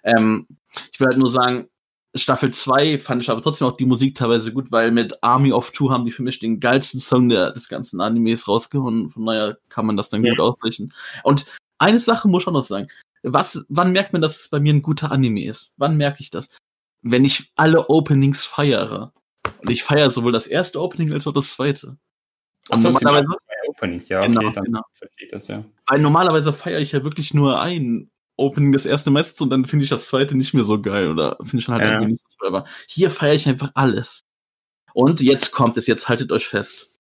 Ähm, 0.03 0.47
ich 0.93 0.99
will 0.99 1.09
halt 1.09 1.19
nur 1.19 1.31
sagen, 1.31 1.69
Staffel 2.15 2.53
2 2.53 2.99
fand 2.99 3.23
ich 3.23 3.31
aber 3.31 3.41
trotzdem 3.41 3.69
auch 3.69 3.77
die 3.77 3.87
Musik 3.87 4.15
teilweise 4.15 4.53
gut, 4.53 4.71
weil 4.71 4.91
mit 4.91 5.23
Army 5.23 5.53
of 5.53 5.71
Two 5.73 5.91
haben 5.91 6.05
die 6.05 6.11
für 6.11 6.23
mich 6.23 6.39
den 6.39 6.61
geilsten 6.61 7.01
Song 7.01 7.29
der, 7.29 7.53
des 7.53 7.69
ganzen 7.69 8.01
Animes 8.01 8.49
rausgehauen. 8.49 9.11
Von 9.11 9.25
daher 9.25 9.59
kann 9.69 9.87
man 9.87 9.97
das 9.97 10.11
dann 10.11 10.25
ja. 10.25 10.33
gut 10.33 10.41
ausrichten. 10.41 10.93
Und 11.25 11.47
eine 11.79 11.99
Sache 11.99 12.29
muss 12.29 12.43
ich 12.43 12.49
auch 12.49 12.53
noch 12.53 12.63
sagen. 12.63 12.89
Was, 13.23 13.65
wann 13.69 13.93
merkt 13.93 14.13
man, 14.13 14.21
dass 14.21 14.41
es 14.41 14.49
bei 14.49 14.61
mir 14.61 14.75
ein 14.75 14.83
guter 14.83 15.11
Anime 15.11 15.45
ist? 15.45 15.73
Wann 15.77 15.97
merke 15.97 16.21
ich 16.21 16.31
das? 16.31 16.49
Wenn 17.03 17.25
ich 17.25 17.53
alle 17.57 17.89
Openings 17.89 18.45
feiere. 18.45 19.13
Und 19.59 19.71
ich 19.71 19.83
feiere 19.83 20.11
sowohl 20.11 20.33
das 20.33 20.47
erste 20.47 20.81
Opening 20.81 21.13
als 21.13 21.27
auch 21.27 21.33
das 21.33 21.55
zweite. 21.55 21.99
Achso, 22.69 22.91
normalerweise 22.91 23.27
Openings, 23.69 24.09
ja, 24.09 24.25
genau, 24.27 24.41
okay, 24.41 24.53
dann 24.55 24.65
genau. 24.65 24.83
verstehe 24.93 25.27
ich 25.27 25.33
das 25.33 25.49
ja. 25.49 25.65
Weil 25.87 26.01
normalerweise 26.01 26.53
feiere 26.53 26.81
ich 26.81 26.93
ja 26.93 27.03
wirklich 27.03 27.35
nur 27.35 27.61
ein 27.61 28.11
Opening, 28.37 28.73
das 28.73 28.87
erste 28.87 29.11
meistens, 29.11 29.41
und 29.41 29.51
dann 29.51 29.65
finde 29.65 29.85
ich 29.85 29.91
das 29.91 30.09
zweite 30.09 30.37
nicht 30.37 30.55
mehr 30.55 30.65
so 30.65 30.81
geil 30.81 31.09
oder 31.09 31.37
finde 31.43 31.59
ich 31.59 31.69
halt 31.69 31.83
ja. 31.83 31.93
irgendwie 31.93 32.13
nicht 32.13 32.23
so 32.23 32.29
toll. 32.39 32.49
Aber 32.49 32.67
hier 32.87 33.11
feiere 33.11 33.35
ich 33.35 33.49
einfach 33.49 33.71
alles. 33.75 34.25
Und 34.95 35.21
jetzt 35.21 35.53
kommt 35.53 35.77
es, 35.77 35.87
jetzt 35.87 36.09
haltet 36.09 36.33
euch 36.33 36.47
fest. 36.47 36.93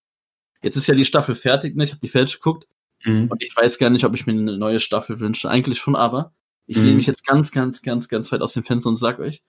Jetzt 0.63 0.77
ist 0.77 0.87
ja 0.87 0.95
die 0.95 1.05
Staffel 1.05 1.35
fertig, 1.35 1.77
ne? 1.77 1.85
Ich 1.85 1.91
habe 1.91 2.01
die 2.01 2.09
fertig 2.09 2.37
geguckt. 2.37 2.67
Mhm. 3.05 3.29
Und 3.29 3.43
ich 3.43 3.55
weiß 3.55 3.79
gar 3.79 3.91
nicht, 3.91 4.05
ob 4.05 4.15
ich 4.15 4.27
mir 4.27 4.33
eine 4.33 4.57
neue 4.57 4.81
Staffel 4.81 5.21
wünsche. 5.21 5.51
Eigentlich 5.51 5.79
schon, 5.79 5.97
aber 5.97 6.33
ich 6.67 6.77
mhm. 6.77 6.85
nehme 6.85 6.97
mich 6.97 7.07
jetzt 7.07 7.27
ganz, 7.27 7.51
ganz, 7.51 7.83
ganz, 7.83 8.09
ganz 8.09 8.31
weit 8.33 8.41
aus 8.41 8.53
dem 8.53 8.65
Fenster 8.65 8.89
und 8.89 8.97
sage 8.97 9.23
euch, 9.23 9.43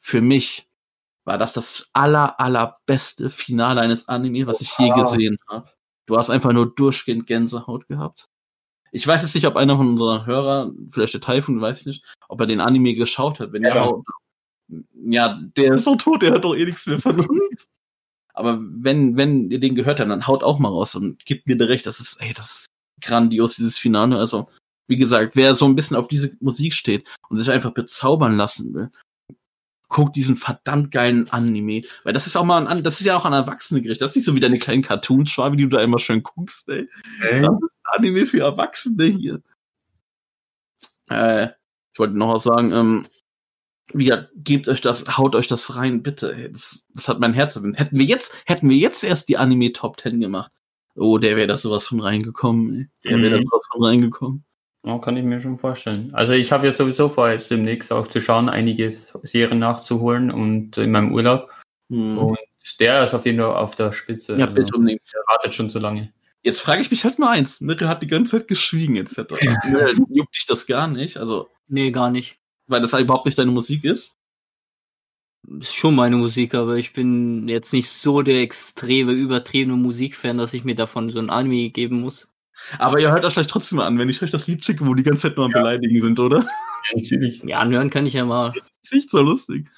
für 0.00 0.20
mich 0.20 0.66
war 1.24 1.38
das 1.38 1.52
das 1.52 1.88
aller, 1.92 2.38
allerbeste 2.38 3.30
Finale 3.30 3.80
eines 3.80 4.08
Anime, 4.08 4.46
was 4.46 4.60
ich 4.60 4.72
je 4.78 4.90
gesehen 4.90 5.38
habe. 5.48 5.68
Du 6.06 6.18
hast 6.18 6.30
einfach 6.30 6.52
nur 6.52 6.74
durchgehend 6.74 7.26
Gänsehaut 7.26 7.88
gehabt. 7.88 8.28
Ich 8.92 9.06
weiß 9.06 9.22
jetzt 9.22 9.34
nicht, 9.34 9.46
ob 9.46 9.56
einer 9.56 9.76
von 9.76 9.88
unseren 9.88 10.26
Hörern, 10.26 10.88
vielleicht 10.90 11.14
der 11.14 11.20
Typhoon, 11.20 11.60
weiß 11.60 11.80
ich 11.80 11.86
nicht, 11.86 12.04
ob 12.28 12.40
er 12.40 12.46
den 12.46 12.60
Anime 12.60 12.94
geschaut 12.94 13.40
hat. 13.40 13.52
Wenn 13.52 13.62
ja, 13.62 13.74
ja, 13.74 13.92
ja 15.04 15.40
der 15.56 15.74
ist 15.74 15.84
so 15.84 15.96
tot, 15.96 16.22
der 16.22 16.34
hat 16.34 16.44
doch 16.44 16.54
eh 16.54 16.64
nichts 16.64 16.86
mehr 16.86 17.00
von 17.00 17.18
uns. 17.20 17.68
Aber 18.34 18.58
wenn, 18.60 19.16
wenn 19.16 19.50
ihr 19.50 19.60
den 19.60 19.74
gehört 19.74 20.00
habt, 20.00 20.10
dann 20.10 20.26
haut 20.26 20.42
auch 20.42 20.58
mal 20.58 20.68
raus 20.68 20.94
und 20.94 21.24
gibt 21.24 21.46
mir 21.46 21.58
recht, 21.60 21.86
das 21.86 22.00
ist, 22.00 22.20
ey, 22.20 22.32
das 22.32 22.50
ist 22.50 22.66
grandios, 23.00 23.56
dieses 23.56 23.78
Finale. 23.78 24.18
Also, 24.18 24.48
wie 24.88 24.96
gesagt, 24.96 25.36
wer 25.36 25.54
so 25.54 25.64
ein 25.64 25.76
bisschen 25.76 25.96
auf 25.96 26.08
diese 26.08 26.36
Musik 26.40 26.74
steht 26.74 27.08
und 27.28 27.38
sich 27.38 27.50
einfach 27.50 27.72
bezaubern 27.72 28.36
lassen 28.36 28.74
will, 28.74 28.90
guck 29.94 30.12
diesen 30.12 30.34
verdammt 30.36 30.90
geilen 30.90 31.30
Anime. 31.30 31.82
Weil 32.02 32.12
das 32.12 32.26
ist 32.26 32.36
auch 32.36 32.44
mal 32.44 32.66
ein, 32.66 32.82
das 32.82 32.98
ist 32.98 33.06
ja 33.06 33.16
auch 33.16 33.24
an 33.24 33.32
Erwachsene 33.32 33.80
gerichtet. 33.80 34.02
Das 34.02 34.10
ist 34.10 34.16
nicht 34.16 34.24
so 34.26 34.34
wie 34.34 34.40
deine 34.40 34.58
kleinen 34.58 34.82
Cartoon-Schwabe, 34.82 35.56
die 35.56 35.62
du 35.62 35.68
da 35.68 35.80
immer 35.82 36.00
schön 36.00 36.24
guckst, 36.24 36.68
ey. 36.68 36.88
Ey. 37.22 37.40
Das 37.42 37.52
ist 37.54 37.76
ein 37.84 37.98
Anime 37.98 38.26
für 38.26 38.40
Erwachsene 38.40 39.04
hier. 39.04 39.40
Äh, 41.08 41.46
ich 41.92 41.98
wollte 42.00 42.18
noch 42.18 42.34
was 42.34 42.42
sagen, 42.42 42.72
ähm, 42.72 43.06
wie 43.92 44.06
gesagt, 44.06 44.30
gebt 44.34 44.68
euch 44.68 44.80
das, 44.80 45.04
haut 45.16 45.36
euch 45.36 45.46
das 45.46 45.76
rein, 45.76 46.02
bitte. 46.02 46.34
ey. 46.34 46.50
Das, 46.50 46.82
das 46.92 47.06
hat 47.06 47.20
mein 47.20 47.32
Herz 47.32 47.54
erwähnt. 47.54 47.78
Hätten 47.78 47.96
wir 47.96 48.04
jetzt, 48.04 48.34
hätten 48.46 48.68
wir 48.68 48.76
jetzt 48.76 49.04
erst 49.04 49.28
die 49.28 49.36
Anime 49.36 49.72
Top 49.72 50.00
10 50.00 50.18
gemacht. 50.20 50.50
Oh, 50.96 51.18
der 51.18 51.36
wäre 51.36 51.46
da 51.46 51.56
sowas 51.56 51.86
von 51.86 52.00
reingekommen, 52.00 52.90
ey. 53.04 53.10
Der 53.12 53.18
wäre 53.22 53.30
da 53.30 53.38
Mhm. 53.38 53.44
sowas 53.48 53.62
von 53.70 53.84
reingekommen. 53.84 54.44
Ja, 54.84 54.98
kann 54.98 55.16
ich 55.16 55.24
mir 55.24 55.40
schon 55.40 55.58
vorstellen. 55.58 56.10
Also 56.12 56.34
ich 56.34 56.52
habe 56.52 56.66
ja 56.66 56.72
sowieso 56.72 57.08
vor, 57.08 57.30
jetzt 57.30 57.50
demnächst 57.50 57.92
auch 57.92 58.06
zu 58.06 58.20
schauen, 58.20 58.48
einige 58.48 58.92
Serien 58.92 59.58
nachzuholen 59.58 60.30
und 60.30 60.76
in 60.76 60.90
meinem 60.90 61.12
Urlaub. 61.14 61.50
Hm. 61.90 62.18
Und 62.18 62.38
der 62.80 63.02
ist 63.02 63.14
auf 63.14 63.24
jeden 63.24 63.40
Fall 63.40 63.56
auf 63.56 63.76
der 63.76 63.92
Spitze. 63.92 64.36
ja, 64.36 64.46
Also, 64.46 64.54
bitte 64.54 64.76
unbedingt. 64.76 65.02
Der 65.12 65.22
wartet 65.26 65.54
schon 65.54 65.70
so 65.70 65.78
lange. 65.78 66.12
Jetzt 66.42 66.60
frage 66.60 66.82
ich 66.82 66.90
mich 66.90 67.04
halt 67.04 67.18
nur 67.18 67.30
eins. 67.30 67.62
Mirre 67.62 67.88
hat 67.88 68.02
die 68.02 68.06
ganze 68.06 68.32
Zeit 68.32 68.48
geschwiegen, 68.48 68.96
etc. 68.96 69.16
Juckt 70.10 70.36
dich 70.36 70.44
das 70.46 70.66
gar 70.66 70.86
nicht? 70.86 71.16
Also, 71.16 71.48
Nee, 71.66 71.90
gar 71.90 72.10
nicht. 72.10 72.38
weil 72.66 72.82
das 72.82 72.92
halt 72.92 73.04
überhaupt 73.04 73.24
nicht 73.24 73.38
deine 73.38 73.50
Musik 73.50 73.84
ist? 73.84 74.14
Ist 75.60 75.74
schon 75.74 75.94
meine 75.94 76.16
Musik, 76.16 76.54
aber 76.54 76.76
ich 76.76 76.92
bin 76.92 77.48
jetzt 77.48 77.72
nicht 77.72 77.88
so 77.88 78.20
der 78.22 78.40
extreme, 78.40 79.12
übertriebene 79.12 79.76
Musikfan, 79.76 80.36
dass 80.38 80.54
ich 80.54 80.64
mir 80.64 80.74
davon 80.74 81.08
so 81.10 81.18
ein 81.18 81.30
Anime 81.30 81.70
geben 81.70 82.00
muss. 82.00 82.28
Aber 82.78 83.00
ihr 83.00 83.10
hört 83.10 83.24
euch 83.24 83.34
vielleicht 83.34 83.50
trotzdem 83.50 83.78
mal 83.78 83.86
an, 83.86 83.98
wenn 83.98 84.08
ich 84.08 84.22
euch 84.22 84.30
das 84.30 84.46
Lied 84.46 84.64
schicke, 84.64 84.86
wo 84.86 84.94
die 84.94 85.02
ganze 85.02 85.22
Zeit 85.22 85.36
nur 85.36 85.46
am 85.46 85.52
Beleidigen 85.52 86.00
sind, 86.00 86.18
oder? 86.18 86.40
Ja, 86.40 86.96
natürlich. 86.96 87.42
Ja, 87.44 87.58
anhören 87.58 87.90
kann 87.90 88.06
ich 88.06 88.12
ja 88.12 88.24
mal. 88.24 88.52
Das 88.52 88.62
ist 88.84 88.92
nicht 88.92 89.10
so 89.10 89.20
lustig. 89.20 89.70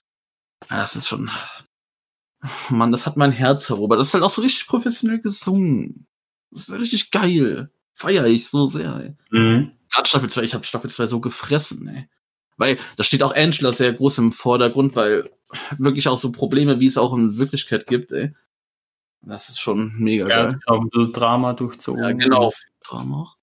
Ja, 0.71 0.81
das 0.81 0.97
ist 0.97 1.09
schon. 1.09 1.31
Mann, 2.71 2.93
das 2.93 3.07
hat 3.07 3.17
mein 3.17 3.33
Herz 3.33 3.69
erobert. 3.71 3.99
Das 3.99 4.09
ist 4.09 4.15
halt 4.15 4.25
auch 4.25 4.31
so 4.31 4.43
richtig 4.43 4.67
professionell 4.67 5.21
gesungen. 5.21 6.07
Das 6.51 6.63
ist 6.63 6.71
richtig 6.71 7.11
geil. 7.11 7.71
Feier 7.95 8.27
ich 8.27 8.47
so 8.49 8.67
sehr, 8.67 8.95
ey. 8.97 9.15
Mhm. 9.31 9.73
Gerade 9.93 10.09
Staffel 10.09 10.31
2, 10.31 10.43
ich 10.43 10.55
habe 10.55 10.65
Staffel 10.65 10.91
2 10.91 11.07
so 11.07 11.21
gefressen, 11.21 11.89
ey. 11.89 12.09
Weil 12.57 12.79
da 12.97 13.05
steht 13.05 13.23
auch 13.23 13.35
Angela 13.35 13.73
sehr 13.73 13.93
groß 13.93 14.19
im 14.19 14.33
Vordergrund, 14.33 14.97
weil 14.97 15.31
wirklich 15.79 16.09
auch 16.09 16.19
so 16.19 16.33
Probleme, 16.33 16.81
wie 16.81 16.87
es 16.87 16.99
auch 16.99 17.15
in 17.15 17.39
Wirklichkeit 17.39 17.87
gibt, 17.87 18.13
ey. 18.13 18.35
Das 19.29 19.49
ist 19.49 19.59
schon 19.59 19.93
mega 19.99 20.25
Er 20.29 20.29
geil. 20.29 20.47
hat 20.55 20.61
auch 20.69 20.81
ein 20.83 21.13
Drama 21.13 21.53
durchzogen. 21.53 22.03
Ja, 22.03 22.13
genau. 22.13 22.53
Drama 22.85 23.23
auch. 23.23 23.37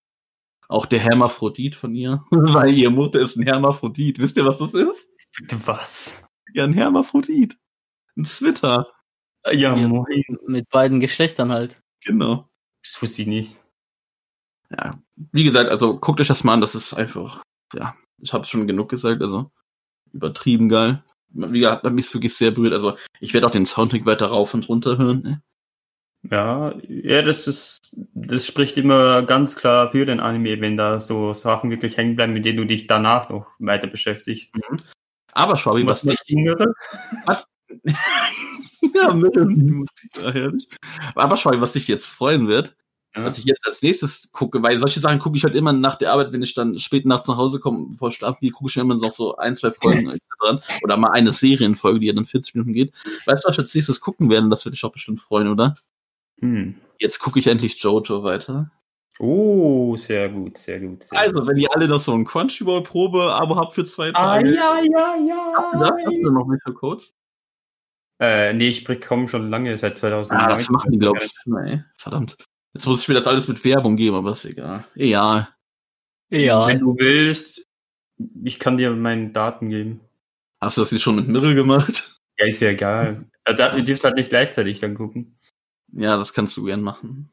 Auch 0.69 0.85
der 0.85 0.99
Hermaphrodit 0.99 1.75
von 1.75 1.93
ihr. 1.93 2.23
Weil 2.31 2.73
ihr 2.73 2.89
Mutter 2.89 3.19
ist 3.19 3.35
ein 3.35 3.43
Hermaphrodit. 3.43 4.17
Wisst 4.17 4.37
ihr, 4.37 4.45
was 4.45 4.57
das 4.59 4.73
ist? 4.73 5.09
Was? 5.65 6.23
Ja, 6.53 6.63
ein 6.63 6.73
Hermaphrodit. 6.73 7.57
Ein 8.15 8.25
Zwitter. 8.25 8.87
Ja, 9.45 9.75
Ja. 9.75 9.87
moin. 9.87 10.23
Mit 10.47 10.69
beiden 10.69 10.99
Geschlechtern 11.01 11.51
halt. 11.51 11.81
Genau. 12.05 12.49
Das 12.81 13.01
wusste 13.01 13.21
ich 13.23 13.27
nicht. 13.27 13.57
Ja. 14.69 14.99
Wie 15.31 15.43
gesagt, 15.43 15.69
also 15.69 15.99
guckt 15.99 16.21
euch 16.21 16.27
das 16.29 16.43
mal 16.45 16.53
an. 16.53 16.61
Das 16.61 16.75
ist 16.75 16.93
einfach, 16.93 17.43
ja, 17.73 17.93
ich 18.19 18.33
habe 18.33 18.45
schon 18.45 18.67
genug 18.67 18.89
gesagt. 18.89 19.21
Also 19.21 19.51
übertrieben 20.13 20.69
geil. 20.69 21.03
Wie 21.29 21.59
gesagt, 21.59 21.83
hat 21.83 21.93
mich 21.93 22.13
wirklich 22.13 22.33
sehr 22.35 22.51
berührt. 22.51 22.73
Also 22.73 22.95
ich 23.19 23.33
werde 23.33 23.47
auch 23.47 23.51
den 23.51 23.65
Soundtrack 23.65 24.05
weiter 24.05 24.27
rauf 24.27 24.53
und 24.53 24.69
runter 24.69 24.97
hören. 24.97 25.21
Ne? 25.23 25.41
Ja, 26.31 26.73
ja, 26.87 27.21
das 27.21 27.47
ist, 27.47 27.93
das 28.13 28.45
spricht 28.47 28.77
immer 28.77 29.23
ganz 29.23 29.55
klar 29.57 29.89
für 29.91 30.05
den 30.05 30.21
Anime, 30.21 30.61
wenn 30.61 30.77
da 30.77 30.99
so 31.01 31.33
Sachen 31.33 31.69
wirklich 31.69 31.97
hängen 31.97 32.15
bleiben, 32.15 32.31
mit 32.33 32.45
denen 32.45 32.57
du 32.59 32.65
dich 32.65 32.87
danach 32.87 33.29
noch 33.29 33.47
weiter 33.59 33.87
beschäftigst. 33.87 34.55
Aber 35.33 35.57
Schwabi, 35.57 35.85
was, 35.85 36.05
was 36.05 36.23
dich 36.23 36.35
nicht 36.35 36.45
Jüngere? 36.47 36.73
ja, 38.93 40.31
herrlich. 40.31 40.67
Aber 41.15 41.37
Schwabi, 41.37 41.59
was 41.61 41.73
dich 41.73 41.87
jetzt 41.87 42.05
freuen 42.05 42.47
wird, 42.47 42.75
Ja. 43.15 43.25
was 43.25 43.37
ich 43.37 43.45
jetzt 43.45 43.65
als 43.67 43.81
nächstes 43.81 44.31
gucke, 44.31 44.63
weil 44.63 44.77
solche 44.77 44.99
Sachen 45.01 45.19
gucke 45.19 45.37
ich 45.37 45.43
halt 45.43 45.55
immer 45.55 45.73
nach 45.73 45.95
der 45.97 46.13
Arbeit, 46.13 46.31
wenn 46.31 46.41
ich 46.41 46.53
dann 46.53 46.79
spät 46.79 47.05
nachts 47.05 47.27
nach 47.27 47.37
Hause 47.37 47.59
komme, 47.59 47.93
vor 47.97 48.11
Schlafen 48.11 48.39
gehe, 48.41 48.51
gucke 48.51 48.69
ich 48.69 48.75
mir 48.75 48.83
immer 48.83 48.95
noch 48.95 49.11
so 49.11 49.35
ein, 49.35 49.55
zwei 49.55 49.71
Folgen 49.71 50.17
dran. 50.39 50.59
Oder 50.83 50.97
mal 50.97 51.11
eine 51.11 51.31
Serienfolge, 51.31 51.99
die 51.99 52.07
ja 52.07 52.13
dann 52.13 52.25
40 52.25 52.55
Minuten 52.55 52.73
geht. 52.73 52.93
Weißt 53.25 53.43
du, 53.43 53.49
was 53.49 53.55
ich 53.55 53.59
als 53.59 53.75
nächstes 53.75 53.99
gucken 54.01 54.29
werde? 54.29 54.49
Das 54.49 54.63
würde 54.65 54.75
dich 54.75 54.83
auch 54.85 54.91
bestimmt 54.91 55.19
freuen, 55.21 55.47
oder? 55.49 55.73
Hm. 56.43 56.75
Jetzt 56.99 57.19
gucke 57.19 57.39
ich 57.39 57.47
endlich 57.47 57.81
Jojo 57.81 58.23
weiter. 58.23 58.69
Oh, 59.19 59.95
sehr 59.95 60.27
gut, 60.29 60.57
sehr 60.57 60.79
gut. 60.79 61.03
Sehr 61.03 61.17
Also, 61.19 61.39
gut. 61.39 61.49
wenn 61.49 61.57
ihr 61.57 61.73
alle 61.73 61.87
noch 61.87 61.99
so 61.99 62.13
ein 62.13 62.25
Crunchyroll-Probe-Abo 62.25 63.55
habt 63.55 63.73
für 63.73 63.85
zwei 63.85 64.09
Ah, 64.09 64.37
Tage. 64.37 64.53
ja, 64.53 64.79
ja, 64.81 65.53
Habt 65.55 65.73
ihr 65.73 65.79
das? 65.79 65.89
Habt 65.91 65.99
ja. 66.01 66.09
ihr 66.11 66.31
noch 66.31 66.47
welche 66.49 66.73
Codes? 66.77 67.13
Äh, 68.19 68.53
nee, 68.53 68.69
ich 68.69 68.83
bekomme 68.83 69.27
schon 69.29 69.49
lange, 69.49 69.77
seit 69.77 69.97
2009. 69.99 70.45
Ah, 70.45 70.49
das 70.49 70.69
machen 70.69 70.91
die, 70.91 70.99
glaube 70.99 71.19
ich. 71.23 71.31
Nee, 71.45 71.83
verdammt. 71.97 72.37
Jetzt 72.73 72.87
muss 72.87 73.01
ich 73.01 73.07
mir 73.07 73.15
das 73.15 73.27
alles 73.27 73.47
mit 73.47 73.63
Werbung 73.63 73.95
geben, 73.95 74.15
aber 74.15 74.31
ist 74.31 74.45
egal. 74.45 74.85
Egal. 74.95 75.47
Ja. 76.31 76.67
Wenn 76.67 76.79
du 76.79 76.95
willst, 76.97 77.65
ich 78.43 78.59
kann 78.59 78.77
dir 78.77 78.91
meine 78.91 79.29
Daten 79.29 79.69
geben. 79.69 80.01
Hast 80.59 80.77
du 80.77 80.81
das 80.81 80.91
jetzt 80.91 81.01
schon 81.01 81.17
mit 81.17 81.27
Mirrell 81.27 81.55
gemacht? 81.55 82.09
Ja, 82.37 82.47
ist 82.47 82.59
ja 82.59 82.69
egal. 82.69 83.25
Äh, 83.45 83.55
da, 83.55 83.75
ihr 83.75 83.83
dürft 83.83 84.05
halt 84.05 84.15
nicht 84.15 84.29
gleichzeitig 84.29 84.79
dann 84.79 84.95
gucken. 84.95 85.35
Ja, 85.95 86.17
das 86.17 86.33
kannst 86.33 86.57
du 86.57 86.63
gern 86.65 86.81
machen. 86.81 87.29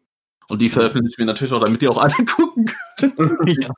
Und 0.49 0.61
die 0.63 0.69
veröffentlichen 0.69 1.19
wir 1.19 1.27
natürlich 1.27 1.53
auch, 1.53 1.61
damit 1.61 1.81
die 1.81 1.89
auch 1.89 1.99
alle 1.99 2.13
gucken 2.37 2.71
können. 2.99 3.39
ja. 3.47 3.71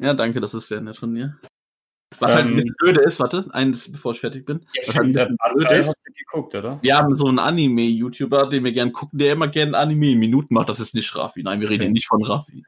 Ja, 0.00 0.14
danke, 0.14 0.40
das 0.40 0.54
ist 0.54 0.68
sehr 0.68 0.80
nett 0.80 0.96
von 0.96 1.14
dir. 1.14 1.36
Was 2.20 2.34
halt 2.34 2.46
ein 2.46 2.50
Ähm, 2.52 2.56
bisschen 2.56 2.74
blöde 2.78 3.00
ist, 3.02 3.20
warte, 3.20 3.44
eins, 3.52 3.90
bevor 3.92 4.12
ich 4.12 4.20
fertig 4.20 4.46
bin. 4.46 4.60
Ja, 4.74 4.82
was 4.88 4.96
halt 4.96 5.06
ein 5.08 5.12
bisschen 5.12 5.36
Part 5.36 5.54
blöd 5.56 5.68
3 5.68 5.78
ist, 5.80 5.94
geguckt, 6.16 6.54
oder? 6.54 6.78
wir 6.80 6.96
haben 6.96 7.14
so 7.14 7.26
einen 7.26 7.38
Anime-YouTuber, 7.38 8.48
den 8.48 8.64
wir 8.64 8.72
gern 8.72 8.92
gucken, 8.92 9.18
der 9.18 9.32
immer 9.32 9.48
gern 9.48 9.74
Anime 9.74 10.12
in 10.12 10.18
Minuten 10.18 10.54
macht. 10.54 10.68
Das 10.68 10.80
ist 10.80 10.94
nicht 10.94 11.14
Raffi. 11.14 11.42
Nein, 11.42 11.60
wir 11.60 11.68
reden 11.68 11.82
Okay. 11.84 11.92
nicht 11.92 12.06
von 12.06 12.22
Raffi. 12.24 12.62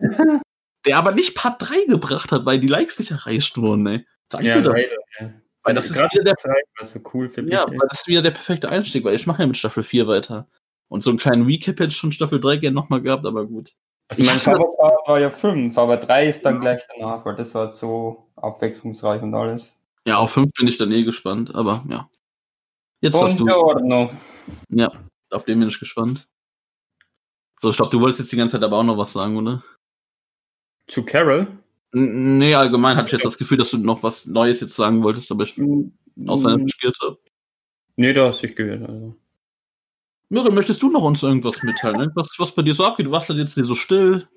der 0.85 0.97
aber 0.99 1.13
nicht 1.13 1.35
Part 1.35 1.63
3 1.63 1.85
gebracht 1.87 2.33
hat, 2.33 2.45
weil 2.45 2.61
die 2.61 2.69
Likes 2.69 2.99
nicht 2.99 3.11
erreicht 3.13 3.57
wurden, 3.57 3.87
ey. 3.87 4.07
Danke 4.29 4.49
Ja, 4.49 4.61
dafür. 4.61 4.89
Ja. 5.21 5.33
Weil 5.63 5.75
das 5.75 5.91
ist 5.91 5.97
wieder 5.97 6.25
der 6.25 6.37
Zeit 6.37 6.63
so 6.83 7.01
cool. 7.15 7.31
Ja, 7.49 7.67
weil 7.69 7.79
das 7.89 8.01
ist 8.01 8.09
wieder 8.09 8.23
der 8.23 8.31
perfekte 8.31 8.69
Einstieg, 8.69 9.05
weil 9.05 9.15
ich 9.15 9.27
mache 9.27 9.43
ja 9.43 9.47
mit 9.47 9.57
Staffel 9.57 9.83
4 9.83 10.07
weiter. 10.07 10.49
Und 10.91 11.03
so 11.03 11.11
einen 11.11 11.19
kleinen 11.21 11.45
Recap 11.45 11.79
hätte 11.79 11.89
ich 11.89 11.97
schon 11.97 12.11
Staffel 12.13 12.41
3 12.41 12.57
gerne 12.57 12.75
nochmal 12.75 13.01
gehabt, 13.01 13.25
aber 13.25 13.47
gut. 13.47 13.73
Also 14.09 14.23
Ich 14.23 14.27
mein 14.29 14.37
das- 14.37 14.45
Favorit 14.45 14.77
war 15.07 15.21
ja 15.21 15.31
5, 15.31 15.79
aber 15.79 15.97
3 15.97 16.29
ist 16.29 16.45
dann 16.45 16.61
gleich 16.61 16.83
danach, 16.89 17.25
weil 17.25 17.37
das 17.37 17.55
war 17.55 17.73
so 17.73 18.29
abwechslungsreich 18.37 19.23
und 19.23 19.33
alles. 19.35 19.79
Ja, 20.07 20.19
auf 20.19 20.33
5 20.33 20.51
bin 20.53 20.67
ich 20.67 20.77
dann 20.79 20.91
eh 20.91 21.05
gespannt, 21.05 21.55
aber 21.55 21.85
ja. 21.89 22.11
Jetzt 23.01 23.23
hast 23.23 23.39
du. 23.39 23.45
Buongiorno. 23.47 24.11
Ja, 24.69 24.91
auf 25.31 25.45
den 25.45 25.61
bin 25.61 25.69
ich 25.69 25.79
gespannt. 25.79 26.29
So, 27.61 27.71
ich 27.71 27.77
glaube, 27.77 27.91
du 27.91 28.01
wolltest 28.01 28.21
jetzt 28.21 28.33
die 28.33 28.37
ganze 28.37 28.57
Zeit 28.57 28.65
aber 28.65 28.79
auch 28.79 28.83
noch 28.85 28.99
was 28.99 29.13
sagen, 29.13 29.37
oder? 29.37 29.63
Zu 30.89 31.05
Carol? 31.05 31.47
N 31.93 32.39
nee, 32.39 32.55
allgemein 32.55 32.97
hatte 32.97 33.07
ich 33.07 33.13
jetzt 33.13 33.25
das 33.25 33.39
Gefühl, 33.39 33.59
dass 33.59 33.71
du 33.71 33.79
noch 33.79 34.03
was 34.03 34.27
Neues 34.27 34.61
jetzt 34.61 34.75
sagen 34.75 35.03
wolltest, 35.05 35.31
aber 35.31 35.45
ich 35.45 35.57
aus 36.27 36.43
deinem 36.43 36.67
gehört 36.67 36.99
habe. 37.01 37.19
Nee, 37.97 38.13
da 38.13 38.27
hast 38.27 38.43
du 38.43 38.47
dich 38.49 38.57
gehört. 38.57 38.89
Also. 38.89 39.15
Miriam, 40.31 40.55
möchtest 40.55 40.81
du 40.81 40.91
noch 40.91 41.03
uns 41.03 41.23
irgendwas 41.23 41.63
mitteilen? 41.65 41.99
Irgendwas, 42.01 42.31
was 42.39 42.55
bei 42.55 42.63
dir 42.63 42.73
so 42.73 42.85
abgeht? 42.85 43.07
Du 43.07 43.11
warst 43.11 43.29
dann 43.29 43.37
jetzt 43.39 43.55
hier 43.55 43.65
so 43.65 43.75
still. 43.75 44.29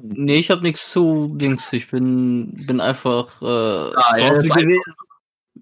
nee, 0.00 0.36
ich 0.36 0.50
habe 0.50 0.62
nichts 0.62 0.90
zu 0.90 1.34
Dings. 1.36 1.70
Ich 1.74 1.90
bin, 1.90 2.66
bin 2.66 2.80
einfach 2.80 3.42
äh, 3.42 3.44
Ah, 3.94 4.10
zu 4.12 4.20
er 4.20 4.30
Hause 4.30 4.46
ist 4.46 4.54
gewesen 4.54 4.94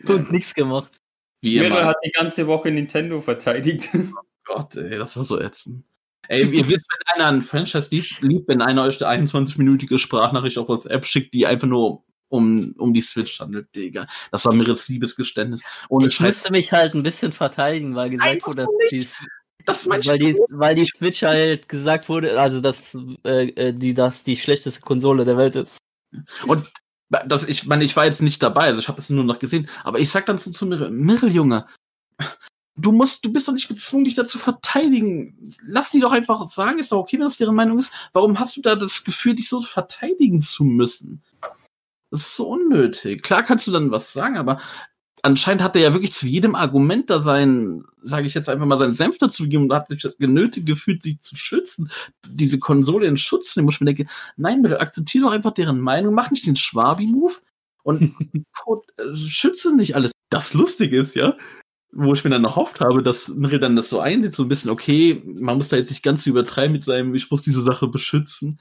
und 0.07 0.33
nichts 0.33 0.55
gemacht. 0.55 0.93
Wie 1.41 1.57
immer. 1.59 1.69
Mira 1.69 1.87
hat 1.87 1.97
die 2.05 2.13
ganze 2.13 2.47
Woche 2.47 2.71
Nintendo 2.71 3.21
verteidigt. 3.21 3.91
Gott, 4.45 4.77
ey, 4.77 4.97
das 4.97 5.17
war 5.17 5.25
so 5.25 5.41
ätzend. 5.41 5.85
Ey, 6.29 6.45
ihr 6.45 6.69
wisst, 6.69 6.87
wenn 6.91 7.15
einer 7.15 7.33
ein 7.33 7.43
Franchise 7.43 7.89
liebt, 7.91 8.21
liebt 8.21 8.49
wenn 8.49 8.63
einer 8.63 8.85
euch 8.85 9.05
eine 9.05 9.27
21-minütige 9.27 9.99
Sprachnachricht 9.99 10.59
auf 10.59 10.69
WhatsApp 10.69 11.07
schickt, 11.07 11.35
die 11.35 11.47
einfach 11.47 11.67
nur 11.67 12.05
um, 12.29 12.75
um 12.79 12.95
die 12.95 13.01
Switch 13.03 13.41
handelt, 13.41 13.75
Digga. 13.75 14.07
Das 14.31 14.45
war 14.45 14.53
Mirits 14.53 14.89
Liebesgeständnis. 14.89 15.63
Ohne 15.89 16.09
Ich 16.09 16.15
Scheiß. 16.15 16.27
musste 16.27 16.53
mich 16.53 16.73
halt 16.73 16.95
ein 16.95 17.03
bisschen 17.03 17.33
verteidigen, 17.33 17.95
weil 17.95 18.11
gesagt 18.11 18.31
Einfach 18.31 18.49
wurde, 18.49 18.67
nicht. 18.91 18.93
die, 18.93 19.27
Das 19.65 19.89
weil, 19.89 20.19
die, 20.19 20.33
weil 20.51 20.75
die 20.75 20.87
Switch 20.87 21.23
halt 21.23 21.69
gesagt 21.69 22.09
wurde, 22.09 22.41
also 22.41 22.61
dass 22.61 22.97
äh, 23.25 23.49
äh, 23.51 23.73
die 23.73 23.95
das 23.95 24.25
die 24.25 24.37
schlechteste 24.37 24.81
Konsole 24.81 25.25
der 25.25 25.37
Welt 25.37 25.57
ist. 25.57 25.79
Und 26.47 26.71
das, 27.27 27.45
ich 27.45 27.67
meine, 27.67 27.85
ich 27.85 27.97
war 27.97 28.05
jetzt 28.05 28.21
nicht 28.23 28.43
dabei, 28.43 28.65
also 28.65 28.81
ich 28.81 28.89
habe 28.89 28.97
das 28.97 29.09
nur 29.11 29.25
noch 29.25 29.39
gesehen, 29.39 29.69
aber 29.83 29.99
ich 29.99 30.11
sag 30.11 30.27
dann 30.27 30.39
so 30.39 30.51
zu 30.51 30.67
Mirrell, 30.67 30.91
Mirrell, 30.91 31.33
Junge, 31.33 31.67
du 32.77 32.93
musst, 32.93 33.25
du 33.25 33.33
bist 33.33 33.49
doch 33.49 33.53
nicht 33.53 33.69
gezwungen, 33.69 34.05
dich 34.05 34.15
da 34.15 34.27
zu 34.27 34.39
verteidigen. 34.39 35.55
Lass 35.67 35.91
die 35.91 36.01
doch 36.01 36.13
einfach 36.13 36.47
sagen, 36.49 36.79
ist 36.79 36.93
doch 36.93 36.99
okay, 36.99 37.17
wenn 37.19 37.25
das 37.25 37.37
deren 37.37 37.55
Meinung 37.55 37.79
ist. 37.79 37.91
Warum 38.13 38.39
hast 38.39 38.57
du 38.57 38.63
da 38.63 38.77
das 38.77 39.05
Gefühl, 39.05 39.35
dich 39.35 39.49
so 39.49 39.61
verteidigen 39.61 40.43
zu 40.43 40.65
müssen? 40.65 41.23
Das 42.11 42.21
ist 42.21 42.37
so 42.37 42.49
unnötig. 42.49 43.23
Klar 43.23 43.43
kannst 43.43 43.67
du 43.67 43.71
dann 43.71 43.91
was 43.91 44.13
sagen, 44.13 44.37
aber 44.37 44.61
anscheinend 45.23 45.63
hat 45.63 45.77
er 45.77 45.83
ja 45.83 45.93
wirklich 45.93 46.13
zu 46.13 46.27
jedem 46.27 46.55
Argument 46.55 47.11
da 47.11 47.21
sein, 47.21 47.85
sage 48.03 48.27
ich 48.27 48.35
jetzt 48.35 48.49
einfach 48.49 48.67
mal, 48.67 48.79
seinen 48.79 48.95
Senf 48.95 49.19
dazu 49.19 49.45
gegeben 49.45 49.65
und 49.65 49.73
hat 49.75 49.89
sich 49.89 50.07
genötigt 50.19 50.67
gefühlt, 50.67 51.03
sich 51.03 51.21
zu 51.21 51.37
schützen, 51.37 51.91
diese 52.27 52.59
Konsole 52.59 53.07
in 53.07 53.17
Schutz 53.17 53.53
zu 53.53 53.59
nehmen. 53.59 53.69
Wo 53.69 53.73
ich 53.73 53.81
mir 53.81 53.93
denke, 53.93 54.11
nein, 54.37 54.63
bitte 54.63 54.81
akzeptiere 54.81 55.27
doch 55.27 55.33
einfach 55.33 55.53
deren 55.53 55.81
Meinung, 55.81 56.15
mach 56.15 56.31
nicht 56.31 56.47
den 56.47 56.57
Schwabi-Move, 56.57 57.35
Und 57.83 58.15
äh, 58.99 59.17
schützen 59.17 59.77
nicht 59.77 59.95
alles. 59.95 60.13
Das 60.31 60.55
Lustige 60.55 61.01
ist 61.01 61.15
ja, 61.15 61.37
wo 61.93 62.13
ich 62.13 62.23
mir 62.23 62.31
dann 62.31 62.45
erhofft 62.45 62.81
habe, 62.81 63.03
dass 63.03 63.29
Mirre 63.29 63.59
dann 63.59 63.77
das 63.77 63.89
so 63.89 64.01
einsieht, 64.01 64.35
so 64.35 64.43
ein 64.43 64.49
bisschen, 64.49 64.71
okay, 64.71 65.23
man 65.25 65.57
muss 65.57 65.69
da 65.69 65.77
jetzt 65.77 65.91
nicht 65.91 66.03
ganz 66.03 66.27
übertreiben 66.27 66.73
mit 66.73 66.85
seinem, 66.85 67.15
ich 67.15 67.31
muss 67.31 67.43
diese 67.43 67.63
Sache 67.63 67.89
beschützen. 67.89 68.61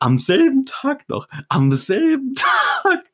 Am 0.00 0.18
selben 0.18 0.64
Tag 0.66 1.08
noch, 1.08 1.28
am 1.48 1.72
selben 1.72 2.34
Tag 2.82 3.04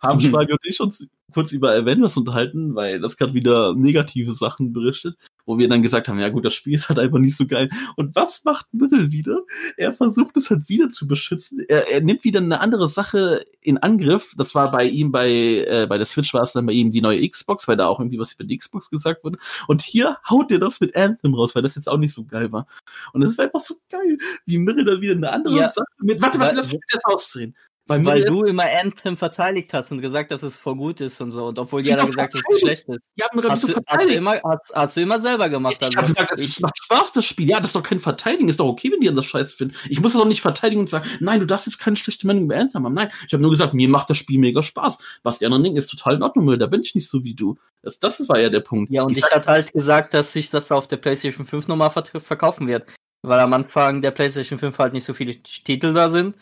haben 0.00 0.18
mhm. 0.18 0.30
Schwager 0.30 0.52
und 0.52 0.66
ich 0.66 0.80
uns 0.80 1.06
kurz 1.32 1.52
über 1.52 1.72
Avengers 1.72 2.16
unterhalten, 2.16 2.74
weil 2.74 3.00
das 3.00 3.16
gerade 3.16 3.34
wieder 3.34 3.74
negative 3.74 4.34
Sachen 4.34 4.72
berichtet, 4.72 5.16
wo 5.46 5.58
wir 5.58 5.68
dann 5.68 5.82
gesagt 5.82 6.08
haben, 6.08 6.18
ja 6.18 6.28
gut, 6.28 6.44
das 6.44 6.54
Spiel 6.54 6.74
ist 6.74 6.88
halt 6.88 6.98
einfach 6.98 7.18
nicht 7.18 7.36
so 7.36 7.46
geil. 7.46 7.70
Und 7.96 8.14
was 8.14 8.44
macht 8.44 8.72
Mittel 8.72 9.12
wieder? 9.12 9.40
Er 9.76 9.92
versucht 9.92 10.36
es 10.36 10.50
halt 10.50 10.68
wieder 10.68 10.90
zu 10.90 11.06
beschützen. 11.06 11.64
Er, 11.68 11.90
er 11.90 12.00
nimmt 12.00 12.24
wieder 12.24 12.40
eine 12.40 12.60
andere 12.60 12.88
Sache 12.88 13.44
in 13.60 13.78
Angriff. 13.78 14.34
Das 14.36 14.54
war 14.54 14.70
bei 14.70 14.84
ihm 14.84 15.12
bei 15.12 15.30
äh, 15.30 15.86
bei 15.88 15.96
der 15.96 16.06
Switch 16.06 16.32
war 16.34 16.42
es 16.42 16.52
dann 16.52 16.66
bei 16.66 16.72
ihm 16.72 16.90
die 16.90 17.00
neue 17.00 17.28
Xbox, 17.28 17.68
weil 17.68 17.76
da 17.76 17.86
auch 17.86 18.00
irgendwie 18.00 18.18
was 18.18 18.32
über 18.32 18.44
die 18.44 18.58
Xbox 18.58 18.90
gesagt 18.90 19.24
wurde. 19.24 19.38
Und 19.66 19.82
hier 19.82 20.18
haut 20.28 20.50
er 20.50 20.58
das 20.58 20.80
mit 20.80 20.96
Anthem 20.96 21.34
raus, 21.34 21.54
weil 21.54 21.62
das 21.62 21.76
jetzt 21.76 21.88
auch 21.88 21.98
nicht 21.98 22.14
so 22.14 22.24
geil 22.24 22.52
war. 22.52 22.66
Und 23.12 23.22
es 23.22 23.30
ist 23.30 23.40
einfach 23.40 23.60
so 23.60 23.74
geil, 23.90 24.18
wie 24.46 24.58
Mirre 24.58 24.84
dann 24.84 25.00
wieder 25.00 25.14
eine 25.14 25.30
andere 25.30 25.58
ja. 25.58 25.68
Sache 25.68 25.86
mit. 25.98 26.20
Warte, 26.20 26.38
warte, 26.38 26.56
lass 26.56 26.72
mich 26.72 26.80
das 26.92 27.04
ausdrehen. 27.04 27.54
Weil, 27.90 28.04
Weil 28.04 28.24
du 28.24 28.44
immer 28.44 28.66
Anthem 28.70 29.16
verteidigt 29.16 29.74
hast 29.74 29.90
und 29.90 30.00
gesagt, 30.00 30.30
dass 30.30 30.44
es 30.44 30.56
voll 30.56 30.76
gut 30.76 31.00
ist 31.00 31.20
und 31.20 31.32
so. 31.32 31.46
Und 31.46 31.58
obwohl 31.58 31.80
jeder 31.80 32.06
gesagt 32.06 32.34
hat, 32.34 32.34
dass 32.34 32.54
es 32.54 32.60
schlecht 32.60 32.88
ist. 32.88 33.00
Ja, 33.16 33.26
hast, 33.48 33.68
du, 33.68 33.74
hast, 33.84 34.08
du 34.08 34.14
immer, 34.14 34.40
hast, 34.44 34.72
hast, 34.72 34.96
du 34.96 35.00
immer 35.00 35.18
selber 35.18 35.48
gemacht. 35.48 35.82
Also. 35.82 35.90
Ich 35.90 35.96
habe 35.96 36.06
gesagt, 36.06 36.38
es 36.38 36.60
macht 36.60 36.78
Spaß, 36.80 37.12
das 37.14 37.24
Spiel. 37.24 37.48
Ja, 37.48 37.58
das 37.58 37.70
ist 37.70 37.74
doch 37.74 37.82
kein 37.82 37.98
Verteidigen. 37.98 38.48
Ist 38.48 38.60
doch 38.60 38.68
okay, 38.68 38.92
wenn 38.92 39.00
die 39.00 39.12
das 39.12 39.26
scheiße 39.26 39.56
finden. 39.56 39.74
Ich 39.88 40.00
muss 40.00 40.12
doch 40.12 40.24
nicht 40.24 40.40
verteidigen 40.40 40.80
und 40.80 40.88
sagen, 40.88 41.04
nein, 41.18 41.40
du 41.40 41.46
darfst 41.46 41.66
jetzt 41.66 41.78
keine 41.78 41.96
schlechte 41.96 42.28
Meinung 42.28 42.44
über 42.44 42.56
Anthem 42.56 42.84
haben. 42.84 42.94
Nein, 42.94 43.10
ich 43.26 43.32
habe 43.32 43.42
nur 43.42 43.50
gesagt, 43.50 43.74
mir 43.74 43.88
macht 43.88 44.08
das 44.08 44.18
Spiel 44.18 44.38
mega 44.38 44.62
Spaß. 44.62 44.98
Was 45.24 45.40
die 45.40 45.46
anderen 45.46 45.64
denken, 45.64 45.78
ist 45.78 45.90
total 45.90 46.14
in 46.14 46.22
Ordnung, 46.22 46.56
da 46.56 46.66
bin 46.66 46.82
ich 46.82 46.94
nicht 46.94 47.08
so 47.08 47.24
wie 47.24 47.34
du. 47.34 47.58
Das, 47.82 47.98
das 47.98 48.28
war 48.28 48.38
ja 48.38 48.50
der 48.50 48.60
Punkt. 48.60 48.92
Ja, 48.92 49.02
und 49.02 49.12
ich, 49.12 49.18
ich 49.18 49.30
hatte 49.32 49.50
halt 49.50 49.72
gesagt, 49.72 50.14
dass 50.14 50.32
sich 50.32 50.48
das 50.50 50.70
auf 50.70 50.86
der 50.86 50.98
PlayStation 50.98 51.44
5 51.44 51.66
nochmal 51.66 51.90
verkaufen 51.90 52.68
wird. 52.68 52.84
Weil 53.22 53.40
am 53.40 53.52
Anfang 53.52 54.00
der 54.00 54.12
PlayStation 54.12 54.60
5 54.60 54.78
halt 54.78 54.92
nicht 54.92 55.04
so 55.04 55.12
viele 55.12 55.34
Titel 55.42 55.92
da 55.92 56.08
sind 56.08 56.36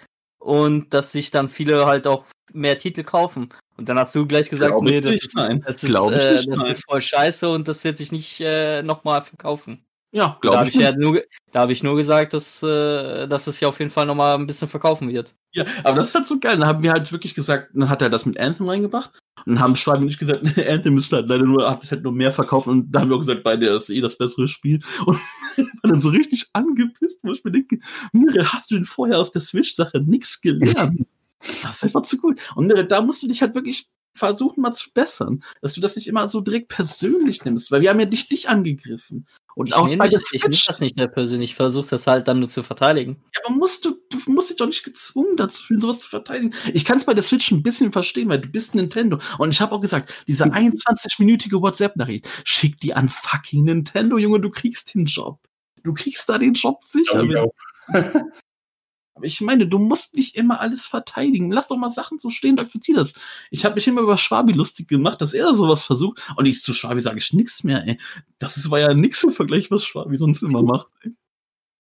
und 0.49 0.95
dass 0.95 1.13
sich 1.13 1.31
dann 1.31 1.49
viele 1.49 1.87
halt 1.87 2.07
auch 2.07 2.25
mehr 2.53 2.79
Titel 2.79 3.05
kaufen. 3.05 3.51
Und 3.77 3.89
dann 3.89 3.99
hast 3.99 4.15
du 4.15 4.27
gleich 4.27 4.49
gesagt, 4.49 4.73
Glaube 4.73 4.91
nee, 4.91 5.01
das, 5.01 5.11
nicht, 5.11 5.25
ist, 5.25 5.37
das, 5.37 5.83
ist, 5.83 5.95
äh, 5.95 6.33
nicht, 6.33 6.51
das 6.51 6.65
ist, 6.65 6.85
voll 6.85 7.03
scheiße 7.03 7.49
und 7.49 7.69
das 7.69 7.85
wird 7.85 7.99
sich 7.99 8.13
nicht 8.13 8.41
äh, 8.41 8.83
nochmal 8.83 9.21
verkaufen. 9.23 9.85
Ja, 10.11 10.39
glaube 10.41 10.69
ich. 10.69 10.75
Ja 10.75 10.97
nur, 10.97 11.23
da 11.53 11.61
habe 11.61 11.73
ich 11.73 11.83
nur 11.83 11.97
gesagt, 11.97 12.33
dass, 12.33 12.63
äh, 12.63 13.29
dass 13.29 13.47
es 13.47 13.59
sich 13.59 13.67
auf 13.67 13.79
jeden 13.79 13.91
Fall 13.91 14.07
nochmal 14.07 14.37
ein 14.37 14.47
bisschen 14.47 14.69
verkaufen 14.69 15.11
wird. 15.11 15.35
Ja, 15.53 15.67
aber 15.85 15.99
das 15.99 16.09
ist 16.09 16.15
halt 16.15 16.27
so 16.27 16.41
geil. 16.41 16.57
Dann 16.57 16.67
haben 16.67 16.83
wir 16.83 16.93
halt 16.93 17.13
wirklich 17.13 17.35
gesagt, 17.35 17.71
dann 17.75 17.91
hat 17.91 18.01
er 18.01 18.09
das 18.09 18.25
mit 18.25 18.41
Anthem 18.41 18.69
reingebracht. 18.69 19.19
Dann 19.49 19.61
haben 19.61 19.77
Schwalbe 19.77 20.05
nicht 20.05 20.19
gesagt, 20.19 20.43
Anthem 20.69 20.99
ist 20.99 21.11
halt 21.11 21.29
leider 21.29 21.45
nur, 21.45 21.69
hat 21.69 21.81
sich 21.81 21.91
halt 21.91 22.03
nur 22.03 22.13
mehr 22.13 22.33
verkauft. 22.33 22.69
Und 22.69 22.93
da 22.93 23.01
haben 23.01 23.09
wir 23.09 23.17
auch 23.17 23.21
gesagt, 23.21 23.43
beide, 23.43 23.67
das 23.67 23.85
ist 23.85 23.91
eh 23.91 24.01
das 24.03 24.19
bessere 24.19 24.47
Spiel. 24.47 24.81
Und 25.07 25.19
war 25.57 25.91
dann 25.91 26.03
so 26.03 26.11
richtig 26.11 26.51
angepisst, 26.53 27.19
wo 27.23 27.33
ich 27.33 27.43
mir 27.45 27.53
denke, 27.53 27.79
Mire, 28.13 28.53
hast 28.53 28.71
du 28.71 28.75
denn 28.75 28.85
vorher 28.85 29.19
aus 29.19 29.31
der 29.31 29.41
Switch-Sache 29.41 30.01
nichts 30.01 30.41
gelernt? 30.41 31.07
Das 31.63 31.77
ist 31.77 31.85
einfach 31.85 32.03
zu 32.03 32.17
gut. 32.19 32.41
Und 32.57 32.69
da 32.89 33.01
musst 33.01 33.23
du 33.23 33.29
dich 33.29 33.43
halt 33.43 33.55
wirklich 33.55 33.89
versuchen 34.13 34.61
mal 34.61 34.73
zu 34.73 34.91
bessern, 34.93 35.45
dass 35.63 35.75
du 35.75 35.81
das 35.81 35.95
nicht 35.95 36.09
immer 36.09 36.27
so 36.27 36.41
direkt 36.41 36.67
persönlich 36.67 37.45
nimmst, 37.45 37.71
weil 37.71 37.81
wir 37.81 37.91
haben 37.91 38.01
ja 38.01 38.07
dich 38.07 38.29
dich 38.29 38.49
angegriffen. 38.49 39.29
Und 39.59 39.67
ich 39.67 39.75
auch 39.75 39.89
bei 39.97 40.07
nicht, 40.07 40.23
ich 40.31 40.45
nehme 40.45 40.57
das 40.65 40.79
nicht 40.79 40.97
mehr 40.97 41.09
persönlich, 41.09 41.51
ich 41.51 41.57
versuche 41.57 41.89
das 41.91 42.07
halt 42.07 42.29
dann 42.29 42.39
nur 42.39 42.49
zu 42.49 42.63
verteidigen. 42.63 43.21
Ja, 43.35 43.41
aber 43.45 43.57
musst 43.57 43.85
du, 43.85 43.99
du 44.09 44.31
musst 44.31 44.51
dich 44.51 44.57
doch 44.57 44.69
nicht 44.69 44.85
gezwungen 44.85 45.37
dazu 45.37 45.61
fühlen, 45.61 45.81
sowas 45.81 45.99
zu 45.99 46.09
verteidigen. 46.09 46.55
Ich 46.73 46.85
kann 46.85 46.99
es 46.99 47.05
bei 47.05 47.13
der 47.13 47.25
Switch 47.25 47.51
ein 47.51 47.65
bisschen 47.65 47.91
verstehen, 47.91 48.29
weil 48.29 48.41
du 48.41 48.51
bist 48.51 48.77
Nintendo. 48.77 49.19
Und 49.37 49.51
ich 49.51 49.61
habe 49.61 49.75
auch 49.75 49.81
gesagt, 49.81 50.15
diese 50.29 50.45
21-minütige 50.45 51.61
WhatsApp-Nachricht, 51.61 52.29
schick 52.45 52.77
die 52.79 52.95
an 52.95 53.09
fucking 53.09 53.65
Nintendo, 53.65 54.17
Junge, 54.17 54.39
du 54.39 54.49
kriegst 54.49 54.95
den 54.95 55.07
Job. 55.07 55.41
Du 55.83 55.93
kriegst 55.93 56.29
da 56.29 56.39
den 56.39 56.55
Job 56.55 56.85
sicher. 56.85 57.25
Ja, 57.25 57.45
Aber 59.19 59.27
ich 59.27 59.41
meine, 59.41 59.67
du 59.67 59.81
musst 59.81 60.15
nicht 60.15 60.37
immer 60.37 60.61
alles 60.61 60.87
verteidigen. 60.87 61.51
Lass 61.51 61.67
doch 61.67 61.77
mal 61.77 61.91
Sachen 61.91 62.21
so 62.21 62.31
stehen 62.31 62.53
und 62.53 62.61
akzeptiere 62.61 62.99
das. 62.99 63.15
Ich 63.51 63.65
habe 63.65 63.75
mich 63.75 63.89
immer 63.89 64.01
über 64.01 64.17
Schwabi 64.17 64.53
lustig 64.53 64.87
gemacht, 64.87 65.21
dass 65.21 65.33
er 65.35 65.53
sowas 65.55 65.83
versucht. 65.83 66.23
Und 66.37 66.47
ich 66.47 66.63
zu 66.63 66.73
Schwabi 66.73 67.01
sage 67.01 67.19
ich 67.19 67.33
nichts 67.33 67.65
mehr, 67.65 67.85
ey. 67.85 67.99
Das 68.39 68.71
war 68.71 68.79
ja 68.79 68.95
nix 68.95 69.25
im 69.25 69.33
Vergleich, 69.33 69.73
was 69.73 69.85
Schwabi 69.85 70.17
sonst 70.17 70.43
immer 70.43 70.63
macht, 70.63 70.87
ey. 71.03 71.11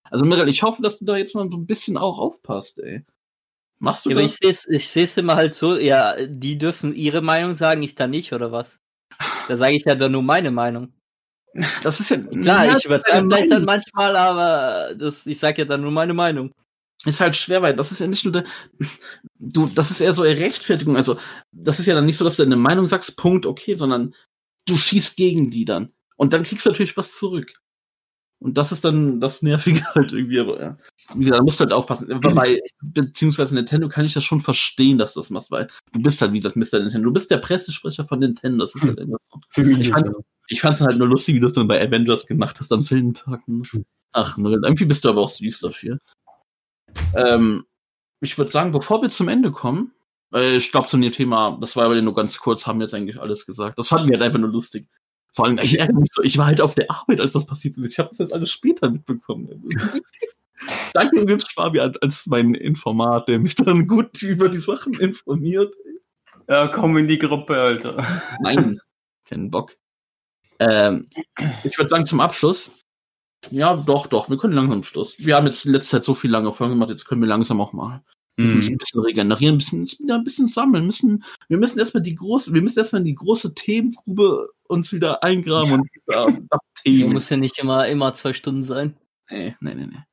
Also 0.02 0.24
Mirel, 0.24 0.48
ich 0.48 0.64
hoffe, 0.64 0.82
dass 0.82 0.98
du 0.98 1.04
da 1.04 1.16
jetzt 1.16 1.36
mal 1.36 1.48
so 1.48 1.56
ein 1.56 1.66
bisschen 1.66 1.96
auch 1.96 2.18
aufpasst, 2.18 2.80
ey. 2.80 3.04
Machst 3.78 4.04
du 4.04 4.10
ja, 4.10 4.16
das? 4.16 4.40
Ich 4.42 4.58
sehe 4.58 4.74
ich 4.74 4.88
seh's 4.90 5.16
immer 5.16 5.36
halt 5.36 5.54
so, 5.54 5.78
ja, 5.78 6.16
die 6.26 6.58
dürfen 6.58 6.92
ihre 6.92 7.22
Meinung 7.22 7.52
sagen, 7.52 7.84
ich 7.84 7.94
da 7.94 8.08
nicht, 8.08 8.32
oder 8.32 8.50
was? 8.50 8.80
Da 9.46 9.54
sage 9.54 9.76
ich 9.76 9.84
ja 9.84 9.94
dann 9.94 10.10
nur 10.10 10.22
meine 10.22 10.50
Meinung. 10.50 10.92
Das 11.84 12.00
ist 12.00 12.10
ja. 12.10 12.16
Klar, 12.16 12.66
ja, 12.66 12.76
ich 12.76 12.84
übertreibe 12.84 13.28
vielleicht 13.28 13.52
dann 13.52 13.64
manchmal, 13.64 14.16
aber 14.16 14.96
das, 14.96 15.24
ich 15.24 15.38
sage 15.38 15.62
ja 15.62 15.68
dann 15.68 15.82
nur 15.82 15.92
meine 15.92 16.14
Meinung 16.14 16.52
ist 17.04 17.20
halt 17.20 17.36
schwer, 17.36 17.62
weil 17.62 17.76
das 17.76 17.92
ist 17.92 18.00
ja 18.00 18.06
nicht 18.06 18.24
nur 18.24 18.32
der, 18.32 18.44
du, 19.38 19.66
das 19.66 19.90
ist 19.90 20.00
eher 20.00 20.12
so 20.12 20.22
eine 20.22 20.38
Rechtfertigung. 20.38 20.96
Also, 20.96 21.16
das 21.52 21.78
ist 21.78 21.86
ja 21.86 21.94
dann 21.94 22.06
nicht 22.06 22.16
so, 22.16 22.24
dass 22.24 22.36
du 22.36 22.42
deine 22.42 22.56
Meinung 22.56 22.86
sagst, 22.86 23.16
Punkt, 23.16 23.46
okay, 23.46 23.74
sondern 23.74 24.14
du 24.66 24.76
schießt 24.76 25.16
gegen 25.16 25.50
die 25.50 25.64
dann. 25.64 25.92
Und 26.16 26.32
dann 26.32 26.42
kriegst 26.42 26.66
du 26.66 26.70
natürlich 26.70 26.96
was 26.96 27.16
zurück. 27.16 27.52
Und 28.40 28.56
das 28.56 28.70
ist 28.70 28.84
dann 28.84 29.20
das 29.20 29.42
Nervige 29.42 29.82
halt 29.94 30.12
irgendwie, 30.12 30.38
aber 30.38 30.60
ja. 30.60 30.78
Wie 31.14 31.24
gesagt, 31.24 31.40
da 31.40 31.44
musst 31.44 31.58
du 31.58 31.64
halt 31.64 31.72
aufpassen. 31.72 32.20
Bei, 32.20 32.60
beziehungsweise 32.82 33.54
Nintendo 33.54 33.88
kann 33.88 34.04
ich 34.04 34.14
das 34.14 34.24
schon 34.24 34.40
verstehen, 34.40 34.98
dass 34.98 35.14
du 35.14 35.20
das 35.20 35.30
machst, 35.30 35.50
weil 35.50 35.66
du 35.92 36.00
bist 36.00 36.20
halt, 36.20 36.32
wie 36.32 36.38
gesagt, 36.38 36.56
Mr. 36.56 36.80
Nintendo. 36.80 37.08
Du 37.08 37.12
bist 37.12 37.30
der 37.30 37.38
Pressesprecher 37.38 38.04
von 38.04 38.20
Nintendo, 38.20 38.64
das 38.64 38.74
ist 38.74 38.82
halt 38.82 39.00
immer 39.00 39.16
so. 39.20 39.40
Für 39.48 39.64
mich 39.64 39.80
ich 39.80 39.88
fand's, 39.88 40.16
ich 40.48 40.60
fand's 40.60 40.80
halt 40.80 40.98
nur 40.98 41.08
lustig, 41.08 41.34
wie 41.34 41.40
du 41.40 41.46
das 41.46 41.54
dann 41.54 41.66
bei 41.66 41.80
Avengers 41.80 42.26
gemacht 42.26 42.60
hast 42.60 42.72
am 42.72 42.82
selben 42.82 43.14
Tag. 43.14 43.46
Ne? 43.48 43.62
Hm. 43.70 43.84
Ach, 44.12 44.38
irgendwie 44.38 44.84
bist 44.84 45.04
du 45.04 45.08
aber 45.08 45.20
auch 45.20 45.30
süß 45.30 45.60
dafür. 45.60 45.98
Ähm, 47.14 47.64
ich 48.20 48.36
würde 48.36 48.50
sagen, 48.50 48.72
bevor 48.72 49.02
wir 49.02 49.08
zum 49.08 49.28
Ende 49.28 49.52
kommen, 49.52 49.92
äh, 50.32 50.56
ich 50.56 50.70
glaube, 50.70 50.88
zu 50.88 50.96
dem 50.96 51.12
Thema, 51.12 51.56
das 51.60 51.76
war 51.76 51.84
aber 51.84 52.00
nur 52.00 52.14
ganz 52.14 52.38
kurz, 52.38 52.66
haben 52.66 52.78
wir 52.78 52.86
jetzt 52.86 52.94
eigentlich 52.94 53.20
alles 53.20 53.46
gesagt. 53.46 53.78
Das 53.78 53.88
fanden 53.88 54.08
wir 54.08 54.14
halt 54.14 54.24
einfach 54.24 54.40
nur 54.40 54.50
lustig. 54.50 54.88
Vor 55.32 55.46
allem, 55.46 55.58
ich 55.58 55.78
ärgere 55.78 56.00
mich 56.00 56.10
so, 56.12 56.22
ich 56.22 56.36
war 56.38 56.46
halt 56.46 56.60
auf 56.60 56.74
der 56.74 56.90
Arbeit, 56.90 57.20
als 57.20 57.32
das 57.32 57.46
passiert 57.46 57.76
ist. 57.76 57.92
Ich 57.92 57.98
habe 57.98 58.08
das 58.08 58.18
jetzt 58.18 58.32
alles 58.32 58.50
später 58.50 58.90
mitbekommen. 58.90 59.68
Danke 60.92 61.20
übrigens 61.20 61.48
Schwabi 61.48 61.78
als 61.80 62.26
mein 62.26 62.54
Informat, 62.54 63.28
der 63.28 63.38
mich 63.38 63.54
dann 63.54 63.86
gut 63.86 64.20
über 64.22 64.48
die 64.48 64.58
Sachen 64.58 64.94
informiert. 64.94 65.72
Ja, 66.48 66.66
komm 66.66 66.96
in 66.96 67.06
die 67.06 67.18
Gruppe, 67.18 67.56
Alter. 67.56 68.04
Nein, 68.40 68.80
keinen 69.24 69.50
Bock. 69.50 69.76
Ähm, 70.58 71.06
ich 71.62 71.78
würde 71.78 71.88
sagen, 71.88 72.06
zum 72.06 72.20
Abschluss, 72.20 72.72
ja, 73.50 73.76
doch, 73.76 74.06
doch. 74.06 74.30
Wir 74.30 74.36
können 74.36 74.54
langsam 74.54 74.82
Schluss. 74.82 75.14
Wir 75.18 75.36
haben 75.36 75.46
jetzt 75.46 75.64
in 75.64 75.72
letzter 75.72 75.98
Zeit 75.98 76.04
so 76.04 76.14
viel 76.14 76.30
lange 76.30 76.52
Folgen 76.52 76.74
gemacht, 76.74 76.90
jetzt 76.90 77.04
können 77.04 77.22
wir 77.22 77.28
langsam 77.28 77.60
auch 77.60 77.72
mal 77.72 78.02
mhm. 78.38 78.60
ein 78.60 78.78
bisschen 78.78 79.00
regenerieren, 79.00 79.56
ein 79.56 79.58
bisschen, 79.58 79.86
ja, 80.00 80.14
ein 80.14 80.24
bisschen 80.24 80.46
sammeln. 80.46 80.86
Müssen, 80.86 81.24
wir 81.48 81.58
müssen 81.58 81.78
erstmal 81.78 82.02
die 82.02 82.14
große, 82.14 82.54
wir 82.54 82.62
müssen 82.62 82.78
erstmal 82.78 83.00
in 83.00 83.06
die 83.06 83.14
große 83.14 83.54
Themengrube 83.54 84.50
uns 84.68 84.92
wieder 84.92 85.22
eingraben 85.22 85.72
und 85.72 85.88
wieder 86.06 86.30
nach 86.50 86.60
Themen. 86.82 87.12
Muss 87.12 87.28
ja 87.28 87.36
nicht 87.36 87.58
immer, 87.58 87.86
immer 87.88 88.12
zwei 88.14 88.32
Stunden 88.32 88.62
sein. 88.62 88.96
Nee, 89.30 89.56
nee, 89.60 89.74
nee, 89.74 89.86
nee. 89.86 90.04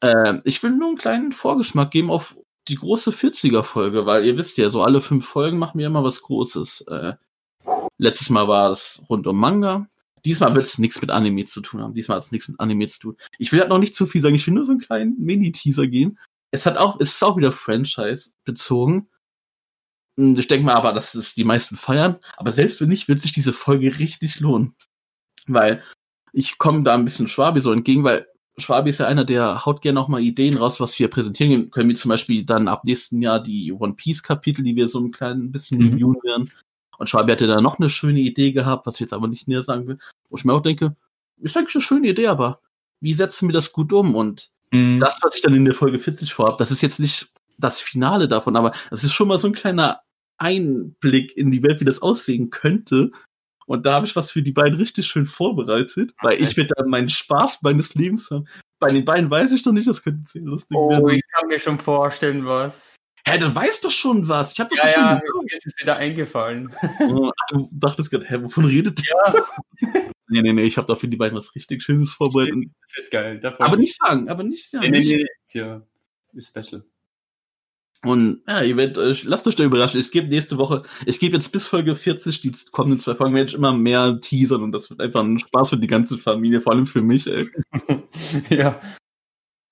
Äh, 0.00 0.40
ich 0.44 0.62
will 0.62 0.72
nur 0.72 0.88
einen 0.88 0.98
kleinen 0.98 1.32
Vorgeschmack 1.32 1.90
geben 1.90 2.10
auf 2.10 2.36
die 2.68 2.74
große 2.74 3.10
40er-Folge, 3.10 4.06
weil 4.06 4.24
ihr 4.24 4.36
wisst 4.36 4.58
ja, 4.58 4.70
so 4.70 4.82
alle 4.82 5.00
fünf 5.00 5.26
Folgen 5.26 5.58
machen 5.58 5.78
wir 5.78 5.86
immer 5.86 6.04
was 6.04 6.22
Großes. 6.22 6.82
Äh, 6.88 7.14
letztes 7.98 8.30
Mal 8.30 8.48
war 8.48 8.70
es 8.70 9.02
rund 9.08 9.26
um 9.26 9.38
Manga. 9.38 9.88
Diesmal 10.24 10.54
wird 10.54 10.66
es 10.66 10.78
nichts 10.78 11.00
mit 11.00 11.10
Anime 11.10 11.44
zu 11.44 11.60
tun 11.60 11.80
haben. 11.80 11.94
Diesmal 11.94 12.16
hat 12.16 12.24
es 12.24 12.32
nichts 12.32 12.48
mit 12.48 12.60
Anime 12.60 12.86
zu 12.88 12.98
tun. 13.00 13.16
Ich 13.38 13.52
will 13.52 13.60
halt 13.60 13.70
noch 13.70 13.78
nicht 13.78 13.96
zu 13.96 14.06
viel 14.06 14.22
sagen. 14.22 14.34
Ich 14.34 14.46
will 14.46 14.54
nur 14.54 14.64
so 14.64 14.72
einen 14.72 14.80
kleinen 14.80 15.16
Mini-Teaser 15.18 15.86
geben. 15.86 16.18
Es 16.52 16.66
hat 16.66 16.78
auch, 16.78 17.00
es 17.00 17.14
ist 17.14 17.24
auch 17.24 17.36
wieder 17.36 17.50
Franchise 17.50 18.32
bezogen. 18.44 19.08
Hm, 20.18 20.36
ich 20.38 20.48
denke 20.48 20.66
mal 20.66 20.74
aber, 20.74 20.92
dass 20.92 21.14
es 21.14 21.34
die 21.34 21.44
meisten 21.44 21.76
feiern. 21.76 22.18
Aber 22.36 22.50
selbst 22.50 22.80
wenn 22.80 22.88
nicht, 22.88 23.08
wird 23.08 23.20
sich 23.20 23.32
diese 23.32 23.52
Folge 23.52 23.98
richtig 23.98 24.40
lohnen. 24.40 24.74
Weil 25.46 25.82
ich 26.32 26.58
komme 26.58 26.82
da 26.82 26.94
ein 26.94 27.04
bisschen 27.04 27.28
Schwabi 27.28 27.60
so 27.60 27.72
entgegen, 27.72 28.04
weil 28.04 28.26
Schwabi 28.58 28.90
ist 28.90 28.98
ja 28.98 29.06
einer, 29.06 29.24
der 29.24 29.64
haut 29.64 29.80
gerne 29.80 30.00
auch 30.00 30.08
mal 30.08 30.20
Ideen 30.20 30.56
raus, 30.56 30.78
was 30.78 30.98
wir 30.98 31.08
präsentieren 31.08 31.70
können, 31.70 31.88
wie 31.88 31.94
zum 31.94 32.10
Beispiel 32.10 32.44
dann 32.44 32.68
ab 32.68 32.84
nächsten 32.84 33.22
Jahr 33.22 33.42
die 33.42 33.72
One 33.72 33.94
Piece 33.94 34.22
Kapitel, 34.22 34.62
die 34.62 34.76
wir 34.76 34.88
so 34.88 35.00
ein 35.00 35.10
klein 35.10 35.50
bisschen 35.50 35.78
mhm. 35.78 35.88
reviewen 35.88 36.16
werden. 36.22 36.50
Und 36.98 37.08
Schwabi 37.08 37.32
hatte 37.32 37.46
da 37.46 37.60
noch 37.60 37.78
eine 37.78 37.88
schöne 37.88 38.20
Idee 38.20 38.52
gehabt, 38.52 38.86
was 38.86 38.94
ich 38.94 39.00
jetzt 39.00 39.12
aber 39.12 39.28
nicht 39.28 39.48
näher 39.48 39.62
sagen 39.62 39.86
will, 39.86 39.98
wo 40.28 40.36
ich 40.36 40.44
mir 40.44 40.52
auch 40.52 40.60
denke, 40.60 40.96
ist 41.38 41.56
eigentlich 41.56 41.74
eine 41.74 41.82
schöne 41.82 42.08
Idee, 42.08 42.28
aber 42.28 42.60
wie 43.00 43.12
setzen 43.12 43.48
wir 43.48 43.52
das 43.52 43.72
gut 43.72 43.92
um? 43.92 44.14
Und 44.14 44.50
mhm. 44.70 45.00
das, 45.00 45.18
was 45.22 45.34
ich 45.34 45.42
dann 45.42 45.54
in 45.54 45.64
der 45.64 45.74
Folge 45.74 45.98
40 45.98 46.32
vorhabe, 46.32 46.58
das 46.58 46.70
ist 46.70 46.82
jetzt 46.82 47.00
nicht 47.00 47.32
das 47.58 47.80
Finale 47.80 48.28
davon, 48.28 48.56
aber 48.56 48.72
das 48.90 49.04
ist 49.04 49.12
schon 49.12 49.28
mal 49.28 49.38
so 49.38 49.48
ein 49.48 49.54
kleiner 49.54 50.02
Einblick 50.38 51.36
in 51.36 51.50
die 51.50 51.62
Welt, 51.62 51.80
wie 51.80 51.84
das 51.84 52.02
aussehen 52.02 52.50
könnte. 52.50 53.10
Und 53.66 53.86
da 53.86 53.94
habe 53.94 54.06
ich 54.06 54.16
was 54.16 54.30
für 54.30 54.42
die 54.42 54.52
beiden 54.52 54.78
richtig 54.78 55.06
schön 55.06 55.26
vorbereitet, 55.26 56.14
weil 56.20 56.40
ich 56.42 56.56
werde 56.56 56.74
da 56.76 56.84
meinen 56.84 57.08
Spaß 57.08 57.60
meines 57.62 57.94
Lebens 57.94 58.30
haben. 58.30 58.46
Bei 58.80 58.90
den 58.90 59.04
beiden 59.04 59.30
weiß 59.30 59.52
ich 59.52 59.64
noch 59.64 59.72
nicht, 59.72 59.86
das 59.86 60.02
könnte 60.02 60.28
sehr 60.28 60.42
lustig 60.42 60.76
oh, 60.76 60.90
werden. 60.90 61.04
Oh, 61.04 61.08
ich 61.08 61.22
kann 61.32 61.46
mir 61.46 61.60
schon 61.60 61.78
vorstellen, 61.78 62.44
was. 62.44 62.96
Hä, 63.32 63.38
du 63.38 63.54
weißt 63.54 63.84
doch 63.84 63.90
schon 63.90 64.28
was. 64.28 64.52
Ich 64.52 64.60
hab 64.60 64.68
doch 64.68 64.76
Ja, 64.76 64.88
schon 64.88 65.02
ja, 65.02 65.20
mir 65.42 65.56
ist 65.56 65.66
es 65.66 65.74
wieder 65.80 65.96
eingefallen. 65.96 66.70
Oh, 67.00 67.30
Du 67.50 67.68
dachtest 67.72 68.10
gerade, 68.10 68.26
hä, 68.26 68.38
wovon 68.42 68.66
redet 68.66 69.00
der? 69.00 69.34
Ja, 69.80 70.02
Nee, 70.28 70.40
nee, 70.40 70.52
nee, 70.52 70.62
ich 70.62 70.78
habe 70.78 70.86
da 70.86 70.94
für 70.96 71.08
die 71.08 71.16
beiden 71.18 71.36
was 71.36 71.54
richtig 71.54 71.82
Schönes 71.82 72.12
vorbereitet. 72.12 72.54
das 72.80 72.96
wird 72.96 73.10
geil. 73.10 73.40
Da 73.40 73.52
freu 73.52 73.64
Aber 73.64 73.74
ich 73.74 73.80
nicht 73.80 73.98
sagen, 73.98 74.28
aber 74.30 74.42
nicht 74.42 74.70
sagen. 74.70 74.90
Nee, 74.90 75.00
nee, 75.00 75.16
nee, 75.16 75.26
ist 75.44 75.54
ja 75.54 75.82
ist 76.32 76.48
special. 76.48 76.84
Und 78.04 78.42
ja, 78.48 78.62
ihr 78.62 78.76
werdet 78.76 78.98
euch, 78.98 79.22
lasst 79.24 79.46
euch 79.46 79.54
da 79.54 79.62
überraschen. 79.62 80.00
Es 80.00 80.10
gibt 80.10 80.30
nächste 80.30 80.58
Woche, 80.58 80.82
ich 81.06 81.20
gebe 81.20 81.36
jetzt 81.36 81.52
bis 81.52 81.68
Folge 81.68 81.94
40, 81.94 82.40
die 82.40 82.52
kommenden 82.72 82.98
zwei 82.98 83.14
Folgen 83.14 83.34
werde 83.34 83.48
ich 83.50 83.54
immer 83.54 83.72
mehr 83.72 84.20
teasern 84.20 84.62
und 84.62 84.72
das 84.72 84.90
wird 84.90 85.00
einfach 85.00 85.22
ein 85.22 85.38
Spaß 85.38 85.70
für 85.70 85.76
die 85.76 85.86
ganze 85.86 86.18
Familie, 86.18 86.60
vor 86.60 86.72
allem 86.72 86.86
für 86.86 87.02
mich, 87.02 87.28
ey. 87.28 87.48
ja. 88.50 88.80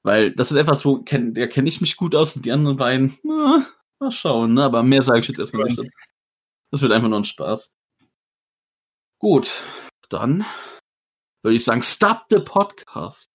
Weil 0.03 0.33
das 0.33 0.51
ist 0.51 0.57
etwas, 0.57 0.85
wo 0.85 1.03
kenn, 1.03 1.35
da 1.35 1.47
kenne 1.47 1.69
ich 1.69 1.81
mich 1.81 1.97
gut 1.97 2.15
aus 2.15 2.37
und 2.37 2.45
die 2.45 2.53
anderen 2.53 2.77
beiden, 2.77 3.19
na, 3.23 3.67
mal 3.99 4.11
schauen, 4.11 4.55
ne? 4.55 4.65
Aber 4.65 4.83
mehr 4.83 5.03
sage 5.03 5.21
ich 5.21 5.29
jetzt 5.29 5.39
erstmal 5.39 5.65
nicht. 5.65 5.91
Das 6.71 6.83
wird 6.83 6.93
einfach 6.93 7.09
nur 7.09 7.21
ein 7.21 7.25
Spaß. 7.25 7.75
Gut, 9.19 9.53
dann 10.09 10.47
würde 11.43 11.57
ich 11.57 11.65
sagen, 11.65 11.83
stop 11.83 12.25
the 12.31 12.41
podcast. 12.41 13.29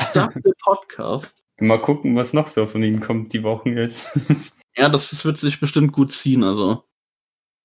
Stop 0.00 0.32
the 0.42 0.52
podcast. 0.64 1.42
Mal 1.60 1.80
gucken, 1.80 2.16
was 2.16 2.32
noch 2.32 2.48
so 2.48 2.66
von 2.66 2.82
ihm 2.82 3.00
kommt 3.00 3.32
die 3.32 3.42
Wochen 3.42 3.76
jetzt. 3.76 4.08
Ja, 4.76 4.88
das, 4.88 5.10
das 5.10 5.24
wird 5.24 5.36
sich 5.36 5.58
bestimmt 5.58 5.92
gut 5.92 6.12
ziehen, 6.12 6.44
also 6.44 6.84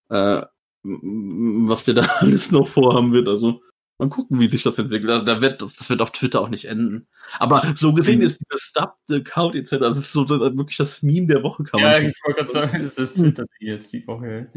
äh, 0.10 0.44
was 0.84 1.84
der 1.84 1.94
da 1.94 2.02
alles 2.20 2.52
noch 2.52 2.68
vorhaben 2.68 3.14
wird, 3.14 3.28
also 3.28 3.62
mal 3.98 4.10
gucken, 4.10 4.40
wie 4.40 4.48
sich 4.48 4.64
das 4.64 4.78
entwickelt. 4.78 5.10
Also, 5.10 5.26
da 5.26 5.42
wird, 5.42 5.62
das, 5.62 5.76
das 5.76 5.90
wird 5.90 6.02
auf 6.02 6.12
Twitter 6.12 6.42
auch 6.42 6.50
nicht 6.50 6.66
enden. 6.66 7.08
Aber 7.40 7.62
so 7.76 7.94
gesehen 7.94 8.22
ist 8.22 8.42
dieser 8.42 8.60
Stop 8.60 8.96
the 9.08 9.24
Count 9.24 9.56
etc. 9.56 9.72
Das 9.80 9.98
ist 9.98 10.12
so 10.12 10.28
wirklich 10.30 10.78
das 10.78 11.02
Meme 11.02 11.28
der 11.28 11.44
Woche, 11.44 11.64
kann 11.64 11.80
ja, 11.80 12.00
ich 12.00 12.16
wollte 12.26 12.40
gerade 12.40 12.52
sagen, 12.52 12.84
das 12.84 12.98
ist 12.98 13.16
Twitter 13.16 13.46
jetzt 13.60 13.94
die 13.94 14.06
Woche. 14.08 14.50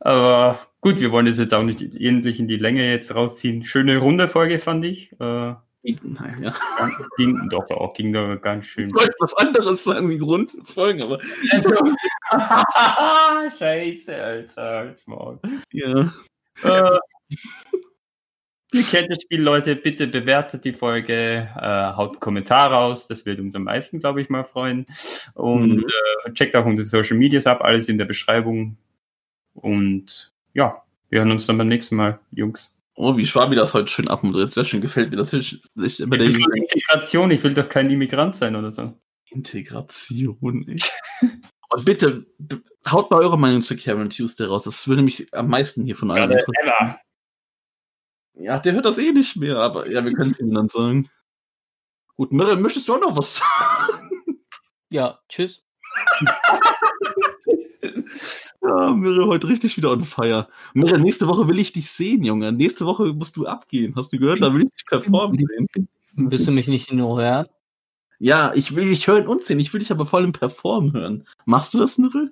Aber 0.00 0.58
gut, 0.80 1.00
wir 1.00 1.12
wollen 1.12 1.26
das 1.26 1.38
jetzt 1.38 1.54
auch 1.54 1.62
nicht 1.62 1.80
endlich 1.80 2.40
in 2.40 2.48
die 2.48 2.56
Länge 2.56 2.90
jetzt 2.90 3.14
rausziehen. 3.14 3.62
Schöne 3.64 3.98
runde 3.98 4.28
Folge 4.28 4.58
fand 4.58 4.84
ich. 4.84 5.12
Äh, 5.20 5.54
Nein, 5.84 6.36
ja. 6.40 6.52
ging 7.16 7.48
doch 7.50 7.68
auch, 7.70 7.94
ging 7.94 8.12
doch 8.12 8.36
ganz 8.40 8.66
schön. 8.66 8.88
Ich 8.88 8.94
wollte 8.94 9.14
was 9.18 9.34
anderes 9.34 9.82
sagen 9.82 10.08
wie 10.10 10.18
Grundfolgen, 10.18 11.02
aber 11.02 11.18
Also, 11.50 11.74
Scheiße, 13.58 14.14
Alter, 14.14 14.62
als 14.62 15.06
Maul. 15.08 15.40
ja. 15.72 16.12
Äh, 16.62 16.98
ihr 18.72 18.82
kennt 18.82 19.10
das 19.10 19.22
Spiel, 19.22 19.40
Leute. 19.42 19.76
Bitte 19.76 20.06
bewertet 20.06 20.64
die 20.64 20.72
Folge, 20.72 21.48
äh, 21.56 21.96
haut 21.96 22.10
einen 22.12 22.20
Kommentar 22.20 22.72
raus. 22.72 23.06
Das 23.06 23.24
wird 23.26 23.40
uns 23.40 23.54
am 23.54 23.64
meisten, 23.64 24.00
glaube 24.00 24.20
ich, 24.22 24.28
mal 24.28 24.44
freuen. 24.44 24.86
Und 25.34 25.76
Mhm. 25.76 25.86
äh, 26.26 26.32
checkt 26.32 26.56
auch 26.56 26.66
unsere 26.66 26.88
Social 26.88 27.16
Medias 27.16 27.46
ab, 27.46 27.62
alles 27.62 27.88
in 27.88 27.98
der 27.98 28.04
Beschreibung. 28.06 28.76
Und 29.54 30.32
ja, 30.54 30.82
wir 31.10 31.20
hören 31.20 31.30
uns 31.30 31.46
dann 31.46 31.58
beim 31.58 31.68
nächsten 31.68 31.96
Mal, 31.96 32.18
Jungs. 32.30 32.78
Oh, 32.94 33.16
wie 33.16 33.26
Schwabi 33.26 33.56
das 33.56 33.72
heute 33.74 33.88
schön 33.90 34.08
abmoderiert. 34.08 34.50
Sehr 34.52 34.64
schön 34.64 34.80
gefällt 34.80 35.10
mir 35.10 35.16
das. 35.16 35.32
Ich, 35.32 35.62
ich 35.76 36.00
Ein 36.00 36.06
überlege, 36.06 36.32
bisschen 36.32 36.52
Integration, 36.54 37.30
ich 37.30 37.42
will 37.42 37.54
doch 37.54 37.68
kein 37.68 37.90
Immigrant 37.90 38.36
sein 38.36 38.54
oder 38.54 38.70
so. 38.70 38.92
Integration. 39.30 40.36
ey. 40.68 40.76
Und 41.70 41.84
bitte, 41.86 42.26
haut 42.90 43.10
mal 43.10 43.20
eure 43.22 43.38
Meinung 43.38 43.62
zu 43.62 43.76
Karen 43.76 44.10
Tuesday 44.10 44.46
raus. 44.46 44.64
Das 44.64 44.86
würde 44.86 45.02
mich 45.02 45.26
am 45.32 45.48
meisten 45.48 45.84
hier 45.84 45.96
von 45.96 46.10
allen 46.10 46.30
interessieren. 46.30 46.96
Ja, 48.34 48.58
der 48.58 48.72
hört 48.74 48.84
das 48.86 48.98
eh 48.98 49.12
nicht 49.12 49.36
mehr, 49.36 49.56
aber 49.56 49.90
ja, 49.90 50.04
wir 50.04 50.12
können 50.12 50.30
es 50.30 50.40
ihm 50.40 50.54
dann 50.54 50.68
sagen. 50.68 51.08
Gut, 52.16 52.32
Mirre, 52.32 52.56
möchtest 52.56 52.88
du 52.88 52.94
auch 52.94 53.00
noch 53.00 53.16
was 53.16 53.36
sagen? 53.36 54.10
Ja, 54.90 55.18
tschüss. 55.28 55.62
Ja, 58.64 58.92
Mirre, 58.92 59.26
heute 59.26 59.48
richtig 59.48 59.76
wieder 59.76 59.90
on 59.90 60.04
fire. 60.04 60.46
Mirre, 60.72 60.98
nächste 61.00 61.26
Woche 61.26 61.48
will 61.48 61.58
ich 61.58 61.72
dich 61.72 61.90
sehen, 61.90 62.22
Junge. 62.22 62.52
Nächste 62.52 62.86
Woche 62.86 63.12
musst 63.12 63.36
du 63.36 63.44
abgehen. 63.44 63.94
Hast 63.96 64.12
du 64.12 64.18
gehört? 64.18 64.40
Da 64.40 64.54
will 64.54 64.62
ich 64.62 64.70
dich 64.70 64.86
performen 64.86 65.44
sehen. 65.44 65.88
Willst 66.12 66.46
du 66.46 66.52
mich 66.52 66.68
nicht 66.68 66.92
nur 66.92 67.20
hören? 67.20 67.46
Ja, 68.20 68.52
ich 68.54 68.76
will 68.76 68.88
dich 68.88 69.08
hören 69.08 69.26
und 69.26 69.42
sehen. 69.42 69.58
Ich 69.58 69.72
will 69.72 69.80
dich 69.80 69.90
aber 69.90 70.06
vor 70.06 70.20
allem 70.20 70.32
performen 70.32 70.92
hören. 70.92 71.26
Machst 71.44 71.74
du 71.74 71.78
das, 71.78 71.98
Mirre? 71.98 72.30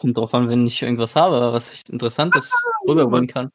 Kommt 0.00 0.16
drauf 0.16 0.34
an, 0.34 0.48
wenn 0.48 0.66
ich 0.66 0.82
irgendwas 0.82 1.14
habe, 1.14 1.52
was 1.52 1.72
ich 1.72 1.88
Interessantes 1.88 2.50
rüberbringen 2.88 3.28
kann. 3.28 3.52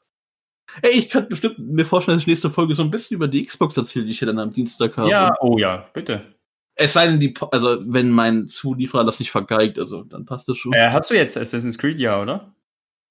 Ey, 0.82 0.92
ich 0.92 1.10
kann 1.10 1.28
bestimmt 1.28 1.60
mir 1.60 1.86
vorstellen, 1.86 2.18
dass 2.18 2.24
ich 2.24 2.28
nächste 2.28 2.50
Folge 2.50 2.76
so 2.76 2.84
ein 2.84 2.92
bisschen 2.92 3.16
über 3.16 3.28
die 3.28 3.46
Xbox 3.46 3.78
erzähle, 3.78 4.06
die 4.06 4.12
ich 4.12 4.20
hier 4.20 4.28
dann 4.28 4.40
am 4.40 4.54
Dienstag 4.54 4.98
habe. 4.98 5.10
Ja, 5.10 5.36
oh 5.42 5.58
ja, 5.58 5.90
bitte. 5.94 6.36
Es 6.76 6.94
sei 6.94 7.08
denn, 7.08 7.20
die, 7.20 7.34
also 7.52 7.78
wenn 7.82 8.10
mein 8.12 8.48
Zulieferer 8.48 9.04
das 9.04 9.20
nicht 9.20 9.32
vergeigt, 9.32 9.78
also 9.80 10.04
dann 10.04 10.26
passt 10.26 10.48
das 10.48 10.58
schon. 10.58 10.74
Äh, 10.74 10.92
hast 10.92 11.10
du 11.10 11.16
jetzt 11.16 11.38
Assassin's 11.38 11.78
Creed, 11.78 12.00
ja, 12.00 12.22
oder? 12.22 12.54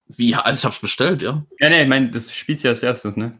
Wie? 0.06 0.34
Also 0.34 0.58
ich 0.58 0.64
hab's 0.64 0.80
bestellt, 0.80 1.20
ja. 1.20 1.44
Ja, 1.60 1.68
nee, 1.68 1.82
ich 1.82 1.88
meine, 1.88 2.10
das 2.10 2.34
spielst 2.34 2.64
du 2.64 2.68
ja 2.68 2.72
als 2.72 2.82
erstes, 2.82 3.16
ne? 3.16 3.38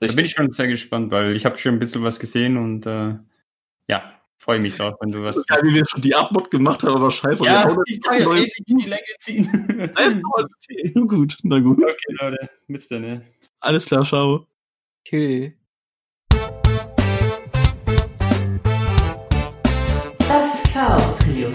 Da 0.00 0.06
Richtig. 0.06 0.16
bin 0.16 0.24
ich 0.24 0.30
schon 0.32 0.52
sehr 0.52 0.68
gespannt, 0.68 1.12
weil 1.12 1.36
ich 1.36 1.46
habe 1.46 1.56
schon 1.56 1.74
ein 1.74 1.78
bisschen 1.78 2.02
was 2.02 2.18
gesehen 2.18 2.56
und 2.56 2.84
äh, 2.86 3.14
ja, 3.88 4.20
freue 4.38 4.58
mich 4.58 4.76
drauf, 4.76 4.94
wenn 5.00 5.10
du 5.10 5.22
was. 5.22 5.36
Ja, 5.50 5.62
wie 5.62 5.74
wir 5.74 5.86
schon 5.86 6.02
die 6.02 6.14
Abmod 6.14 6.50
gemacht 6.50 6.82
haben, 6.82 6.96
aber 6.96 7.10
scheiße. 7.10 7.44
Ja, 7.44 7.76
ich 7.86 8.02
kann 8.02 8.20
ja 8.20 8.34
ewig 8.34 8.52
in 8.66 8.78
die 8.78 8.88
Länge 8.88 9.02
ziehen. 9.20 9.92
Alles 9.94 10.16
okay. 10.16 10.92
Gut, 10.92 11.38
na 11.42 11.58
gut. 11.60 11.78
Okay, 11.82 12.16
Leute. 12.20 12.50
Bis 12.68 12.88
dann, 12.88 13.02
ne? 13.02 13.22
Alles 13.60 13.86
klar, 13.86 14.04
schau. 14.04 14.46
Okay. 15.06 15.56
Das 20.18 20.62
Chaos 20.72 21.18
Trio. 21.18 21.50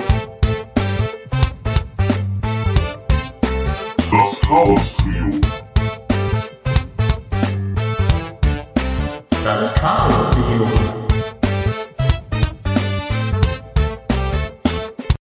Das 4.12 4.42
Chaos 4.42 4.96
Trio. 4.98 5.30
Das 9.44 9.76
Chaos 9.76 10.32
Trio. 10.32 10.39